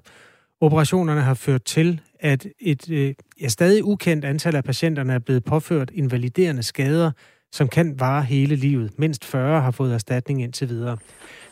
Operationerne 0.61 1.21
har 1.21 1.33
ført 1.33 1.63
til, 1.63 2.01
at 2.19 2.47
et 2.59 2.89
øh, 2.89 3.13
ja, 3.41 3.47
stadig 3.47 3.83
ukendt 3.83 4.25
antal 4.25 4.55
af 4.55 4.63
patienterne 4.63 5.13
er 5.13 5.19
blevet 5.19 5.43
påført 5.43 5.91
invaliderende 5.93 6.63
skader, 6.63 7.11
som 7.51 7.67
kan 7.67 7.99
vare 7.99 8.23
hele 8.23 8.55
livet. 8.55 8.99
Mindst 8.99 9.25
40 9.25 9.61
har 9.61 9.71
fået 9.71 9.93
erstatning 9.93 10.43
indtil 10.43 10.69
videre. 10.69 10.97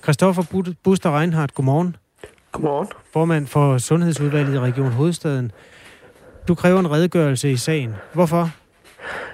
Christoffer 0.04 0.74
Buster 0.84 1.20
Reinhardt, 1.20 1.54
godmorgen. 1.54 1.96
Godmorgen. 2.52 2.88
Formand 3.14 3.48
for 3.48 3.78
Sundhedsudvalget 3.78 4.54
i 4.54 4.60
Region 4.60 4.92
Hovedstaden. 4.92 5.52
Du 6.48 6.56
kræver 6.56 6.80
en 6.80 6.92
redegørelse 6.92 7.52
i 7.52 7.58
sagen. 7.58 7.94
Hvorfor? 8.14 8.52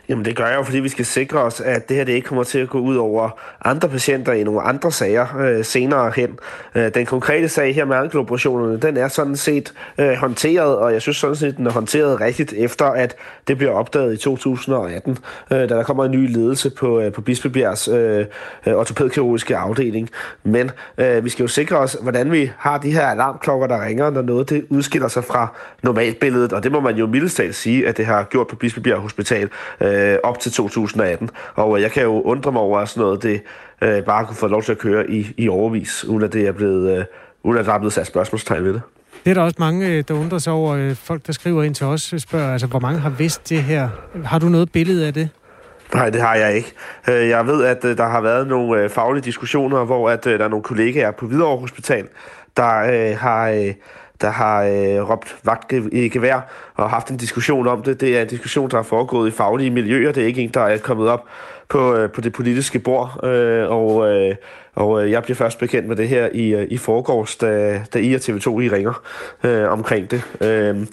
Jamen 0.09 0.25
det 0.25 0.35
gør 0.35 0.47
jeg 0.47 0.57
jo, 0.57 0.63
fordi 0.63 0.79
vi 0.79 0.89
skal 0.89 1.05
sikre 1.05 1.39
os, 1.39 1.61
at 1.61 1.89
det 1.89 1.97
her 1.97 2.03
det 2.03 2.13
ikke 2.13 2.27
kommer 2.27 2.43
til 2.43 2.59
at 2.59 2.69
gå 2.69 2.79
ud 2.79 2.95
over 2.95 3.29
andre 3.65 3.89
patienter 3.89 4.33
i 4.33 4.43
nogle 4.43 4.61
andre 4.61 4.91
sager 4.91 5.37
øh, 5.37 5.65
senere 5.65 6.11
hen. 6.15 6.39
Øh, 6.75 6.93
den 6.93 7.05
konkrete 7.05 7.49
sag 7.49 7.75
her 7.75 7.85
med 7.85 7.95
ankeloperationerne, 7.95 8.77
den 8.77 8.97
er 8.97 9.07
sådan 9.07 9.35
set 9.35 9.73
øh, 9.97 10.13
håndteret, 10.13 10.75
og 10.77 10.93
jeg 10.93 11.01
synes 11.01 11.17
sådan 11.17 11.35
set, 11.35 11.57
den 11.57 11.67
er 11.67 11.71
håndteret 11.71 12.21
rigtigt 12.21 12.53
efter, 12.53 12.85
at 12.85 13.15
det 13.47 13.57
bliver 13.57 13.71
opdaget 13.71 14.13
i 14.13 14.17
2018, 14.17 15.17
øh, 15.51 15.57
da 15.57 15.67
der 15.67 15.83
kommer 15.83 16.05
en 16.05 16.11
ny 16.11 16.33
ledelse 16.33 16.69
på, 16.69 16.99
øh, 16.99 17.11
på 17.11 17.21
Bispebjergs 17.21 17.87
øh, 17.87 18.25
ortopædkirurgiske 18.65 19.57
afdeling. 19.57 20.09
Men 20.43 20.71
øh, 20.97 21.25
vi 21.25 21.29
skal 21.29 21.43
jo 21.43 21.47
sikre 21.47 21.77
os, 21.77 21.97
hvordan 22.01 22.31
vi 22.31 22.51
har 22.57 22.77
de 22.77 22.91
her 22.91 23.05
alarmklokker, 23.05 23.67
der 23.67 23.85
ringer, 23.85 24.09
når 24.09 24.21
noget 24.21 24.49
det 24.49 24.65
udskiller 24.69 25.07
sig 25.07 25.23
fra 25.23 25.47
normalbilledet, 25.83 26.53
og 26.53 26.63
det 26.63 26.71
må 26.71 26.79
man 26.79 26.95
jo 26.95 27.07
mildest 27.07 27.41
sige, 27.51 27.87
at 27.87 27.97
det 27.97 28.05
har 28.05 28.23
gjort 28.23 28.47
på 28.47 28.55
Bispebjerg 28.55 28.99
Hospital. 28.99 29.49
Øh, 29.81 29.90
øh, 29.91 30.17
op 30.23 30.39
til 30.39 30.51
2018. 30.51 31.29
Og 31.55 31.77
øh, 31.77 31.81
jeg 31.81 31.91
kan 31.91 32.03
jo 32.03 32.21
undre 32.21 32.51
mig 32.51 32.61
over, 32.61 32.79
at 32.79 32.89
sådan 32.89 33.01
noget 33.01 33.23
det 33.23 33.41
øh, 33.81 34.03
bare 34.03 34.25
kunne 34.25 34.35
få 34.35 34.47
lov 34.47 34.63
til 34.63 34.71
at 34.71 34.77
køre 34.77 35.09
i, 35.09 35.33
i 35.37 35.49
overvis, 35.49 36.05
uden 36.05 36.23
at 36.23 36.33
det 36.33 36.47
er 36.47 36.51
blevet, 36.51 36.97
øh, 36.97 37.05
uden 37.43 37.57
at 37.57 37.65
der 37.65 37.73
er 37.73 37.79
blevet 37.79 37.93
sat 37.93 38.07
spørgsmålstegn 38.07 38.63
ved 38.63 38.73
det. 38.73 38.81
Det 39.25 39.31
er 39.31 39.33
der 39.33 39.41
også 39.41 39.55
mange, 39.59 39.87
øh, 39.87 40.03
der 40.07 40.13
undrer 40.13 40.39
sig 40.39 40.53
over. 40.53 40.75
Øh, 40.75 40.95
folk, 40.95 41.27
der 41.27 41.33
skriver 41.33 41.63
ind 41.63 41.75
til 41.75 41.85
os, 41.85 42.13
spørger, 42.17 42.51
altså, 42.51 42.67
hvor 42.67 42.79
mange 42.79 42.99
har 42.99 43.09
vidst 43.09 43.49
det 43.49 43.63
her. 43.63 43.89
Har 44.25 44.39
du 44.39 44.45
noget 44.45 44.71
billede 44.71 45.07
af 45.07 45.13
det? 45.13 45.29
Nej, 45.93 46.09
det 46.09 46.21
har 46.21 46.35
jeg 46.35 46.55
ikke. 46.55 46.73
Jeg 47.07 47.47
ved, 47.47 47.63
at 47.65 47.83
der 47.83 48.07
har 48.07 48.21
været 48.21 48.47
nogle 48.47 48.89
faglige 48.89 49.23
diskussioner, 49.23 49.85
hvor 49.85 50.09
at 50.09 50.23
der 50.23 50.37
er 50.37 50.47
nogle 50.47 50.63
kollegaer 50.63 51.11
på 51.11 51.27
Hvidovre 51.27 51.59
Hospital, 51.59 52.07
der 52.57 53.15
har 53.15 53.73
der 54.21 54.29
har 54.29 54.63
øh, 54.63 55.09
råbt 55.09 55.35
vagt 55.43 55.73
i 55.91 56.09
gevær 56.09 56.39
og 56.75 56.89
haft 56.89 57.09
en 57.09 57.17
diskussion 57.17 57.67
om 57.67 57.83
det. 57.83 58.01
Det 58.01 58.17
er 58.17 58.21
en 58.21 58.27
diskussion, 58.27 58.69
der 58.69 58.77
har 58.77 58.83
foregået 58.83 59.27
i 59.27 59.31
faglige 59.31 59.69
miljøer. 59.69 60.11
Det 60.11 60.23
er 60.23 60.27
ikke 60.27 60.41
en, 60.41 60.49
der 60.49 60.61
er 60.61 60.77
kommet 60.77 61.07
op 61.07 61.25
på, 61.69 61.95
øh, 61.95 62.11
på 62.11 62.21
det 62.21 62.33
politiske 62.33 62.79
bord. 62.79 63.19
Øh, 63.23 63.69
og 63.69 64.07
øh, 64.07 64.35
og 64.75 65.03
øh, 65.03 65.11
jeg 65.11 65.23
bliver 65.23 65.35
først 65.35 65.59
bekendt 65.59 65.87
med 65.87 65.95
det 65.95 66.07
her 66.07 66.29
i, 66.33 66.53
øh, 66.53 66.67
i 66.69 66.77
forgårs, 66.77 67.35
da, 67.35 67.81
da 67.93 67.99
I 67.99 68.13
og 68.13 68.21
TV2 68.21 68.59
I 68.59 68.69
ringer 68.69 69.03
øh, 69.43 69.71
omkring 69.71 70.11
det. 70.11 70.23
Øh, 70.41 70.87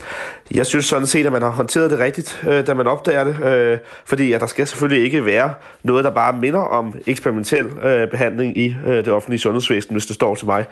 jeg 0.54 0.66
synes 0.66 0.84
sådan 0.84 1.06
set, 1.06 1.26
at 1.26 1.32
man 1.32 1.42
har 1.42 1.50
håndteret 1.50 1.90
det 1.90 1.98
rigtigt, 1.98 2.42
øh, 2.48 2.66
da 2.66 2.74
man 2.74 2.86
opdager 2.86 3.24
det. 3.24 3.44
Øh, 3.44 3.78
fordi 4.04 4.32
at 4.32 4.40
der 4.40 4.46
skal 4.46 4.66
selvfølgelig 4.66 5.04
ikke 5.04 5.24
være 5.24 5.54
noget, 5.82 6.04
der 6.04 6.10
bare 6.10 6.32
minder 6.32 6.60
om 6.60 6.94
eksperimentel 7.06 7.66
øh, 7.84 8.10
behandling 8.10 8.58
i 8.58 8.76
øh, 8.86 8.96
det 8.96 9.08
offentlige 9.08 9.40
sundhedsvæsen, 9.40 9.94
hvis 9.94 10.06
det 10.06 10.14
står 10.14 10.34
til 10.34 10.46
mig. 10.46 10.64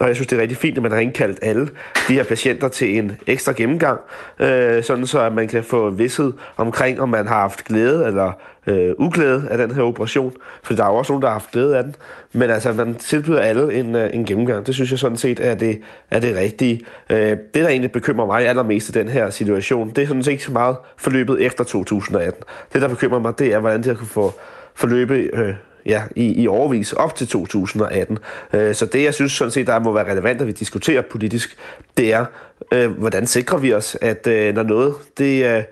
Og 0.00 0.06
jeg 0.08 0.16
synes, 0.16 0.26
det 0.26 0.38
er 0.38 0.42
rigtig 0.42 0.58
fint, 0.58 0.76
at 0.76 0.82
man 0.82 0.92
har 0.92 0.98
indkaldt 0.98 1.38
alle 1.42 1.68
de 2.08 2.14
her 2.14 2.24
patienter 2.24 2.68
til 2.68 2.98
en 2.98 3.16
ekstra 3.26 3.52
gennemgang, 3.52 4.00
øh, 4.38 4.82
sådan 4.82 5.06
så 5.06 5.20
at 5.20 5.32
man 5.32 5.48
kan 5.48 5.64
få 5.64 5.90
vidshed 5.90 6.32
omkring, 6.56 7.00
om 7.00 7.08
man 7.08 7.26
har 7.26 7.40
haft 7.40 7.64
glæde 7.64 8.06
eller 8.06 8.32
øh, 8.68 8.94
uglæde 8.98 9.48
af 9.50 9.58
den 9.58 9.74
her 9.74 9.82
operation. 9.82 10.32
For 10.62 10.74
der 10.74 10.84
er 10.84 10.88
jo 10.88 10.94
også 10.94 11.12
nogen, 11.12 11.22
der 11.22 11.28
har 11.28 11.34
haft 11.34 11.50
glæde 11.50 11.76
af 11.76 11.84
den. 11.84 11.94
Men 12.32 12.50
altså, 12.50 12.72
man 12.72 12.94
tilbyder 12.94 13.40
alle 13.40 13.74
en, 13.74 13.94
øh, 13.94 14.14
en 14.14 14.24
gennemgang. 14.24 14.66
Det 14.66 14.74
synes 14.74 14.90
jeg 14.90 14.98
sådan 14.98 15.16
set 15.16 15.40
er 15.40 15.54
det, 15.54 15.80
er 16.10 16.20
det 16.20 16.36
rigtige. 16.36 16.80
Øh, 17.10 17.18
det, 17.18 17.54
der 17.54 17.68
egentlig 17.68 17.92
bekymrer 17.92 18.26
mig 18.26 18.48
allermest 18.48 18.88
i 18.88 18.92
den 18.92 19.08
her 19.08 19.30
situation, 19.30 19.90
det 19.90 20.02
er 20.02 20.06
sådan 20.06 20.22
set 20.22 20.32
ikke 20.32 20.44
så 20.44 20.52
meget 20.52 20.76
forløbet 20.96 21.42
efter 21.42 21.64
2018. 21.64 22.42
Det, 22.72 22.82
der 22.82 22.88
bekymrer 22.88 23.18
mig, 23.18 23.38
det 23.38 23.54
er, 23.54 23.58
hvordan 23.58 23.78
det 23.78 23.86
har 23.86 23.94
kunne 23.94 24.06
få 24.06 24.34
forløbe 24.74 25.14
øh, 25.14 25.54
ja, 25.86 26.02
i, 26.16 26.42
i 26.42 26.48
overvis 26.48 26.92
op 26.92 27.14
til 27.14 27.28
2018. 27.28 28.18
Øh, 28.52 28.74
så 28.74 28.86
det, 28.86 29.04
jeg 29.04 29.14
synes 29.14 29.32
sådan 29.32 29.50
set, 29.50 29.66
der 29.66 29.78
må 29.78 29.92
være 29.92 30.10
relevant, 30.10 30.40
at 30.40 30.46
vi 30.46 30.52
diskuterer 30.52 31.02
politisk, 31.02 31.56
det 31.96 32.12
er, 32.12 32.24
øh, 32.72 32.90
hvordan 32.90 33.26
sikrer 33.26 33.58
vi 33.58 33.74
os, 33.74 33.96
at 34.00 34.26
øh, 34.26 34.54
når 34.54 34.62
noget 34.62 34.94
det, 35.18 35.56
øh, 35.56 35.62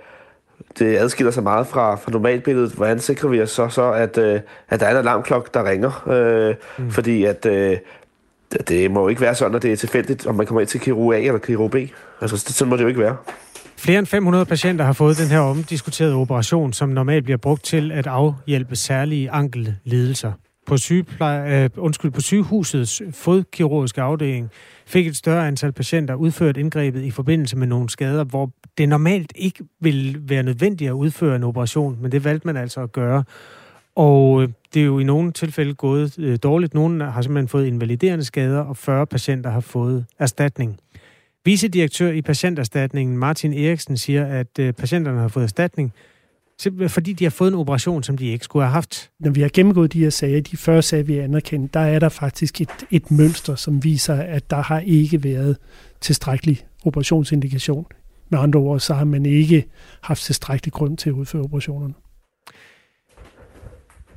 det 0.79 0.97
adskiller 0.97 1.31
sig 1.31 1.43
meget 1.43 1.67
fra, 1.67 1.95
fra 1.95 2.11
normalbilledet. 2.11 2.73
Hvordan 2.73 3.01
sikrer 3.01 3.29
vi 3.29 3.43
os 3.43 3.51
så, 3.51 3.69
så 3.69 3.93
at, 3.93 4.19
øh, 4.19 4.41
at 4.69 4.81
der 4.81 4.87
er 4.87 4.91
en 4.91 4.97
alarmklokke, 4.97 5.51
der 5.55 5.71
ringer? 5.71 6.09
Øh, 6.09 6.55
mm. 6.79 6.91
Fordi 6.91 7.25
at 7.25 7.47
øh, 7.47 7.77
det 8.69 8.91
må 8.91 9.01
jo 9.01 9.09
ikke 9.09 9.21
være 9.21 9.35
sådan, 9.35 9.55
at 9.55 9.63
det 9.63 9.73
er 9.73 9.77
tilfældigt, 9.77 10.27
om 10.27 10.35
man 10.35 10.47
kommer 10.47 10.61
ind 10.61 10.69
til 10.69 10.81
kirurg 10.81 11.15
A 11.15 11.21
eller 11.21 11.39
kirurg 11.39 11.71
B. 11.71 11.77
Altså, 12.21 12.37
sådan 12.37 12.71
må 12.71 12.77
det 12.77 12.83
jo 12.83 12.89
ikke 12.89 13.01
være. 13.01 13.17
Flere 13.77 13.99
end 13.99 14.07
500 14.07 14.45
patienter 14.45 14.85
har 14.85 14.93
fået 14.93 15.19
den 15.19 15.27
her 15.27 15.39
omdiskuterede 15.39 16.15
operation, 16.15 16.73
som 16.73 16.89
normalt 16.89 17.25
bliver 17.25 17.37
brugt 17.37 17.65
til 17.65 17.93
at 17.93 18.07
afhjælpe 18.07 18.77
særlige 18.77 19.31
ankellidelser. 19.31 20.33
På, 20.67 20.77
sygepleje, 20.77 21.65
øh, 21.65 21.71
undskyld, 21.77 22.11
på 22.11 22.21
sygehusets 22.21 23.03
fodkirurgiske 23.11 24.03
afdeling 24.03 24.51
fik 24.87 25.07
et 25.07 25.17
større 25.17 25.49
antal 25.49 25.73
patienter 25.73 26.15
udført 26.15 26.57
indgrebet 26.57 27.03
i 27.03 27.11
forbindelse 27.11 27.57
med 27.57 27.67
nogle 27.67 27.89
skader, 27.89 28.25
hvor 28.25 28.51
det 28.79 28.89
normalt 28.89 29.33
ikke 29.37 29.65
vil 29.81 30.17
være 30.21 30.43
nødvendigt 30.43 30.89
at 30.89 30.93
udføre 30.93 31.37
en 31.37 31.45
operation, 31.45 31.99
men 32.01 32.13
det 32.13 32.25
valgte 32.25 32.47
man 32.47 32.57
altså 32.57 32.81
at 32.81 32.93
gøre. 32.93 33.25
Og 33.95 34.43
øh, 34.43 34.49
det 34.75 34.81
er 34.81 34.87
jo 34.87 34.99
i 34.99 35.05
nogle 35.05 35.33
tilfælde 35.33 35.75
gået 35.75 36.19
øh, 36.19 36.39
dårligt. 36.43 36.75
Nogle 36.75 37.05
har 37.05 37.23
simpelthen 37.23 37.49
fået 37.49 37.67
invaliderende 37.67 38.25
skader, 38.25 38.61
og 38.61 38.77
40 38.77 39.07
patienter 39.07 39.51
har 39.51 39.61
fået 39.61 40.05
erstatning. 40.19 40.81
Vicedirektør 41.45 42.11
i 42.11 42.23
patienterstatningen 42.23 43.19
Martin 43.19 43.53
Eriksen 43.53 43.97
siger, 43.97 44.27
at 44.27 44.59
øh, 44.59 44.73
patienterne 44.73 45.21
har 45.21 45.29
fået 45.29 45.45
erstatning, 45.45 45.93
Simpelthen 46.61 46.89
fordi 46.91 47.13
de 47.13 47.25
har 47.25 47.31
fået 47.31 47.49
en 47.49 47.55
operation, 47.55 48.03
som 48.03 48.19
de 48.19 48.27
ikke 48.27 48.45
skulle 48.45 48.65
have 48.65 48.73
haft. 48.73 49.11
Når 49.21 49.31
vi 49.31 49.41
har 49.41 49.51
gennemgået 49.53 49.93
de 49.93 50.01
her 50.01 50.11
sager, 50.11 50.41
de 50.41 50.57
første 50.57 50.89
sager, 50.89 51.05
vi 51.05 51.19
anerkendt, 51.19 51.75
der 51.75 51.81
er 51.81 51.99
der 51.99 52.09
faktisk 52.09 52.61
et, 52.61 52.87
et 52.91 53.11
mønster, 53.11 53.55
som 53.55 53.85
viser, 53.85 54.15
at 54.15 54.51
der 54.51 54.63
har 54.63 54.81
ikke 54.81 55.25
været 55.25 55.57
tilstrækkelig 56.01 56.67
operationsindikation. 56.85 57.87
Med 58.29 58.39
andre 58.39 58.61
ord, 58.61 58.81
så 58.81 58.95
har 58.95 59.05
man 59.05 59.27
ikke 59.27 59.65
haft 60.03 60.23
tilstrækkelig 60.23 60.73
grund 60.73 60.97
til 60.97 61.11
at 61.11 61.15
udføre 61.15 61.43
operationerne. 61.43 61.95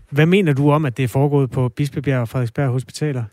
Hvad 0.10 0.26
mener 0.26 0.54
du 0.54 0.72
om, 0.72 0.86
at 0.86 0.98
det 0.98 1.04
er 1.04 1.08
foregået 1.08 1.52
på 1.52 1.70
Bispebjerg 1.70 2.22
og 2.22 2.30
Frederiksberg 2.30 2.70
Hospitaler? 2.70 3.24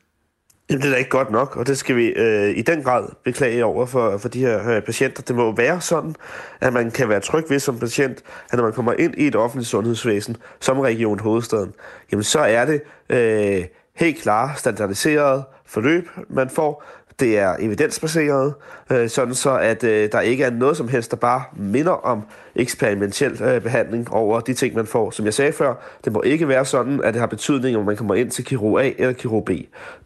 Jamen, 0.71 0.83
det 0.83 0.89
er 0.89 0.93
da 0.93 0.99
ikke 0.99 1.11
godt 1.11 1.31
nok, 1.31 1.57
og 1.57 1.67
det 1.67 1.79
skal 1.79 1.97
vi 1.97 2.07
øh, 2.07 2.59
i 2.59 2.63
den 2.63 2.83
grad 2.83 3.09
beklage 3.25 3.65
over 3.65 3.87
for, 3.87 4.19
for 4.19 4.29
de 4.29 4.41
her 4.41 4.71
øh, 4.71 4.83
patienter. 4.83 5.23
Det 5.23 5.37
må 5.37 5.55
være 5.57 5.81
sådan, 5.81 6.15
at 6.61 6.73
man 6.73 6.91
kan 6.91 7.09
være 7.09 7.21
tryg 7.21 7.45
ved 7.49 7.59
som 7.59 7.79
patient, 7.79 8.23
at 8.51 8.57
når 8.57 8.63
man 8.65 8.73
kommer 8.73 8.93
ind 8.93 9.15
i 9.17 9.27
et 9.27 9.37
offentligt 9.37 9.69
sundhedsvæsen, 9.69 10.37
som 10.61 10.81
Region 10.81 11.19
Hovedstaden, 11.21 11.73
jamen 12.13 12.23
så 12.25 12.39
er 12.39 12.65
det 12.65 12.83
øh, 13.11 13.65
helt 13.95 14.23
klart 14.23 14.59
standardiseret 14.59 15.45
forløb, 15.67 16.09
man 16.29 16.51
får, 16.51 16.85
det 17.21 17.39
er 17.39 17.57
evidensbaseret, 17.59 18.55
øh, 18.91 19.09
sådan 19.09 19.35
så 19.35 19.59
at 19.59 19.85
øh, 19.85 20.13
der 20.13 20.21
ikke 20.21 20.45
er 20.45 20.51
noget 20.51 20.77
som 20.77 20.89
helst, 20.89 21.11
der 21.11 21.17
bare 21.17 21.43
minder 21.57 21.93
om 21.93 22.23
eksperimentel 22.57 23.43
øh, 23.43 23.61
behandling 23.61 24.13
over 24.13 24.41
de 24.41 24.55
ting, 24.55 24.75
man 24.75 24.87
får. 24.87 25.11
Som 25.11 25.25
jeg 25.25 25.35
sagde 25.35 25.53
før, 25.53 25.75
det 26.05 26.13
må 26.13 26.23
ikke 26.23 26.49
være 26.49 26.65
sådan, 26.65 27.01
at 27.05 27.15
det 27.15 27.21
har 27.21 27.27
betydning, 27.27 27.77
om 27.77 27.85
man 27.85 27.97
kommer 27.97 28.15
ind 28.15 28.31
til 28.31 28.45
kirurg 28.45 28.81
A 28.81 28.93
eller 28.99 29.13
kirurg 29.13 29.45
B. 29.45 29.51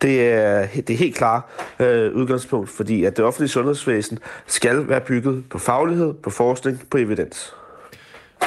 Det 0.02 0.32
er, 0.32 0.66
det 0.74 0.90
er 0.90 0.98
helt 0.98 1.16
klart 1.16 1.42
øh, 1.80 2.12
udgangspunkt, 2.14 2.70
fordi 2.70 3.04
at 3.04 3.16
det 3.16 3.24
offentlige 3.24 3.48
sundhedsvæsen 3.48 4.18
skal 4.46 4.88
være 4.88 5.00
bygget 5.00 5.44
på 5.50 5.58
faglighed, 5.58 6.14
på 6.14 6.30
forskning, 6.30 6.82
på 6.90 6.98
evidens. 6.98 7.54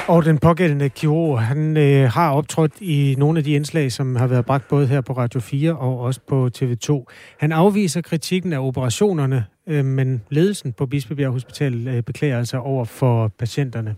Og 0.08 0.26
den 0.26 0.38
pågældende 0.38 0.90
kirurg, 0.90 1.42
han 1.42 1.78
øh, 1.78 2.12
har 2.12 2.32
optrådt 2.32 2.72
i 2.82 3.16
nogle 3.18 3.38
af 3.38 3.44
de 3.44 3.52
indslag, 3.52 3.92
som 3.92 4.16
har 4.16 4.28
været 4.28 4.46
bragt 4.46 4.68
både 4.68 4.88
her 4.88 5.02
på 5.02 5.14
Radio 5.14 5.40
4 5.40 5.76
og 5.76 6.00
også 6.00 6.20
på 6.28 6.50
TV2. 6.58 7.06
Han 7.38 7.52
afviser 7.52 8.02
kritikken 8.02 8.54
af 8.54 8.60
operationerne, 8.60 9.46
øh, 9.68 9.86
men 9.86 10.22
ledelsen 10.30 10.74
på 10.74 10.86
Bispebjerg 10.86 11.32
Hospital 11.32 11.88
øh, 11.88 12.04
beklager 12.04 12.38
altså 12.38 12.58
over 12.58 12.86
for 12.86 13.28
patienterne. 13.28 13.96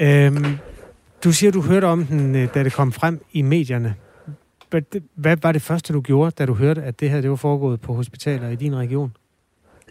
Øh, 0.00 0.32
du 1.24 1.32
siger, 1.32 1.50
du 1.50 1.62
hørte 1.62 1.84
om 1.84 2.04
den, 2.04 2.34
øh, 2.34 2.48
da 2.54 2.64
det 2.64 2.72
kom 2.72 2.92
frem 2.92 3.20
i 3.32 3.42
medierne. 3.42 3.94
Hvad 5.14 5.36
var 5.42 5.52
det 5.52 5.62
første, 5.62 5.92
du 5.92 6.00
gjorde, 6.00 6.30
da 6.30 6.46
du 6.46 6.54
hørte, 6.54 6.82
at 6.82 7.00
det 7.00 7.10
her 7.10 7.20
det 7.20 7.30
var 7.30 7.36
foregået 7.36 7.80
på 7.80 7.94
hospitaler 7.94 8.48
i 8.48 8.56
din 8.56 8.76
region? 8.76 9.12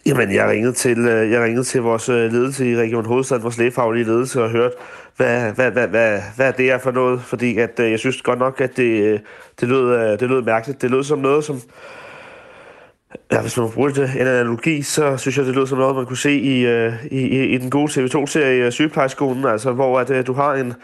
Jamen, 0.06 0.34
jeg 0.34 0.48
ringede 0.48 0.72
til, 0.72 0.98
øh, 0.98 1.30
jeg 1.30 1.42
ringede 1.42 1.64
til 1.64 1.82
vores 1.82 2.08
øh, 2.08 2.32
ledelse 2.32 2.70
i 2.70 2.76
Region 2.76 3.06
Hovedstaden, 3.06 3.42
vores 3.42 3.58
lægefaglige 3.58 4.04
ledelse, 4.04 4.42
og 4.42 4.50
hørte, 4.50 4.74
hvad, 5.16 5.52
hvad, 5.52 5.70
hvad, 5.70 5.88
hvad, 5.88 6.20
hvad 6.36 6.52
det 6.52 6.70
er 6.70 6.78
for 6.78 6.90
noget. 6.90 7.22
Fordi 7.22 7.58
at, 7.58 7.80
øh, 7.80 7.90
jeg 7.90 7.98
synes 7.98 8.22
godt 8.22 8.38
nok, 8.38 8.60
at 8.60 8.76
det, 8.76 9.20
det, 9.60 9.68
lød, 9.68 10.18
det 10.18 10.28
lød 10.28 10.42
mærkeligt. 10.42 10.82
Det 10.82 10.90
lød 10.90 11.04
som 11.04 11.18
noget, 11.18 11.44
som... 11.44 11.60
Ja, 13.32 13.40
hvis 13.40 13.56
man 13.56 13.70
bruger 13.70 13.88
det 13.88 14.10
en 14.14 14.26
analogi, 14.26 14.82
så 14.82 15.16
synes 15.16 15.38
jeg, 15.38 15.46
det 15.46 15.54
lød 15.54 15.66
som 15.66 15.78
noget, 15.78 15.96
man 15.96 16.06
kunne 16.06 16.16
se 16.16 16.32
i, 16.32 16.66
i, 17.10 17.44
i 17.54 17.58
den 17.58 17.70
gode 17.70 17.92
TV2-serie 17.92 18.70
Sygeplejeskolen, 18.70 19.44
altså 19.44 19.72
hvor 19.72 20.00
at, 20.00 20.26
du 20.26 20.32
har 20.32 20.54
en, 20.54 20.74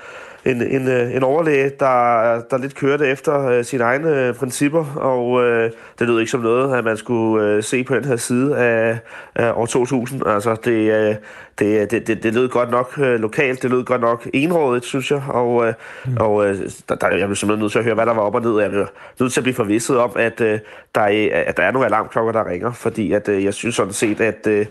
en, 0.45 0.63
en, 0.63 0.89
øh, 0.89 1.15
en 1.17 1.23
overlæge, 1.23 1.71
der, 1.81 2.41
der 2.51 2.59
lidt 2.59 2.75
kørte 2.75 3.07
efter 3.07 3.47
øh, 3.47 3.65
sine 3.65 3.85
egne 3.85 4.27
øh, 4.27 4.35
principper, 4.35 4.85
og 4.97 5.43
øh, 5.43 5.71
det 5.99 6.09
lød 6.09 6.21
ikke 6.21 6.31
som 6.31 6.41
noget, 6.41 6.77
at 6.79 6.85
man 6.85 6.97
skulle 6.97 7.47
øh, 7.47 7.63
se 7.63 7.85
på 7.85 7.95
den 7.95 8.05
her 8.05 8.17
side 8.17 8.57
af, 8.57 8.99
af 9.35 9.53
år 9.55 9.67
2000. 9.67 10.27
Altså, 10.27 10.57
det, 10.65 10.93
øh, 10.93 11.15
det, 11.59 11.91
det, 11.91 12.07
det, 12.07 12.23
det 12.23 12.35
lød 12.35 12.49
godt 12.49 12.71
nok 12.71 12.99
øh, 12.99 13.21
lokalt, 13.21 13.63
det 13.63 13.71
lød 13.71 13.85
godt 13.85 14.01
nok 14.01 14.29
enrådigt, 14.35 14.85
synes 14.85 15.11
jeg, 15.11 15.23
og, 15.29 15.67
øh, 15.67 15.75
mm. 16.07 16.17
og 16.17 16.47
øh, 16.47 16.59
der, 16.89 16.95
der, 16.95 17.09
jeg 17.09 17.29
blev 17.29 17.37
simpelthen 17.37 17.63
nødt 17.63 17.73
til 17.73 17.79
at 17.79 17.85
høre, 17.85 17.95
hvad 17.95 18.07
der 18.07 18.15
var 18.15 18.23
op 18.23 18.35
og 18.35 18.43
ned. 18.43 18.61
Jeg 18.61 18.71
blev 18.71 18.87
nødt 19.21 19.33
til 19.33 19.41
at 19.41 19.45
blive 19.45 19.55
forvisset 19.55 19.99
om, 19.99 20.13
at, 20.17 20.41
øh, 20.41 20.59
der, 20.95 21.01
er, 21.01 21.45
at 21.47 21.57
der 21.57 21.63
er 21.63 21.71
nogle 21.71 21.87
alarmklokker, 21.87 22.33
der 22.33 22.51
ringer, 22.51 22.73
fordi 22.73 23.13
at, 23.13 23.29
øh, 23.29 23.45
jeg 23.45 23.55
synes 23.55 23.75
sådan 23.75 23.93
set, 23.93 24.21
at 24.21 24.47
øh, 24.47 24.67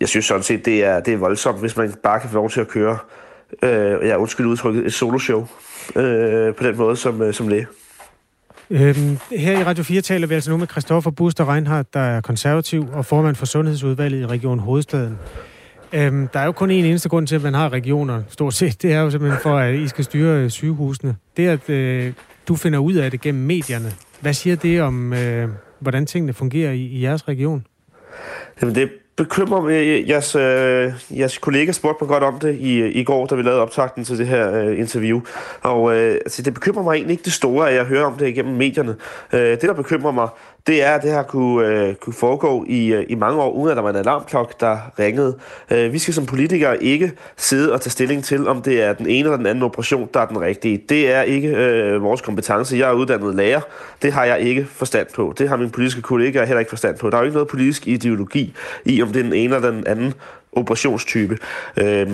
jeg 0.00 0.08
synes 0.08 0.24
sådan 0.24 0.42
set, 0.42 0.64
det 0.64 0.84
er, 0.84 1.00
det 1.00 1.14
er 1.14 1.18
voldsomt, 1.18 1.60
hvis 1.60 1.76
man 1.76 1.94
bare 2.02 2.20
kan 2.20 2.30
få 2.30 2.34
lov 2.34 2.50
til 2.50 2.60
at 2.60 2.68
køre 2.68 2.98
øh, 3.62 4.08
ja, 4.08 4.16
undskyld 4.16 4.46
udtrykket, 4.46 4.86
et 4.86 4.92
soloshow 4.92 5.46
øh, 5.96 6.54
på 6.54 6.64
den 6.64 6.76
måde 6.76 6.96
som, 6.96 7.22
øh, 7.22 7.34
som 7.34 7.48
læge. 7.48 7.66
Øhm, 8.70 9.18
her 9.30 9.60
i 9.60 9.64
Radio 9.64 9.84
4 9.84 10.00
taler 10.00 10.26
vi 10.26 10.34
altså 10.34 10.50
nu 10.50 10.56
med 10.56 10.66
Christoffer 10.66 11.10
Buster 11.10 11.52
Reinhardt, 11.52 11.94
der 11.94 12.00
er 12.00 12.20
konservativ 12.20 12.86
og 12.92 13.06
formand 13.06 13.36
for 13.36 13.46
Sundhedsudvalget 13.46 14.20
i 14.20 14.26
Region 14.26 14.58
Hovedstaden. 14.58 15.18
Øhm, 15.92 16.28
der 16.28 16.40
er 16.40 16.44
jo 16.44 16.52
kun 16.52 16.70
en 16.70 16.84
eneste 16.84 17.08
grund 17.08 17.26
til, 17.26 17.36
at 17.36 17.42
man 17.42 17.54
har 17.54 17.68
regioner, 17.68 18.22
stort 18.28 18.54
set. 18.54 18.82
Det 18.82 18.92
er 18.92 19.00
jo 19.00 19.10
simpelthen 19.10 19.40
for, 19.42 19.58
at 19.58 19.74
I 19.74 19.88
skal 19.88 20.04
styre 20.04 20.44
øh, 20.44 20.50
sygehusene. 20.50 21.16
Det 21.36 21.48
at 21.48 21.70
øh, 21.70 22.12
du 22.48 22.56
finder 22.56 22.78
ud 22.78 22.94
af 22.94 23.10
det 23.10 23.20
gennem 23.20 23.44
medierne. 23.44 23.92
Hvad 24.20 24.32
siger 24.32 24.56
det 24.56 24.82
om, 24.82 25.12
øh, 25.12 25.48
hvordan 25.78 26.06
tingene 26.06 26.32
fungerer 26.32 26.72
i, 26.72 26.80
i 26.80 27.02
jeres 27.02 27.28
region? 27.28 27.66
Jamen 28.62 28.74
det 28.74 28.90
bekymrer 29.16 29.60
mig. 29.60 29.70
Øh, 29.72 30.08
jeres, 30.08 30.36
øh, 30.36 30.92
jeres 31.18 31.38
kollega 31.38 31.72
spurgte 31.72 32.04
mig 32.04 32.08
godt 32.08 32.22
om 32.22 32.38
det 32.38 32.54
i, 32.60 32.74
øh, 32.74 32.96
i 32.96 33.04
går, 33.04 33.26
da 33.26 33.34
vi 33.34 33.42
lavede 33.42 33.62
optagten 33.62 34.04
til 34.04 34.18
det 34.18 34.26
her 34.26 34.54
øh, 34.54 34.78
interview. 34.78 35.20
Og 35.62 35.96
øh, 35.96 36.14
altså, 36.14 36.42
det 36.42 36.54
bekymrer 36.54 36.82
mig 36.82 36.94
egentlig 36.94 37.12
ikke 37.12 37.24
det 37.24 37.32
store, 37.32 37.70
at 37.70 37.76
jeg 37.76 37.84
hører 37.84 38.04
om 38.04 38.18
det 38.18 38.28
igennem 38.28 38.54
medierne. 38.54 38.96
Øh, 39.32 39.40
det, 39.40 39.62
der 39.62 39.72
bekymrer 39.72 40.12
mig, 40.12 40.28
det 40.66 40.82
er, 40.82 40.90
at 40.90 41.02
det 41.02 41.10
her 41.10 41.22
kunne, 41.22 41.68
øh, 41.68 41.94
kunne 41.94 42.12
foregå 42.12 42.64
i, 42.68 42.92
øh, 42.92 43.06
i 43.08 43.14
mange 43.14 43.42
år, 43.42 43.50
uden 43.50 43.70
at 43.70 43.76
der 43.76 43.82
var 43.82 43.90
en 43.90 43.96
alarmklok, 43.96 44.60
der 44.60 44.78
ringede. 44.98 45.38
Øh, 45.70 45.92
vi 45.92 45.98
skal 45.98 46.14
som 46.14 46.26
politikere 46.26 46.82
ikke 46.82 47.12
sidde 47.36 47.72
og 47.72 47.80
tage 47.80 47.90
stilling 47.90 48.24
til, 48.24 48.48
om 48.48 48.62
det 48.62 48.82
er 48.82 48.92
den 48.92 49.06
ene 49.06 49.18
eller 49.18 49.36
den 49.36 49.46
anden 49.46 49.64
operation, 49.64 50.08
der 50.14 50.20
er 50.20 50.26
den 50.26 50.40
rigtige. 50.40 50.82
Det 50.88 51.12
er 51.12 51.22
ikke 51.22 51.48
øh, 51.48 52.02
vores 52.02 52.20
kompetence. 52.20 52.76
Jeg 52.76 52.88
er 52.88 52.92
uddannet 52.92 53.34
lærer. 53.34 53.60
Det 54.02 54.12
har 54.12 54.24
jeg 54.24 54.40
ikke 54.40 54.64
forstand 54.64 55.06
på. 55.14 55.34
Det 55.38 55.48
har 55.48 55.56
mine 55.56 55.70
politiske 55.70 56.02
kollegaer 56.02 56.44
heller 56.44 56.60
ikke 56.60 56.70
forstand 56.70 56.98
på. 56.98 57.10
Der 57.10 57.16
er 57.16 57.20
jo 57.20 57.24
ikke 57.24 57.34
noget 57.34 57.48
politisk 57.48 57.86
ideologi 57.86 58.54
i, 58.84 59.02
om 59.02 59.08
det 59.08 59.18
er 59.18 59.22
den 59.22 59.32
ene 59.32 59.54
eller 59.54 59.70
den 59.70 59.86
anden 59.86 60.14
operationstype. 60.52 61.38
Øh, 61.76 62.10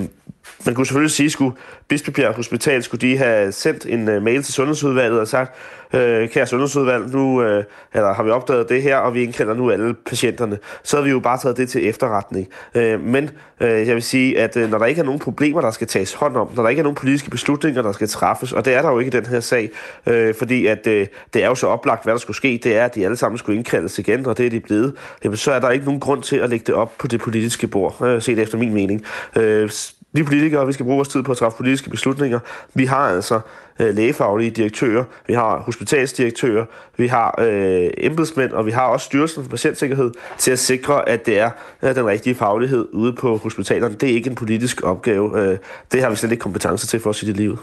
man 0.66 0.74
kunne 0.74 0.86
selvfølgelig 0.86 1.10
sige, 1.10 1.30
skulle 1.30 1.56
Bispebjerg 1.88 2.34
Hospital 2.34 2.82
skulle 2.82 3.10
de 3.10 3.16
have 3.16 3.52
sendt 3.52 3.86
en 3.86 4.16
uh, 4.16 4.22
mail 4.22 4.42
til 4.42 4.54
Sundhedsudvalget 4.54 5.20
og 5.20 5.28
sagt, 5.28 5.56
øh, 5.94 6.28
kære 6.28 6.46
Sundhedsudvalg, 6.46 7.10
nu 7.12 7.42
øh, 7.42 7.64
eller 7.94 8.14
har 8.14 8.22
vi 8.22 8.30
opdaget 8.30 8.68
det 8.68 8.82
her, 8.82 8.96
og 8.96 9.14
vi 9.14 9.22
indkalder 9.22 9.54
nu 9.54 9.70
alle 9.70 9.94
patienterne. 9.94 10.58
Så 10.82 10.96
har 10.96 11.04
vi 11.04 11.10
jo 11.10 11.20
bare 11.20 11.38
taget 11.38 11.56
det 11.56 11.68
til 11.68 11.88
efterretning. 11.88 12.48
Øh, 12.74 13.00
men 13.00 13.30
øh, 13.60 13.86
jeg 13.88 13.94
vil 13.94 14.02
sige, 14.02 14.38
at 14.38 14.56
øh, 14.56 14.70
når 14.70 14.78
der 14.78 14.86
ikke 14.86 15.00
er 15.00 15.04
nogen 15.04 15.20
problemer, 15.20 15.60
der 15.60 15.70
skal 15.70 15.86
tages 15.86 16.12
hånd 16.14 16.36
om, 16.36 16.50
når 16.54 16.62
der 16.62 16.70
ikke 16.70 16.80
er 16.80 16.84
nogen 16.84 16.96
politiske 16.96 17.30
beslutninger, 17.30 17.82
der 17.82 17.92
skal 17.92 18.08
træffes, 18.08 18.52
og 18.52 18.64
det 18.64 18.74
er 18.74 18.82
der 18.82 18.90
jo 18.90 18.98
ikke 18.98 19.16
i 19.16 19.20
den 19.20 19.26
her 19.26 19.40
sag, 19.40 19.70
øh, 20.06 20.34
fordi 20.34 20.66
at 20.66 20.86
øh, 20.86 21.06
det 21.34 21.44
er 21.44 21.48
jo 21.48 21.54
så 21.54 21.66
oplagt, 21.66 22.04
hvad 22.04 22.12
der 22.12 22.20
skulle 22.20 22.36
ske, 22.36 22.60
det 22.64 22.76
er, 22.76 22.84
at 22.84 22.94
de 22.94 23.04
alle 23.04 23.16
sammen 23.16 23.38
skulle 23.38 23.56
indkaldes 23.56 23.98
igen, 23.98 24.26
og 24.26 24.38
det 24.38 24.46
er 24.46 24.50
de 24.50 24.60
blevet, 24.60 24.94
jamen, 25.24 25.36
så 25.36 25.52
er 25.52 25.60
der 25.60 25.70
ikke 25.70 25.84
nogen 25.84 26.00
grund 26.00 26.22
til 26.22 26.36
at 26.36 26.50
lægge 26.50 26.64
det 26.66 26.74
op 26.74 26.92
på 26.98 27.06
det 27.06 27.20
politiske 27.20 27.66
bord, 27.66 28.02
øh, 28.02 28.22
set 28.22 28.38
efter 28.38 28.58
min 28.58 28.74
mening. 28.74 29.04
Øh, 29.36 29.70
vi 30.12 30.22
politikere, 30.22 30.66
vi 30.66 30.72
skal 30.72 30.84
bruge 30.84 30.96
vores 30.96 31.08
tid 31.08 31.22
på 31.22 31.32
at 31.32 31.38
træffe 31.38 31.56
politiske 31.56 31.90
beslutninger. 31.90 32.38
Vi 32.74 32.84
har 32.84 32.96
altså 32.96 33.40
øh, 33.80 33.94
lægefaglige 33.94 34.50
direktører, 34.50 35.04
vi 35.26 35.34
har 35.34 35.58
hospitalsdirektører, 35.58 36.64
vi 36.96 37.06
har 37.06 37.34
øh, 37.38 37.90
embedsmænd, 37.98 38.52
og 38.52 38.66
vi 38.66 38.70
har 38.70 38.86
også 38.86 39.04
Styrelsen 39.04 39.42
for 39.42 39.50
Patientsikkerhed 39.50 40.10
til 40.38 40.50
at 40.50 40.58
sikre, 40.58 41.08
at 41.08 41.26
det 41.26 41.38
er 41.38 41.50
øh, 41.82 41.94
den 41.94 42.06
rigtige 42.06 42.34
faglighed 42.34 42.88
ude 42.92 43.12
på 43.12 43.36
hospitalerne. 43.36 43.94
Det 43.94 44.10
er 44.10 44.14
ikke 44.14 44.30
en 44.30 44.36
politisk 44.36 44.82
opgave. 44.82 45.40
Øh, 45.40 45.58
det 45.92 46.02
har 46.02 46.10
vi 46.10 46.16
slet 46.16 46.30
ikke 46.30 46.42
kompetence 46.42 46.86
til 46.86 47.00
for 47.00 47.10
os 47.10 47.22
i 47.22 47.26
det 47.26 47.36
livet. 47.36 47.58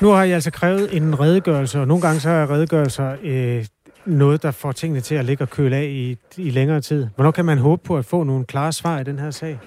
Nu 0.00 0.08
har 0.08 0.24
jeg 0.24 0.34
altså 0.34 0.50
krævet 0.50 0.96
en 0.96 1.20
redegørelse, 1.20 1.80
og 1.80 1.88
nogle 1.88 2.02
gange 2.02 2.20
så 2.20 2.30
er 2.30 2.50
redegørelser 2.50 3.16
øh, 3.22 3.64
noget, 4.04 4.42
der 4.42 4.50
får 4.50 4.72
tingene 4.72 5.00
til 5.00 5.14
at 5.14 5.24
ligge 5.24 5.44
og 5.44 5.50
køle 5.50 5.76
af 5.76 5.84
i, 5.84 6.16
i 6.36 6.50
længere 6.50 6.80
tid. 6.80 7.06
Hvornår 7.14 7.30
kan 7.30 7.44
man 7.44 7.58
håbe 7.58 7.82
på 7.84 7.96
at 7.96 8.04
få 8.04 8.22
nogle 8.22 8.44
klare 8.44 8.72
svar 8.72 9.00
i 9.00 9.04
den 9.04 9.18
her 9.18 9.30
sag? 9.30 9.58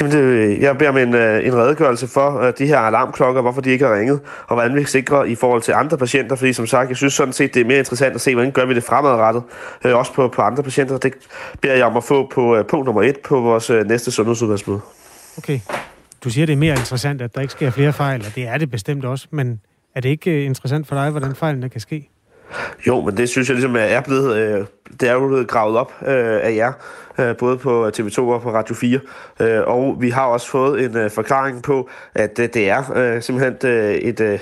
Jeg 0.00 0.78
beder 0.78 0.88
om 0.90 0.96
en, 0.96 1.14
øh, 1.14 1.46
en 1.46 1.56
redegørelse 1.56 2.08
for 2.08 2.40
øh, 2.40 2.52
de 2.58 2.66
her 2.66 2.78
alarmklokker, 2.78 3.42
hvorfor 3.42 3.60
de 3.60 3.70
ikke 3.70 3.84
har 3.84 3.98
ringet, 3.98 4.20
og 4.46 4.56
hvordan 4.56 4.76
vi 4.76 4.84
sikrer 4.84 5.24
i 5.24 5.34
forhold 5.34 5.62
til 5.62 5.72
andre 5.72 5.98
patienter, 5.98 6.36
fordi 6.36 6.52
som 6.52 6.66
sagt, 6.66 6.88
jeg 6.88 6.96
synes 6.96 7.14
sådan 7.14 7.32
set, 7.32 7.54
det 7.54 7.60
er 7.60 7.64
mere 7.64 7.78
interessant 7.78 8.14
at 8.14 8.20
se, 8.20 8.34
hvordan 8.34 8.52
gør 8.52 8.64
vi 8.64 8.74
det 8.74 8.84
fremadrettet, 8.84 9.42
øh, 9.84 9.96
også 9.96 10.12
på, 10.12 10.28
på 10.28 10.42
andre 10.42 10.62
patienter. 10.62 10.98
Det 10.98 11.12
beder 11.60 11.74
jeg 11.74 11.84
om 11.84 11.96
at 11.96 12.04
få 12.04 12.30
på 12.34 12.56
øh, 12.56 12.66
punkt 12.66 12.86
nummer 12.86 13.02
et 13.02 13.18
på 13.18 13.40
vores 13.40 13.70
næste 13.86 14.10
sundhedsudvalgsmøde. 14.10 14.80
Okay. 15.38 15.60
Du 16.24 16.30
siger, 16.30 16.46
det 16.46 16.52
er 16.52 16.56
mere 16.56 16.74
interessant, 16.74 17.22
at 17.22 17.34
der 17.34 17.40
ikke 17.40 17.52
sker 17.52 17.70
flere 17.70 17.92
fejl, 17.92 18.24
og 18.26 18.34
det 18.34 18.48
er 18.48 18.58
det 18.58 18.70
bestemt 18.70 19.04
også, 19.04 19.26
men 19.30 19.60
er 19.94 20.00
det 20.00 20.08
ikke 20.08 20.44
interessant 20.44 20.86
for 20.86 20.94
dig, 20.94 21.10
hvordan 21.10 21.34
fejlene 21.34 21.68
kan 21.68 21.80
ske? 21.80 22.08
Jo, 22.86 23.00
men 23.00 23.16
det 23.16 23.28
synes 23.28 23.48
jeg 23.48 23.54
ligesom 23.54 23.76
er 23.78 24.00
blevet, 24.00 24.36
øh, 24.36 24.66
det 25.00 25.08
er 25.08 25.12
jo 25.12 25.26
blevet 25.28 25.48
gravet 25.48 25.76
op 25.76 25.92
øh, 26.02 26.40
af 26.42 26.54
jer, 26.54 26.72
øh, 27.18 27.36
både 27.36 27.58
på 27.58 27.88
TV2 27.88 28.18
og 28.18 28.42
på 28.42 28.52
Radio 28.52 28.74
4. 28.74 29.00
Øh, 29.40 29.60
og 29.66 29.96
vi 30.00 30.10
har 30.10 30.26
også 30.26 30.48
fået 30.48 30.84
en 30.84 30.96
øh, 30.96 31.10
forklaring 31.10 31.62
på, 31.62 31.88
at 32.14 32.38
øh, 32.38 32.48
det 32.54 32.70
er 32.70 32.92
øh, 32.96 33.22
simpelthen 33.22 33.70
øh, 33.70 33.94
et... 33.94 34.20
Øh, 34.20 34.38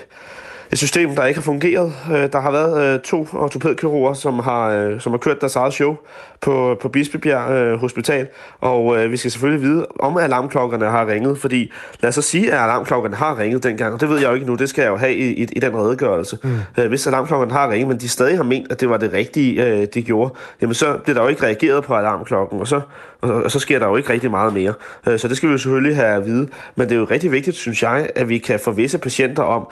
et 0.73 0.79
system, 0.79 1.15
der 1.15 1.27
ikke 1.27 1.41
har 1.41 1.45
fungeret. 1.45 1.93
Øh, 2.13 2.33
der 2.33 2.41
har 2.41 2.51
været 2.51 2.95
øh, 2.95 3.01
to 3.01 3.27
ortopædkirurger, 3.33 4.15
som 4.15 4.39
har, 4.39 4.71
øh, 4.71 5.01
som 5.01 5.13
har 5.13 5.19
kørt 5.19 5.41
deres 5.41 5.57
eget 5.57 5.73
show 5.73 5.97
på, 6.41 6.79
på 6.83 6.89
Bispebjerg 6.89 7.79
Hospital, 7.79 8.27
og 8.61 9.11
vi 9.11 9.17
skal 9.17 9.31
selvfølgelig 9.31 9.63
vide, 9.63 9.87
om 9.99 10.17
alarmklokkerne 10.17 10.85
har 10.85 11.07
ringet, 11.07 11.39
fordi 11.39 11.73
lad 12.01 12.09
os 12.09 12.15
så 12.15 12.23
sige, 12.23 12.53
at 12.53 12.59
alarmklokkerne 12.59 13.17
har 13.17 13.39
ringet 13.39 13.63
dengang, 13.63 13.95
og 13.95 14.01
det 14.01 14.09
ved 14.09 14.19
jeg 14.19 14.29
jo 14.29 14.35
ikke 14.35 14.47
nu, 14.47 14.55
det 14.55 14.69
skal 14.69 14.83
jeg 14.83 14.91
jo 14.91 14.97
have 14.97 15.15
i, 15.15 15.43
i, 15.43 15.43
i 15.43 15.61
den 15.61 15.77
redegørelse. 15.77 16.39
Mm. 16.77 16.87
Hvis 16.89 17.07
alarmklokkerne 17.07 17.53
har 17.53 17.71
ringet, 17.71 17.89
men 17.89 17.99
de 17.99 18.09
stadig 18.09 18.37
har 18.37 18.45
ment, 18.45 18.73
at 18.73 18.81
det 18.81 18.91
var 18.91 18.97
det 18.97 19.13
rigtige, 19.13 19.87
de 19.87 20.03
gjorde, 20.03 20.35
jamen 20.63 20.75
så 20.75 20.99
bliver 21.05 21.15
der 21.15 21.23
jo 21.23 21.29
ikke 21.29 21.43
reageret 21.43 21.85
på 21.85 21.95
alarmklokken, 21.95 22.61
og 22.61 22.69
så, 22.69 22.81
og, 23.21 23.35
og 23.35 23.51
så 23.51 23.59
sker 23.59 23.79
der 23.79 23.87
jo 23.89 23.97
ikke 23.97 24.13
rigtig 24.13 24.31
meget 24.31 24.53
mere. 24.53 24.75
Så 25.19 25.29
det 25.29 25.37
skal 25.37 25.49
vi 25.49 25.53
jo 25.53 25.59
selvfølgelig 25.59 25.97
have 25.97 26.17
at 26.17 26.27
vide, 26.27 26.49
men 26.77 26.89
det 26.89 26.95
er 26.95 26.99
jo 26.99 27.07
rigtig 27.11 27.33
vigtigt, 27.33 27.57
synes 27.57 27.83
jeg, 27.83 28.11
at 28.15 28.29
vi 28.29 28.39
kan 28.39 28.61
få 28.61 28.71
visse 28.71 28.99
patienter 28.99 29.43
om, 29.43 29.71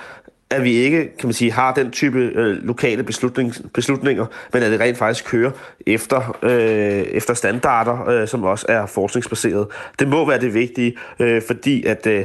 at 0.51 0.65
vi 0.65 0.73
ikke, 0.73 0.99
kan 0.99 1.27
man 1.27 1.33
sige, 1.33 1.53
har 1.53 1.75
den 1.75 1.91
type 1.91 2.19
øh, 2.19 2.65
lokale 2.65 3.03
beslutning, 3.03 3.55
beslutninger, 3.75 4.27
men 4.53 4.63
at 4.63 4.73
det 4.73 4.81
rent 4.81 4.99
faktisk 4.99 5.25
kører 5.25 5.51
efter, 5.87 6.39
øh, 6.43 6.51
efter 7.01 7.35
standarder, 7.35 8.09
øh, 8.09 8.29
som 8.29 8.45
også 8.45 8.67
er 8.69 8.87
forskningsbaseret. 8.87 9.67
Det 9.99 10.09
må 10.09 10.27
være 10.29 10.41
det 10.41 10.55
vigtige, 10.55 10.97
øh, 11.19 11.43
fordi 11.47 11.85
at 11.85 12.07
øh, 12.07 12.25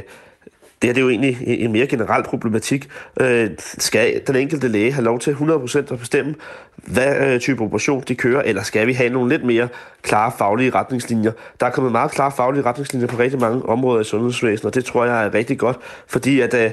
det 0.82 0.88
her 0.88 0.94
det 0.94 1.00
er 1.00 1.04
jo 1.04 1.10
egentlig 1.10 1.38
en 1.46 1.72
mere 1.72 1.86
generel 1.86 2.22
problematik. 2.22 2.88
Øh, 3.20 3.50
skal 3.58 4.20
den 4.26 4.36
enkelte 4.36 4.68
læge 4.68 4.92
have 4.92 5.04
lov 5.04 5.18
til 5.18 5.32
100% 5.32 5.78
at 5.78 5.98
bestemme, 5.98 6.34
hvad 6.76 7.32
øh, 7.32 7.40
type 7.40 7.62
operation 7.62 8.04
de 8.08 8.14
kører, 8.14 8.42
eller 8.42 8.62
skal 8.62 8.86
vi 8.86 8.92
have 8.92 9.10
nogle 9.10 9.28
lidt 9.28 9.44
mere 9.44 9.68
klare 10.02 10.32
faglige 10.38 10.70
retningslinjer? 10.70 11.32
Der 11.60 11.66
er 11.66 11.70
kommet 11.70 11.92
meget 11.92 12.10
klare 12.10 12.32
faglige 12.36 12.62
retningslinjer 12.64 13.06
på 13.06 13.18
rigtig 13.18 13.40
mange 13.40 13.66
områder 13.68 14.00
i 14.00 14.04
sundhedsvæsenet, 14.04 14.64
og 14.64 14.74
det 14.74 14.84
tror 14.84 15.04
jeg 15.04 15.26
er 15.26 15.34
rigtig 15.34 15.58
godt, 15.58 15.78
fordi 16.06 16.40
at 16.40 16.54
øh, 16.54 16.70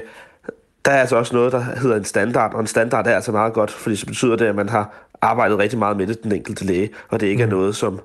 der 0.84 0.90
er 0.90 1.00
altså 1.00 1.16
også 1.16 1.34
noget, 1.34 1.52
der 1.52 1.60
hedder 1.60 1.96
en 1.96 2.04
standard, 2.04 2.54
og 2.54 2.60
en 2.60 2.66
standard 2.66 3.06
er 3.06 3.14
altså 3.14 3.32
meget 3.32 3.52
godt, 3.52 3.70
fordi 3.70 3.96
så 3.96 4.06
betyder 4.06 4.36
det, 4.36 4.46
at 4.46 4.54
man 4.54 4.68
har 4.68 4.94
arbejdet 5.20 5.58
rigtig 5.58 5.78
meget 5.78 5.96
med 5.96 6.06
det, 6.06 6.22
den 6.22 6.32
enkelte 6.32 6.64
læge, 6.64 6.90
og 7.08 7.20
det 7.20 7.26
ikke 7.26 7.44
mm. 7.44 7.52
er 7.52 7.56
noget, 7.56 7.76
som 7.76 8.00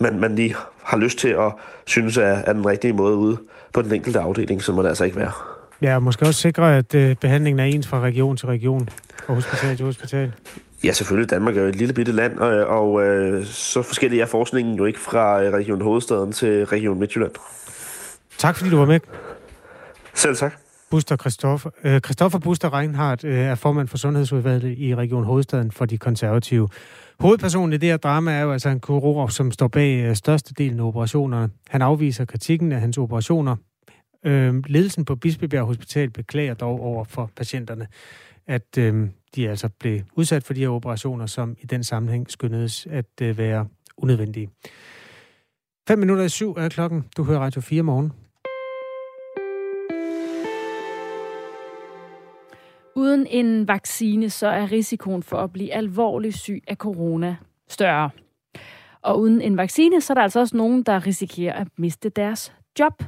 man, 0.00 0.20
man 0.20 0.34
lige 0.34 0.54
har 0.82 0.96
lyst 0.96 1.18
til 1.18 1.28
at 1.28 1.52
synes 1.86 2.16
er, 2.16 2.22
er 2.22 2.52
den 2.52 2.66
rigtige 2.66 2.92
måde 2.92 3.16
ude 3.16 3.38
på 3.72 3.82
den 3.82 3.94
enkelte 3.94 4.20
afdeling, 4.20 4.62
så 4.62 4.72
må 4.72 4.82
det 4.82 4.88
altså 4.88 5.04
ikke 5.04 5.16
være. 5.16 5.32
Ja, 5.82 5.94
og 5.94 6.02
måske 6.02 6.26
også 6.26 6.40
sikre, 6.40 6.76
at 6.76 6.94
øh, 6.94 7.16
behandlingen 7.16 7.60
er 7.60 7.64
ens 7.64 7.86
fra 7.86 8.00
region 8.00 8.36
til 8.36 8.46
region 8.46 8.88
og 9.26 9.34
hospital 9.34 9.76
til 9.76 9.86
hospital. 9.86 10.32
Ja, 10.84 10.92
selvfølgelig. 10.92 11.30
Danmark 11.30 11.56
er 11.56 11.62
jo 11.62 11.68
et 11.68 11.76
lille 11.76 11.94
bitte 11.94 12.12
land, 12.12 12.38
og, 12.38 12.66
og 12.66 13.02
øh, 13.02 13.44
så 13.44 13.82
forskellig 13.82 14.20
er 14.20 14.26
forskningen 14.26 14.74
jo 14.74 14.84
ikke 14.84 15.00
fra 15.00 15.42
øh, 15.42 15.52
Region 15.52 15.80
Hovedstaden 15.80 16.32
til 16.32 16.66
Region 16.66 16.98
Midtjylland. 16.98 17.32
Tak 18.38 18.56
fordi 18.56 18.70
du 18.70 18.76
var 18.76 18.86
med. 18.86 19.00
Selv 20.14 20.36
tak. 20.36 20.52
Buster 20.92 21.16
Christoffer, 21.16 21.70
øh, 21.84 22.00
Christoffer 22.00 22.38
Buster 22.38 22.78
Reinhardt 22.78 23.24
øh, 23.24 23.38
er 23.38 23.54
formand 23.54 23.88
for 23.88 23.98
Sundhedsudvalget 23.98 24.78
i 24.78 24.94
Region 24.94 25.24
Hovedstaden 25.24 25.70
for 25.70 25.84
de 25.84 25.98
konservative. 25.98 26.68
Hovedpersonen 27.20 27.72
i 27.72 27.76
det 27.76 27.88
her 27.88 27.96
drama 27.96 28.32
er 28.32 28.42
jo 28.42 28.52
altså 28.52 28.68
en 28.68 28.80
kirurg, 28.80 29.32
som 29.32 29.50
står 29.50 29.68
bag 29.68 30.04
øh, 30.04 30.16
størstedelen 30.16 30.80
af 30.80 30.84
operationerne. 30.84 31.50
Han 31.68 31.82
afviser 31.82 32.24
kritikken 32.24 32.72
af 32.72 32.80
hans 32.80 32.98
operationer. 32.98 33.56
Øh, 34.24 34.54
ledelsen 34.66 35.04
på 35.04 35.16
Bispebjerg 35.16 35.66
Hospital 35.66 36.10
beklager 36.10 36.54
dog 36.54 36.80
over 36.80 37.04
for 37.04 37.30
patienterne, 37.36 37.86
at 38.46 38.78
øh, 38.78 39.08
de 39.36 39.48
altså 39.48 39.68
blev 39.80 40.00
udsat 40.14 40.44
for 40.44 40.54
de 40.54 40.60
her 40.60 40.68
operationer, 40.68 41.26
som 41.26 41.56
i 41.60 41.66
den 41.66 41.84
sammenhæng 41.84 42.30
skyndedes 42.30 42.86
at 42.90 43.06
øh, 43.22 43.38
være 43.38 43.66
unødvendige. 43.96 44.48
5 45.88 45.98
minutter 45.98 46.24
i 46.24 46.28
syv 46.28 46.52
er 46.52 46.68
klokken. 46.68 47.04
Du 47.16 47.24
hører 47.24 47.40
Radio 47.40 47.60
4 47.60 47.82
morgen. 47.82 48.12
Uden 52.94 53.26
en 53.26 53.68
vaccine, 53.68 54.30
så 54.30 54.46
er 54.46 54.72
risikoen 54.72 55.22
for 55.22 55.36
at 55.36 55.52
blive 55.52 55.72
alvorligt 55.72 56.38
syg 56.38 56.62
af 56.68 56.76
corona 56.76 57.36
større. 57.68 58.10
Og 59.02 59.20
uden 59.20 59.40
en 59.40 59.56
vaccine, 59.56 60.00
så 60.00 60.12
er 60.12 60.14
der 60.14 60.22
altså 60.22 60.40
også 60.40 60.56
nogen, 60.56 60.82
der 60.82 61.06
risikerer 61.06 61.54
at 61.54 61.68
miste 61.76 62.08
deres 62.08 62.52
job. 62.78 63.02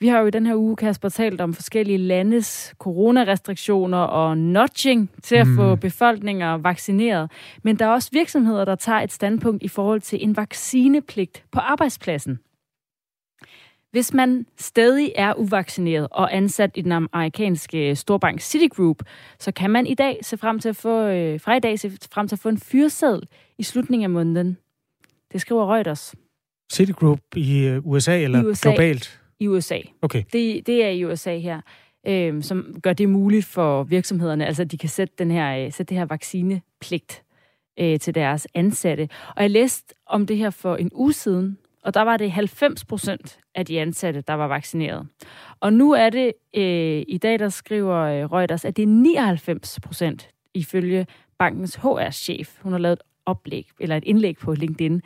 Vi 0.00 0.08
har 0.08 0.20
jo 0.20 0.26
i 0.26 0.30
den 0.30 0.46
her 0.46 0.56
uge, 0.56 0.76
Kasper, 0.76 1.08
talt 1.08 1.40
om 1.40 1.54
forskellige 1.54 1.98
landes 1.98 2.74
coronarestriktioner 2.78 3.98
og 3.98 4.38
nudging 4.38 5.10
til 5.22 5.36
at 5.36 5.46
mm. 5.46 5.56
få 5.56 5.76
befolkninger 5.76 6.54
vaccineret. 6.54 7.30
Men 7.62 7.76
der 7.76 7.86
er 7.86 7.90
også 7.90 8.08
virksomheder, 8.12 8.64
der 8.64 8.74
tager 8.74 9.00
et 9.00 9.12
standpunkt 9.12 9.62
i 9.62 9.68
forhold 9.68 10.00
til 10.00 10.24
en 10.24 10.36
vaccinepligt 10.36 11.44
på 11.52 11.60
arbejdspladsen. 11.60 12.38
Hvis 13.96 14.14
man 14.14 14.46
stadig 14.56 15.12
er 15.14 15.34
uvaccineret 15.34 16.08
og 16.10 16.36
ansat 16.36 16.70
i 16.74 16.80
den 16.82 16.92
amerikanske 16.92 17.96
storbank 17.96 18.40
Citigroup, 18.40 19.02
så 19.38 19.52
kan 19.52 19.70
man 19.70 19.86
i 19.86 19.94
dag 19.94 20.18
se 20.22 20.36
frem 20.36 20.58
til 20.58 20.68
at 20.68 20.76
få, 20.76 21.06
øh, 21.06 21.40
fra 21.40 21.56
i 21.56 21.60
dag 21.60 21.78
se 21.78 21.90
frem 22.12 22.28
til 22.28 22.36
at 22.36 22.40
få 22.40 22.48
en 22.48 22.58
fyreseddel 22.58 23.22
i 23.58 23.62
slutningen 23.62 24.04
af 24.04 24.10
måneden. 24.10 24.56
Det 25.32 25.40
skriver 25.40 25.74
Reuters. 25.74 26.14
Citigroup 26.72 27.20
i 27.36 27.66
øh, 27.66 27.86
USA 27.86 28.22
eller 28.22 28.42
I 28.42 28.46
USA. 28.46 28.68
globalt? 28.68 29.20
I 29.40 29.48
USA. 29.48 29.78
Okay. 30.02 30.22
Det, 30.32 30.66
det 30.66 30.84
er 30.84 30.88
i 30.88 31.04
USA 31.04 31.38
her, 31.38 31.60
øh, 32.06 32.42
som 32.42 32.76
gør 32.82 32.92
det 32.92 33.08
muligt 33.08 33.44
for 33.44 33.82
virksomhederne, 33.82 34.46
altså 34.46 34.62
at 34.62 34.72
de 34.72 34.78
kan 34.78 34.88
sætte, 34.88 35.14
den 35.18 35.30
her, 35.30 35.64
øh, 35.64 35.72
sætte 35.72 35.90
det 35.90 35.98
her 35.98 36.04
vaccinepligt 36.04 37.22
øh, 37.80 37.98
til 37.98 38.14
deres 38.14 38.46
ansatte. 38.54 39.08
Og 39.36 39.42
jeg 39.42 39.50
læste 39.50 39.94
om 40.06 40.26
det 40.26 40.36
her 40.36 40.50
for 40.50 40.76
en 40.76 40.90
uge 40.94 41.12
siden, 41.12 41.58
og 41.86 41.94
der 41.94 42.02
var 42.02 42.16
det 42.16 42.32
90 42.32 42.84
procent 42.84 43.38
af 43.54 43.66
de 43.66 43.80
ansatte, 43.80 44.20
der 44.20 44.34
var 44.34 44.48
vaccineret. 44.48 45.06
Og 45.60 45.72
nu 45.72 45.92
er 45.92 46.10
det 46.10 46.32
øh, 46.56 47.04
i 47.08 47.18
dag, 47.22 47.38
der 47.38 47.48
skriver 47.48 47.96
øh, 47.96 48.32
Reuters, 48.32 48.64
at 48.64 48.76
det 48.76 48.82
er 48.82 48.86
99 48.86 49.78
procent 49.82 50.30
ifølge 50.54 51.06
bankens 51.38 51.74
HR-chef. 51.74 52.62
Hun 52.62 52.72
har 52.72 52.78
lavet 52.78 52.92
et 52.92 53.02
oplæg, 53.26 53.68
eller 53.80 53.96
et 53.96 54.04
indlæg 54.04 54.36
på 54.38 54.52
LinkedIn. 54.52 55.02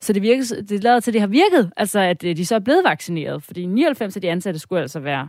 Så 0.00 0.12
det, 0.12 0.22
virker, 0.22 0.42
det 0.68 0.82
lader 0.82 1.00
til, 1.00 1.10
at 1.10 1.12
det 1.12 1.20
har 1.20 1.28
virket, 1.28 1.72
altså 1.76 2.00
at 2.00 2.24
øh, 2.24 2.36
de 2.36 2.46
så 2.46 2.54
er 2.54 2.58
blevet 2.58 2.84
vaccineret, 2.84 3.42
fordi 3.42 3.66
99 3.66 4.16
af 4.16 4.22
de 4.22 4.30
ansatte 4.30 4.60
skulle 4.60 4.82
altså 4.82 5.00
være 5.00 5.28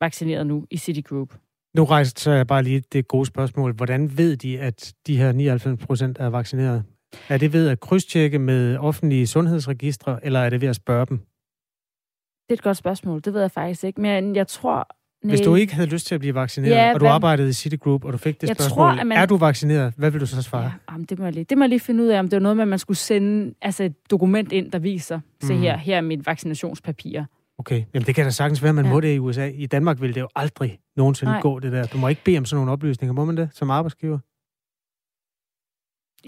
vaccineret 0.00 0.46
nu 0.46 0.66
i 0.70 0.76
Citigroup. 0.76 1.34
Nu 1.76 1.84
rejser 1.84 2.32
jeg 2.32 2.46
bare 2.46 2.62
lige 2.62 2.82
det 2.92 3.08
gode 3.08 3.26
spørgsmål. 3.26 3.72
Hvordan 3.72 4.18
ved 4.18 4.36
de, 4.36 4.60
at 4.60 4.94
de 5.06 5.16
her 5.16 5.32
99 5.32 5.86
procent 5.86 6.18
er 6.18 6.26
vaccineret? 6.26 6.84
Er 7.28 7.38
det 7.38 7.52
ved 7.52 7.68
at 7.68 7.80
krydstjekke 7.80 8.38
med 8.38 8.76
offentlige 8.76 9.26
sundhedsregistre, 9.26 10.24
eller 10.26 10.40
er 10.40 10.50
det 10.50 10.60
ved 10.60 10.68
at 10.68 10.76
spørge 10.76 11.06
dem? 11.06 11.18
Det 11.18 12.48
er 12.48 12.54
et 12.54 12.62
godt 12.62 12.76
spørgsmål. 12.76 13.20
Det 13.24 13.34
ved 13.34 13.40
jeg 13.40 13.50
faktisk 13.50 13.84
ikke. 13.84 14.00
Men 14.00 14.36
jeg 14.36 14.46
tror... 14.46 14.88
Hvis 15.26 15.40
du 15.40 15.54
ikke 15.54 15.74
havde 15.74 15.88
lyst 15.90 16.06
til 16.06 16.14
at 16.14 16.20
blive 16.20 16.34
vaccineret, 16.34 16.72
Ja, 16.72 16.94
og 16.94 17.00
du 17.00 17.04
hvad- 17.04 17.12
arbejdede 17.12 17.48
i 17.48 17.52
Citigroup, 17.52 18.04
og 18.04 18.12
du 18.12 18.18
fik 18.18 18.40
det 18.40 18.48
Jeg 18.48 18.56
spørgsmål, 18.56 18.76
tror, 18.76 19.00
at 19.00 19.06
man- 19.06 19.18
er 19.18 19.26
du 19.26 19.36
vaccineret? 19.36 19.94
Hvad 19.96 20.10
vil 20.10 20.20
du 20.20 20.26
så 20.26 20.42
svare? 20.42 20.72
Jamen, 20.90 21.04
det, 21.04 21.18
må 21.18 21.24
jeg 21.24 21.34
lige, 21.34 21.44
det 21.44 21.58
må 21.58 21.64
jeg 21.64 21.68
lige 21.68 21.80
finde 21.80 22.02
ud 22.04 22.08
af, 22.08 22.18
om 22.18 22.28
det 22.28 22.36
var 22.36 22.40
noget 22.40 22.56
med, 22.56 22.62
at 22.62 22.68
man 22.68 22.78
skulle 22.78 22.98
sende 22.98 23.54
altså 23.62 23.84
et 23.84 23.94
dokument 24.10 24.52
ind, 24.52 24.72
der 24.72 24.78
viser, 24.78 25.20
se 25.42 25.52
Mhm. 25.52 25.62
her, 25.62 25.76
her 25.76 25.96
er 25.96 26.00
mit 26.00 26.26
vaccinationspapirer. 26.26 27.24
Okay, 27.58 27.82
jamen 27.94 28.06
det 28.06 28.14
kan 28.14 28.24
da 28.24 28.30
sagtens 28.30 28.62
være, 28.62 28.72
man 28.72 28.84
Ja. 28.84 28.88
ja. 28.88 28.94
må 28.94 29.00
det 29.00 29.14
i 29.14 29.18
USA. 29.18 29.48
I 29.48 29.66
Danmark 29.66 30.00
vil 30.00 30.14
det 30.14 30.20
jo 30.20 30.28
aldrig 30.36 30.78
nogensinde 30.96 31.30
Nej. 31.30 31.36
Nej. 31.36 31.42
gå, 31.42 31.58
det 31.58 31.72
der. 31.72 31.86
Du 31.86 31.98
må 31.98 32.08
ikke 32.08 32.24
bede 32.24 32.38
om 32.38 32.44
sådan 32.44 32.56
nogle 32.58 32.72
oplysninger. 32.72 33.12
Må 33.12 33.24
man 33.24 33.36
det 33.36 33.48
som 33.52 33.70
arbejdsgiver? 33.70 34.18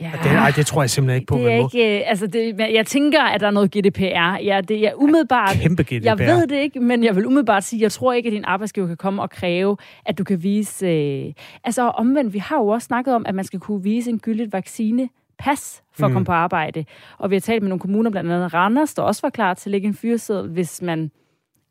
Ja. 0.01 0.11
Det, 0.23 0.31
ej, 0.33 0.51
det 0.57 0.67
tror 0.67 0.83
jeg 0.83 0.91
simpelthen 0.91 1.17
ikke 1.21 1.27
på, 1.27 1.37
Det 1.39 1.53
er 1.53 1.57
ikke, 1.75 1.99
øh, 1.99 2.03
altså 2.07 2.27
det, 2.27 2.59
jeg 2.59 2.87
tænker, 2.87 3.23
at 3.23 3.41
der 3.41 3.47
er 3.47 3.51
noget 3.51 3.71
GDPR. 3.71 4.43
Ja, 4.45 4.61
det 4.69 4.87
er 4.87 4.95
umiddelbart... 4.95 5.57
Kæmpe 5.63 5.83
GDPR. 5.83 6.05
Jeg 6.05 6.19
ved 6.19 6.47
det 6.47 6.57
ikke, 6.57 6.81
men 6.81 7.05
jeg 7.05 7.17
vil 7.17 7.27
umiddelbart 7.27 7.65
sige, 7.65 7.83
jeg 7.83 7.93
tror 7.93 8.13
ikke, 8.13 8.27
at 8.27 8.33
din 8.33 8.45
arbejdsgiver 8.45 8.87
kan 8.87 8.97
komme 8.97 9.23
og 9.23 9.31
kræve, 9.31 9.77
at 10.07 10.19
du 10.19 10.25
kan 10.25 10.43
vise... 10.43 10.87
Øh, 10.87 11.33
altså 11.65 11.83
omvendt, 11.89 12.33
vi 12.35 12.39
har 12.39 12.57
jo 12.57 12.67
også 12.69 12.87
snakket 12.87 13.15
om, 13.15 13.27
at 13.27 13.35
man 13.35 13.45
skal 13.45 13.61
kunne 13.61 13.83
vise 13.83 14.11
en 14.11 14.19
gyldigt 14.19 14.53
vaccine 14.53 15.09
pas 15.39 15.83
for 15.93 16.05
at 16.07 16.11
Mm. 16.11 16.15
komme 16.15 16.27
på 16.27 16.33
arbejde. 16.33 16.85
Og 17.19 17.31
vi 17.31 17.35
har 17.37 17.41
talt 17.41 17.63
med 17.63 17.69
nogle 17.69 17.81
kommuner, 17.81 18.11
blandt 18.11 18.33
andet 18.33 18.55
Randers, 18.55 18.95
der 18.95 19.03
også 19.03 19.23
var 19.23 19.31
klar 19.31 19.55
til 19.55 19.69
at 19.69 19.71
lægge 19.71 19.89
en 19.89 19.95
fyreseddel, 19.95 20.51
hvis 20.51 20.83
man 20.83 21.11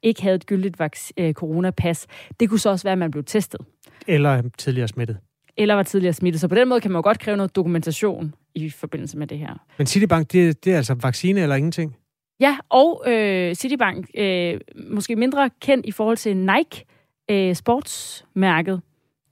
ikke 0.04 0.22
havde 0.22 0.36
et 0.36 0.46
gyldigt 0.46 0.82
vac- 0.82 1.12
øh, 1.18 1.34
coronapas. 1.34 2.08
Det 2.40 2.50
kunne 2.50 2.60
så 2.60 2.70
også 2.70 2.84
være, 2.84 2.92
at 2.92 2.98
man 2.98 3.12
blev 3.12 3.24
testet, 3.24 3.62
Eller 4.08 4.42
tidligere 4.58 4.88
smittet. 4.88 5.18
Eller 5.58 5.76
var 5.76 5.84
tidligere 5.84 6.14
smittet. 6.14 6.42
Så 6.42 6.48
på 6.48 6.56
den 6.56 6.68
måde 6.68 6.82
kan 6.82 6.92
man 6.92 6.98
jo 6.98 7.04
godt 7.04 7.20
kræve 7.20 7.38
noget 7.38 7.56
dokumentation 7.56 8.34
i 8.56 8.70
forbindelse 8.70 9.18
med 9.18 9.28
det 9.28 9.38
her. 9.38 9.66
Men 9.78 9.88
Citibank, 9.88 10.32
det, 10.32 10.66
det 10.66 10.74
er 10.74 10.78
altså 10.78 10.94
vaccine 10.94 11.42
eller 11.42 11.56
ingenting? 11.56 11.96
Ja, 12.40 12.58
og 12.70 13.04
øh, 13.08 13.56
Citibank, 13.56 14.10
øh, 14.18 14.60
måske 14.90 15.16
mindre 15.16 15.50
kendt 15.62 15.86
i 15.86 15.92
forhold 15.92 16.18
til 16.18 16.38
Nike, 16.38 16.86
øh, 17.32 17.56
sportsmærket. 17.56 18.82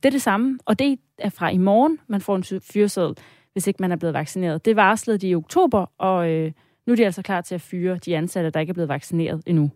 Det 0.04 0.10
er 0.10 0.12
det 0.12 0.22
samme, 0.22 0.60
og 0.66 0.80
det 0.80 1.00
er 1.18 1.30
fra 1.30 1.50
i 1.50 1.58
morgen, 1.58 2.00
man 2.08 2.22
får 2.22 2.36
en 2.36 2.62
fyreseddel, 2.74 3.16
hvis 3.54 3.68
ikke 3.68 3.78
man 3.82 3.92
er 3.92 3.96
blevet 3.96 4.14
vaccineret. 4.14 4.66
Det 4.66 4.76
varslede 4.76 5.18
de 5.18 5.30
i 5.30 5.36
oktober, 5.36 5.86
og 5.98 6.30
øh, 6.30 6.52
nu 6.88 6.94
er 6.94 6.98
de 6.98 7.06
altså 7.06 7.22
klar 7.22 7.42
til 7.42 7.56
at 7.56 7.62
fyre 7.62 7.98
de 7.98 8.18
ansatte, 8.18 8.50
der 8.50 8.60
ikke 8.60 8.72
er 8.72 8.74
blevet 8.74 8.90
vaccineret 8.90 9.42
endnu. 9.46 9.72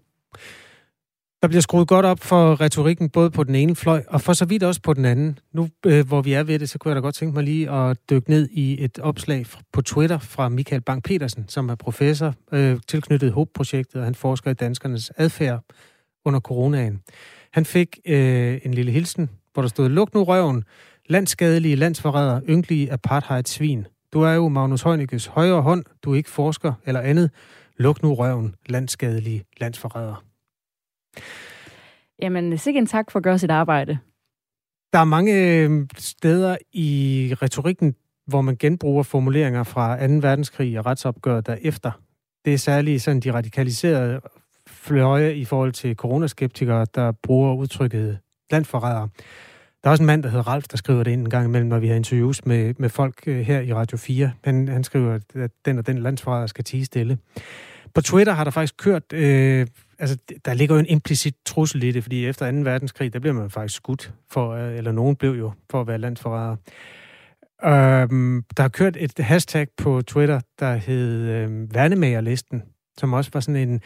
Der 1.46 1.50
bliver 1.50 1.62
skruet 1.62 1.88
godt 1.88 2.06
op 2.06 2.20
for 2.20 2.62
retorikken, 2.62 3.10
både 3.10 3.32
på 3.32 3.44
den 3.44 3.56
ene 3.56 3.76
fløj, 3.76 4.04
og 4.08 4.22
for 4.22 4.34
så 4.34 4.46
vidt 4.46 4.64
også 4.64 4.82
på 4.82 4.94
den 4.94 5.06
anden. 5.06 5.40
Nu, 5.54 5.70
øh, 5.86 6.08
hvor 6.08 6.22
vi 6.22 6.34
er 6.34 6.44
ved 6.44 6.60
det, 6.60 6.70
så 6.70 6.78
kunne 6.78 6.90
jeg 6.90 6.96
da 6.96 7.02
godt 7.02 7.16
tænke 7.16 7.34
mig 7.34 7.44
lige 7.44 7.72
at 7.72 7.98
dykke 8.10 8.30
ned 8.30 8.50
i 8.52 8.84
et 8.84 9.00
opslag 9.00 9.46
på 9.74 9.82
Twitter 9.82 10.20
fra 10.20 10.50
Michael 10.50 10.82
Bang-Petersen, 10.90 11.44
som 11.48 11.70
er 11.70 11.76
professor 11.76 12.34
øh, 12.52 12.80
tilknyttet 12.88 13.32
HOPE-projektet, 13.32 13.96
og 13.96 14.06
han 14.06 14.16
forsker 14.16 14.52
i 14.52 14.54
danskernes 14.54 15.12
adfærd 15.18 15.64
under 16.26 16.40
coronaen. 16.40 17.02
Han 17.52 17.66
fik 17.66 18.00
øh, 18.06 18.60
en 18.64 18.74
lille 18.74 18.92
hilsen, 18.92 19.30
hvor 19.54 19.62
der 19.62 19.70
stod, 19.70 19.90
luk 19.90 20.14
nu 20.14 20.24
røven, 20.24 20.64
landsskadelige 21.10 21.76
landsforræder, 21.76 22.42
ynkelige 22.50 22.92
apartheid-svin. 22.92 23.88
Du 24.14 24.22
er 24.22 24.34
jo 24.34 24.48
Magnus 24.48 24.86
Heunicke's 24.86 25.30
højre 25.30 25.62
hånd, 25.62 25.84
du 26.04 26.12
er 26.12 26.16
ikke 26.16 26.30
forsker 26.30 26.74
eller 26.86 27.02
andet. 27.02 27.32
Luk 27.78 28.04
nu 28.04 28.14
røven, 28.14 28.56
landsskadelige 28.70 29.44
landsforræder. 29.58 30.35
Jamen, 32.22 32.58
sikkert 32.58 32.82
en 32.82 32.88
tak 32.88 33.12
for 33.12 33.20
at 33.20 33.24
gøre 33.24 33.40
sit 33.40 33.52
arbejde. 33.52 33.98
Der 34.94 35.00
er 35.00 35.04
mange 35.04 35.34
øh, 35.34 35.88
steder 35.98 36.58
i 36.74 37.34
retorikken, 37.42 37.96
hvor 38.28 38.42
man 38.42 38.56
genbruger 38.56 39.04
formuleringer 39.04 39.64
fra 39.64 40.08
2. 40.08 40.14
verdenskrig 40.14 40.80
og 40.80 40.86
retsopgøret 40.86 41.48
derefter. 41.48 41.92
Det 42.46 42.54
er 42.54 42.58
særligt 42.58 43.02
sådan 43.02 43.20
de 43.20 43.34
radikaliserede 43.34 44.22
fløje 44.68 45.34
i 45.34 45.46
forhold 45.46 45.72
til 45.72 45.96
coronaskeptikere, 45.96 46.86
der 46.96 47.12
bruger 47.12 47.56
udtrykket 47.56 48.20
landforræder. 48.52 49.08
Der 49.84 49.90
er 49.90 49.92
også 49.92 50.04
en 50.04 50.08
mand, 50.08 50.24
der 50.24 50.30
hedder 50.30 50.48
Ralf, 50.48 50.66
der 50.68 50.78
skriver 50.78 51.04
det 51.04 51.12
ind 51.12 51.22
en 51.22 51.30
gang 51.30 51.46
imellem, 51.46 51.70
når 51.70 51.80
vi 51.80 51.88
har 51.88 51.96
interviews 51.96 52.46
med, 52.46 52.74
med 52.78 52.90
folk 52.90 53.24
øh, 53.28 53.40
her 53.40 53.60
i 53.62 53.74
Radio 53.74 53.98
4. 53.98 54.32
Han, 54.44 54.68
han 54.68 54.84
skriver, 54.84 55.20
at 55.36 55.52
den 55.66 55.78
og 55.78 55.88
den 55.88 55.98
landsforræder 55.98 56.48
skal 56.48 56.64
tige 56.64 56.86
stille. 56.86 57.18
På 57.96 58.02
Twitter 58.02 58.34
har 58.34 58.44
der 58.44 58.52
faktisk 58.52 58.78
kørt... 58.78 59.14
Øh, 59.14 59.68
altså, 60.00 60.18
der 60.46 60.54
ligger 60.54 60.76
jo 60.76 60.80
en 60.80 60.86
implicit 60.86 61.36
trussel 61.46 61.84
i 61.84 61.92
det, 61.92 62.04
fordi 62.04 62.26
efter 62.26 62.52
2. 62.52 62.58
verdenskrig, 62.58 63.14
der 63.14 63.20
bliver 63.20 63.34
man 63.34 63.50
faktisk 63.50 63.76
skudt, 63.76 64.14
for, 64.32 64.52
øh, 64.52 64.78
eller 64.78 64.92
nogen 64.92 65.16
blev 65.16 65.32
jo, 65.32 65.52
for 65.72 65.82
at 65.82 65.88
være 65.88 65.98
landsforræder. 65.98 66.56
Øhm, 67.64 68.44
der 68.58 68.64
har 68.64 68.70
kørt 68.70 68.98
et 69.00 69.20
hashtag 69.20 69.68
på 69.78 70.02
Twitter, 70.02 70.40
der 70.60 70.76
hed 70.76 71.22
øh, 71.22 71.74
Værnemagerlisten, 71.74 72.64
som 72.98 73.14
også 73.14 73.32
var 73.34 73.40
sådan 73.40 73.70
en 73.70 73.82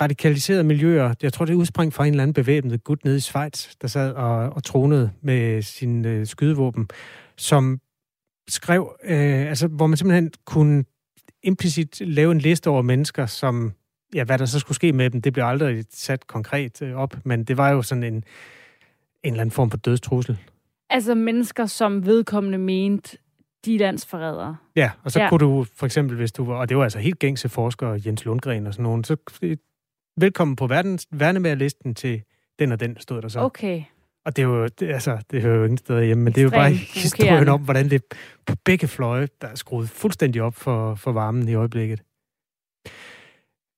radikaliseret 0.00 0.66
miljøer. 0.66 1.14
Jeg 1.22 1.32
tror, 1.32 1.44
det 1.44 1.54
udsprang 1.54 1.92
fra 1.92 2.06
en 2.06 2.12
eller 2.12 2.22
anden 2.22 2.34
bevæbnet 2.34 2.84
gut 2.84 3.04
nede 3.04 3.16
i 3.16 3.20
Schweiz, 3.20 3.68
der 3.80 3.88
sad 3.88 4.12
og, 4.12 4.50
og 4.50 4.64
tronede 4.64 5.10
med 5.22 5.62
sin 5.62 6.04
øh, 6.04 6.26
skydevåben, 6.26 6.88
som 7.36 7.80
skrev, 8.48 8.96
øh, 9.04 9.48
altså, 9.48 9.66
hvor 9.66 9.86
man 9.86 9.96
simpelthen 9.96 10.32
kunne 10.44 10.84
implicit 11.46 12.00
lave 12.00 12.32
en 12.32 12.38
liste 12.38 12.70
over 12.70 12.82
mennesker, 12.82 13.26
som, 13.26 13.72
ja, 14.14 14.24
hvad 14.24 14.38
der 14.38 14.46
så 14.46 14.58
skulle 14.58 14.76
ske 14.76 14.92
med 14.92 15.10
dem, 15.10 15.22
det 15.22 15.32
blev 15.32 15.44
aldrig 15.44 15.84
sat 15.90 16.26
konkret 16.26 16.82
øh, 16.82 16.94
op, 16.94 17.16
men 17.24 17.44
det 17.44 17.56
var 17.56 17.70
jo 17.70 17.82
sådan 17.82 18.02
en, 18.02 18.14
en 18.14 18.24
eller 19.24 19.40
anden 19.40 19.50
form 19.50 19.70
for 19.70 19.78
dødstrussel. 19.78 20.38
Altså 20.90 21.14
mennesker, 21.14 21.66
som 21.66 22.06
vedkommende 22.06 22.58
mente, 22.58 23.18
de 23.64 23.74
er 23.74 23.78
landsforrædere. 23.78 24.56
Ja, 24.76 24.90
og 25.04 25.10
så 25.10 25.18
Ja. 25.18 25.24
ja. 25.24 25.28
kunne 25.28 25.38
du 25.38 25.66
for 25.76 25.86
eksempel, 25.86 26.16
hvis 26.16 26.32
du 26.32 26.44
var, 26.44 26.54
og 26.54 26.68
det 26.68 26.76
var 26.76 26.82
altså 26.82 26.98
helt 26.98 27.18
gængse 27.18 27.48
forskere, 27.48 28.00
Jens 28.06 28.24
Lundgren 28.24 28.66
og 28.66 28.74
sådan 28.74 28.82
nogen, 28.82 29.04
så 29.04 29.16
øh, 29.42 29.56
velkommen 30.16 30.56
på 30.56 30.66
verdens, 30.66 31.06
værnemærlisten 31.10 31.94
til 31.94 32.22
den 32.58 32.72
og 32.72 32.80
den, 32.80 32.96
stod 33.00 33.22
der 33.22 33.28
så. 33.28 33.40
Okay. 33.40 33.82
Og 34.26 34.36
det 34.36 34.42
er 34.42 34.46
jo, 34.46 34.66
det, 34.66 34.90
altså, 34.92 35.18
det 35.30 35.42
hører 35.42 35.56
jo 35.56 35.64
ingen 35.64 35.78
steder 35.78 36.02
hjemme, 36.02 36.24
men 36.24 36.32
det 36.32 36.40
er 36.40 36.44
jo 36.44 36.50
bare 36.50 36.70
historien 36.70 37.48
om, 37.48 37.60
hvordan 37.60 37.90
det 37.90 38.02
på 38.46 38.54
begge 38.64 38.88
fløje, 38.88 39.28
der 39.40 39.48
er 39.48 39.54
skruet 39.54 39.88
fuldstændig 39.90 40.42
op 40.42 40.54
for, 40.54 40.94
for 40.94 41.12
varmen 41.12 41.48
i 41.48 41.54
øjeblikket. 41.54 42.02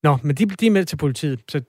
Nå, 0.02 0.18
men 0.22 0.36
de, 0.36 0.46
de 0.46 0.66
er 0.66 0.70
meldt 0.70 0.88
til 0.88 0.96
politiet, 0.96 1.40
så 1.50 1.60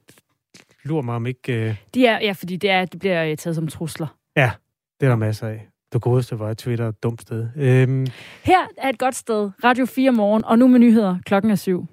lurer 0.83 1.01
mig 1.01 1.15
om 1.15 1.25
ikke... 1.25 1.53
Øh, 1.69 1.75
De 1.93 2.05
er, 2.05 2.19
ja, 2.21 2.31
fordi 2.31 2.55
det, 2.57 2.69
er, 2.69 2.85
det 2.85 2.99
bliver 2.99 3.35
taget 3.35 3.55
som 3.55 3.67
trusler. 3.67 4.07
ja, 4.35 4.51
det 4.99 5.05
er 5.05 5.09
der 5.09 5.15
masser 5.15 5.47
af. 5.47 5.67
Det 5.93 6.01
godeste 6.01 6.39
var 6.39 6.53
Twitter 6.53 6.87
et 6.89 7.03
dumt 7.03 7.21
sted. 7.21 7.47
Øhm, 7.55 8.07
Her 8.43 8.67
er 8.77 8.89
et 8.89 8.99
godt 8.99 9.15
sted. 9.15 9.51
Radio 9.63 9.85
4 9.85 10.11
morgen, 10.11 10.45
og 10.45 10.59
nu 10.59 10.67
med 10.67 10.79
nyheder. 10.79 11.17
Klokken 11.25 11.51
er 11.51 11.55
syv. 11.55 11.85